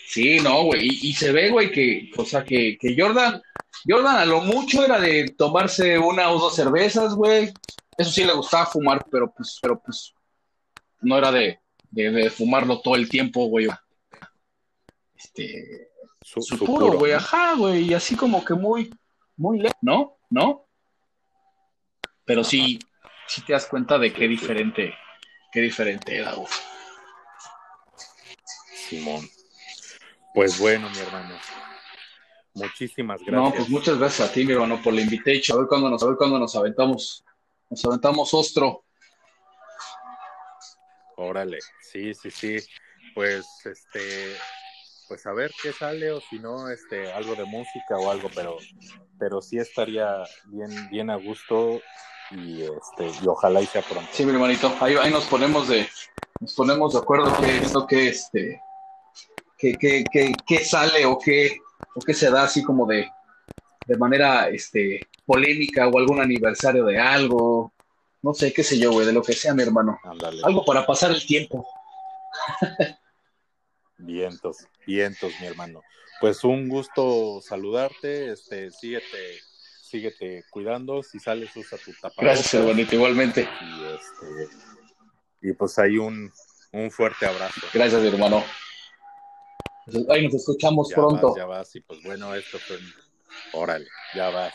Sí, 0.06 0.40
no, 0.40 0.64
güey. 0.64 0.86
Y, 0.86 1.08
y 1.10 1.14
se 1.14 1.32
ve, 1.32 1.50
güey, 1.50 1.70
que, 1.72 2.10
o 2.16 2.24
sea, 2.24 2.44
que, 2.44 2.76
que 2.78 2.94
Jordan, 2.98 3.40
Jordan 3.88 4.16
a 4.16 4.24
lo 4.26 4.40
mucho 4.42 4.84
era 4.84 5.00
de 5.00 5.34
tomarse 5.36 5.98
una 5.98 6.30
o 6.30 6.38
dos 6.38 6.54
cervezas, 6.54 7.14
güey. 7.14 7.52
Eso 7.96 8.10
sí 8.10 8.24
le 8.24 8.32
gustaba 8.34 8.66
fumar, 8.66 9.04
pero 9.10 9.32
pues, 9.32 9.58
pero 9.62 9.80
pues, 9.80 10.12
no 11.00 11.16
era 11.18 11.30
de, 11.32 11.60
de, 11.90 12.10
de 12.10 12.30
fumarlo 12.30 12.80
todo 12.80 12.94
el 12.96 13.08
tiempo, 13.08 13.46
güey. 13.46 13.68
Este, 15.16 15.88
Su, 16.22 16.40
su 16.42 16.56
su 16.56 16.64
puro, 16.64 16.86
puro, 16.86 16.98
güey, 16.98 17.12
¿no? 17.12 17.18
ajá, 17.18 17.54
güey, 17.56 17.82
y 17.90 17.94
así 17.94 18.16
como 18.16 18.44
que 18.44 18.54
muy, 18.54 18.90
muy 19.36 19.58
lejos, 19.60 19.76
¿no? 19.82 20.18
¿No? 20.30 20.61
Pero 22.24 22.44
sí, 22.44 22.78
sí 23.26 23.42
te 23.42 23.52
das 23.52 23.66
cuenta 23.66 23.98
de 23.98 24.12
qué 24.12 24.28
diferente, 24.28 24.94
qué 25.50 25.60
diferente 25.60 26.16
era, 26.16 26.34
güey. 26.34 26.48
Simón. 28.74 29.28
Pues 30.34 30.58
bueno, 30.58 30.88
mi 30.90 30.98
hermano. 30.98 31.34
Muchísimas 32.54 33.20
gracias. 33.24 33.42
No, 33.42 33.54
pues 33.54 33.68
muchas 33.68 33.98
gracias 33.98 34.28
a 34.28 34.32
ti, 34.32 34.44
mi 34.44 34.52
hermano, 34.52 34.80
por 34.82 34.92
la 34.92 35.00
invitation. 35.00 35.56
A 35.56 35.60
ver 35.60 35.68
cuándo 35.68 35.88
nos, 35.88 36.02
a 36.02 36.06
ver 36.06 36.16
cuándo 36.16 36.38
nos 36.38 36.54
aventamos, 36.54 37.24
nos 37.70 37.84
aventamos 37.84 38.32
ostro. 38.34 38.84
Órale, 41.16 41.58
sí, 41.80 42.14
sí, 42.14 42.30
sí. 42.30 42.56
Pues, 43.14 43.46
este, 43.64 44.36
pues 45.08 45.26
a 45.26 45.32
ver 45.32 45.50
qué 45.62 45.72
sale 45.72 46.10
o 46.10 46.20
si 46.20 46.38
no, 46.38 46.70
este, 46.70 47.12
algo 47.12 47.34
de 47.34 47.44
música 47.44 47.96
o 47.98 48.10
algo, 48.10 48.30
pero, 48.34 48.58
pero 49.18 49.40
sí 49.42 49.58
estaría 49.58 50.24
bien, 50.46 50.90
bien 50.90 51.10
a 51.10 51.16
gusto 51.16 51.80
y 52.34 52.62
este, 52.62 53.10
y 53.22 53.26
ojalá 53.26 53.60
y 53.60 53.66
sea 53.66 53.82
pronto. 53.82 54.08
Sí, 54.12 54.24
mi 54.24 54.32
hermanito, 54.32 54.74
ahí, 54.80 54.96
ahí 54.96 55.10
nos 55.10 55.24
ponemos 55.24 55.68
de, 55.68 55.88
nos 56.40 56.54
ponemos 56.54 56.92
de 56.92 56.98
acuerdo 56.98 57.36
qué 57.40 57.58
es 57.58 57.72
lo 57.72 57.86
que 57.86 58.08
este, 58.08 58.60
qué, 59.58 59.76
qué, 59.78 60.04
qué, 60.10 60.32
qué 60.46 60.64
sale 60.64 61.06
o 61.06 61.18
qué, 61.18 61.58
o 61.94 62.00
qué 62.00 62.14
se 62.14 62.30
da 62.30 62.44
así 62.44 62.62
como 62.62 62.86
de, 62.86 63.08
de 63.86 63.96
manera 63.96 64.48
este 64.48 65.00
polémica 65.26 65.88
o 65.88 65.98
algún 65.98 66.20
aniversario 66.20 66.84
de 66.84 66.98
algo, 66.98 67.72
no 68.22 68.34
sé, 68.34 68.52
qué 68.52 68.62
sé 68.62 68.78
yo, 68.78 68.92
güey, 68.92 69.06
de 69.06 69.12
lo 69.12 69.22
que 69.22 69.32
sea, 69.32 69.54
mi 69.54 69.62
hermano. 69.62 69.98
Algo 70.44 70.64
para 70.64 70.86
pasar 70.86 71.10
el 71.10 71.24
tiempo. 71.26 71.66
Vientos, 73.98 74.66
vientos, 74.86 75.32
mi 75.40 75.46
hermano. 75.46 75.80
Pues 76.20 76.42
un 76.42 76.68
gusto 76.68 77.40
saludarte, 77.40 78.32
este, 78.32 78.70
síguete, 78.70 79.40
síguete 79.92 80.44
cuidando, 80.50 81.02
si 81.02 81.20
sales 81.20 81.54
usa 81.56 81.78
tu 81.78 81.92
tapabocas. 81.92 82.24
Gracias, 82.24 82.54
hermanito, 82.54 82.94
igualmente. 82.94 83.42
Y 83.42 83.84
este, 83.94 84.56
y 85.42 85.52
pues 85.52 85.78
hay 85.78 85.98
un, 85.98 86.32
un 86.72 86.90
fuerte 86.90 87.26
abrazo. 87.26 87.60
Gracias, 87.72 88.02
hermano. 88.02 88.42
Ahí 90.10 90.24
nos 90.24 90.34
escuchamos 90.34 90.88
Ya 90.90 90.96
pronto. 90.96 91.28
vas, 91.28 91.36
ya 91.36 91.44
vas, 91.44 91.76
y 91.76 91.80
pues 91.80 92.02
bueno, 92.04 92.34
esto 92.34 92.58
fue 92.58 92.78
órale, 93.52 93.86
ya 94.14 94.30
vas. 94.30 94.54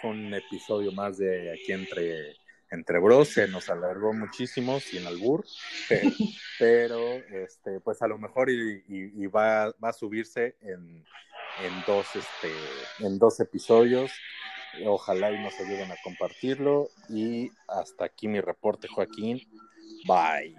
Fue 0.00 0.10
un 0.10 0.32
episodio 0.34 0.90
más 0.92 1.18
de 1.18 1.52
aquí 1.52 1.72
entre, 1.72 2.36
entre 2.70 2.98
bros, 3.00 3.28
se 3.28 3.46
nos 3.48 3.68
alargó 3.68 4.12
muchísimo, 4.12 4.80
sin 4.80 5.06
albur, 5.06 5.44
pero 6.58 7.14
este, 7.32 7.80
pues 7.80 8.00
a 8.02 8.06
lo 8.08 8.18
mejor 8.18 8.48
y, 8.50 8.84
y- 8.88 9.24
y 9.24 9.26
va, 9.26 9.72
va 9.84 9.88
a 9.90 9.92
subirse 9.92 10.56
en, 10.62 11.04
en 11.60 11.72
dos, 11.86 12.06
este, 12.14 12.52
en 13.00 13.18
dos 13.18 13.40
episodios. 13.40 14.10
Ojalá 14.86 15.30
y 15.30 15.42
nos 15.42 15.54
ayuden 15.60 15.90
a 15.92 15.96
compartirlo. 16.02 16.88
Y 17.08 17.50
hasta 17.68 18.06
aquí 18.06 18.28
mi 18.28 18.40
reporte, 18.40 18.88
Joaquín. 18.88 19.40
Bye. 20.06 20.56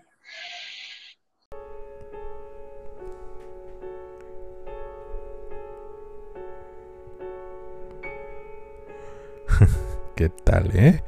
¿Qué 10.15 10.29
tal, 10.29 10.75
eh? 10.77 11.03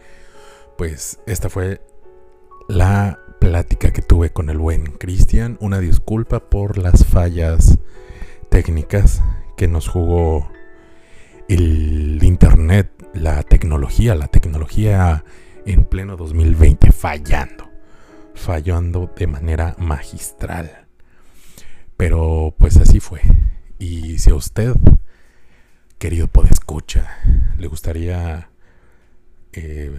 Pues 0.78 1.20
esta 1.26 1.50
fue 1.50 1.82
la 2.68 3.20
plática 3.40 3.94
que 3.94 4.02
tuve 4.02 4.32
con 4.32 4.50
el 4.50 4.58
buen 4.58 4.86
Cristian. 4.98 5.58
Una 5.62 5.80
disculpa 5.80 6.40
por 6.50 6.78
las 6.78 7.06
fallas 7.06 7.78
técnicas 8.50 9.22
que 9.56 9.68
nos 9.68 9.88
jugó 9.88 10.50
el 11.48 12.20
internet, 12.24 12.92
la 13.14 13.44
tecnología, 13.44 14.16
la 14.16 14.28
tecnología 14.28 15.24
en 15.66 15.86
pleno 15.86 16.18
2020 16.18 16.92
fallando, 16.92 17.70
fallando 18.34 19.12
de 19.16 19.28
manera 19.28 19.76
magistral. 19.78 20.88
Pero 21.98 22.56
pues 22.58 22.78
así 22.78 23.00
fue. 23.00 23.22
Y 23.80 24.20
si 24.20 24.30
a 24.30 24.36
usted, 24.36 24.76
querido 25.98 26.28
podescucha, 26.28 27.18
le 27.58 27.68
gustaría 27.68 28.50
eh, 29.54 29.98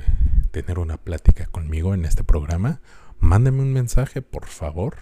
tener 0.51 0.79
una 0.79 0.97
plática 0.97 1.47
conmigo 1.47 1.95
en 1.95 2.05
este 2.05 2.25
programa, 2.25 2.81
Mándenme 3.21 3.63
un 3.63 3.73
mensaje, 3.73 4.23
por 4.23 4.47
favor. 4.47 4.99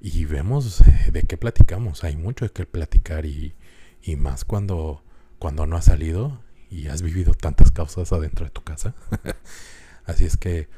Y 0.00 0.24
vemos 0.24 0.80
eh, 0.80 1.10
de 1.12 1.22
qué 1.24 1.36
platicamos. 1.36 2.04
Hay 2.04 2.16
mucho 2.16 2.46
de 2.46 2.52
qué 2.52 2.64
platicar 2.64 3.26
y, 3.26 3.54
y 4.02 4.16
más 4.16 4.44
cuando, 4.44 5.02
cuando 5.38 5.66
no 5.66 5.76
has 5.76 5.86
salido 5.86 6.40
y 6.70 6.86
has 6.86 7.02
vivido 7.02 7.34
tantas 7.34 7.70
causas 7.70 8.12
adentro 8.12 8.46
de 8.46 8.50
tu 8.50 8.62
casa. 8.62 8.94
Así 10.06 10.24
es 10.24 10.36
que 10.36 10.68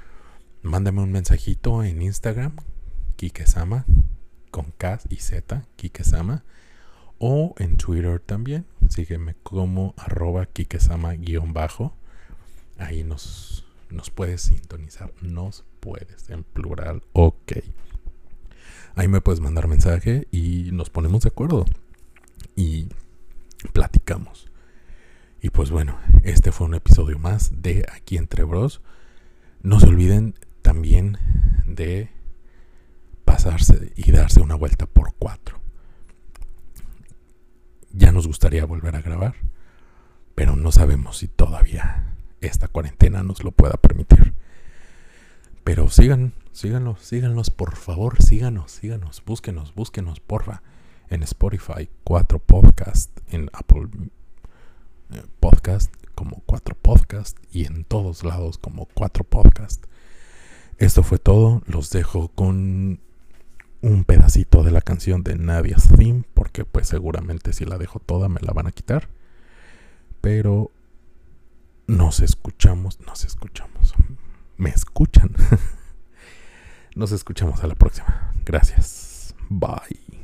mándame 0.62 1.02
un 1.02 1.12
mensajito 1.12 1.84
en 1.84 2.02
Instagram, 2.02 2.56
Kikesama, 3.16 3.84
con 4.50 4.72
K 4.72 5.00
y 5.08 5.16
Z, 5.16 5.66
Kikesama. 5.76 6.44
O 7.18 7.54
en 7.58 7.76
Twitter 7.76 8.18
también. 8.18 8.66
Sígueme 8.88 9.36
como 9.44 9.94
arroba 9.96 10.46
Kikesama 10.46 11.12
guion 11.12 11.52
bajo. 11.52 11.94
Ahí 12.78 13.04
nos, 13.04 13.64
nos 13.90 14.10
puedes 14.10 14.42
sintonizar. 14.42 15.12
Nos 15.20 15.64
puedes, 15.78 16.28
en 16.30 16.42
plural. 16.42 17.04
Ok. 17.12 17.52
Ahí 18.94 19.08
me 19.08 19.20
puedes 19.20 19.40
mandar 19.40 19.68
mensaje 19.68 20.28
y 20.30 20.70
nos 20.72 20.90
ponemos 20.90 21.22
de 21.22 21.28
acuerdo. 21.28 21.64
Y 22.56 22.88
platicamos. 23.72 24.50
Y 25.40 25.50
pues 25.50 25.70
bueno, 25.70 25.98
este 26.22 26.52
fue 26.52 26.66
un 26.66 26.74
episodio 26.74 27.18
más 27.18 27.62
de 27.62 27.86
Aquí 27.92 28.16
entre 28.16 28.44
Bros. 28.44 28.80
No 29.62 29.80
se 29.80 29.86
olviden 29.86 30.34
también 30.62 31.18
de 31.66 32.10
pasarse 33.24 33.92
y 33.96 34.12
darse 34.12 34.40
una 34.40 34.54
vuelta 34.54 34.86
por 34.86 35.14
cuatro. 35.18 35.60
Ya 37.92 38.12
nos 38.12 38.26
gustaría 38.26 38.64
volver 38.64 38.96
a 38.96 39.02
grabar, 39.02 39.34
pero 40.34 40.56
no 40.56 40.72
sabemos 40.72 41.18
si 41.18 41.28
todavía 41.28 42.14
esta 42.40 42.68
cuarentena 42.68 43.22
nos 43.22 43.42
lo 43.44 43.52
pueda 43.52 43.74
permitir. 43.74 44.34
Pero 45.64 45.88
sigan, 45.88 46.32
síganos, 46.52 47.00
síganos, 47.02 47.50
por 47.50 47.76
favor, 47.76 48.22
síganos, 48.22 48.72
síganos, 48.72 49.22
búsquenos, 49.24 49.74
búsquenos, 49.74 50.20
porfa. 50.20 50.62
En 51.08 51.22
Spotify, 51.22 51.90
cuatro 52.04 52.38
podcast, 52.38 53.10
en 53.30 53.50
Apple 53.52 53.88
eh, 55.10 55.22
Podcast 55.40 55.92
como 56.14 56.42
cuatro 56.46 56.76
podcast 56.80 57.36
y 57.52 57.66
en 57.66 57.84
todos 57.84 58.24
lados 58.24 58.58
como 58.58 58.86
cuatro 58.94 59.24
podcast. 59.24 59.84
Esto 60.78 61.02
fue 61.02 61.18
todo. 61.18 61.62
Los 61.66 61.90
dejo 61.90 62.28
con 62.28 63.00
un 63.80 64.04
pedacito 64.04 64.62
de 64.62 64.70
la 64.70 64.80
canción 64.80 65.22
de 65.22 65.36
Nadia's 65.36 65.88
Theme, 65.88 66.24
porque 66.34 66.64
pues 66.64 66.88
seguramente 66.88 67.52
si 67.52 67.64
la 67.64 67.78
dejo 67.78 67.98
toda 67.98 68.28
me 68.28 68.40
la 68.40 68.52
van 68.52 68.66
a 68.66 68.72
quitar. 68.72 69.08
Pero 70.20 70.70
nos 71.86 72.20
escuchamos, 72.20 73.00
nos 73.00 73.24
escuchamos. 73.24 73.94
Me 74.56 74.70
escuchan. 74.70 75.34
nos 76.94 77.12
escuchamos 77.12 77.62
a 77.62 77.66
la 77.66 77.74
próxima. 77.74 78.32
Gracias. 78.44 79.34
Bye. 79.48 80.21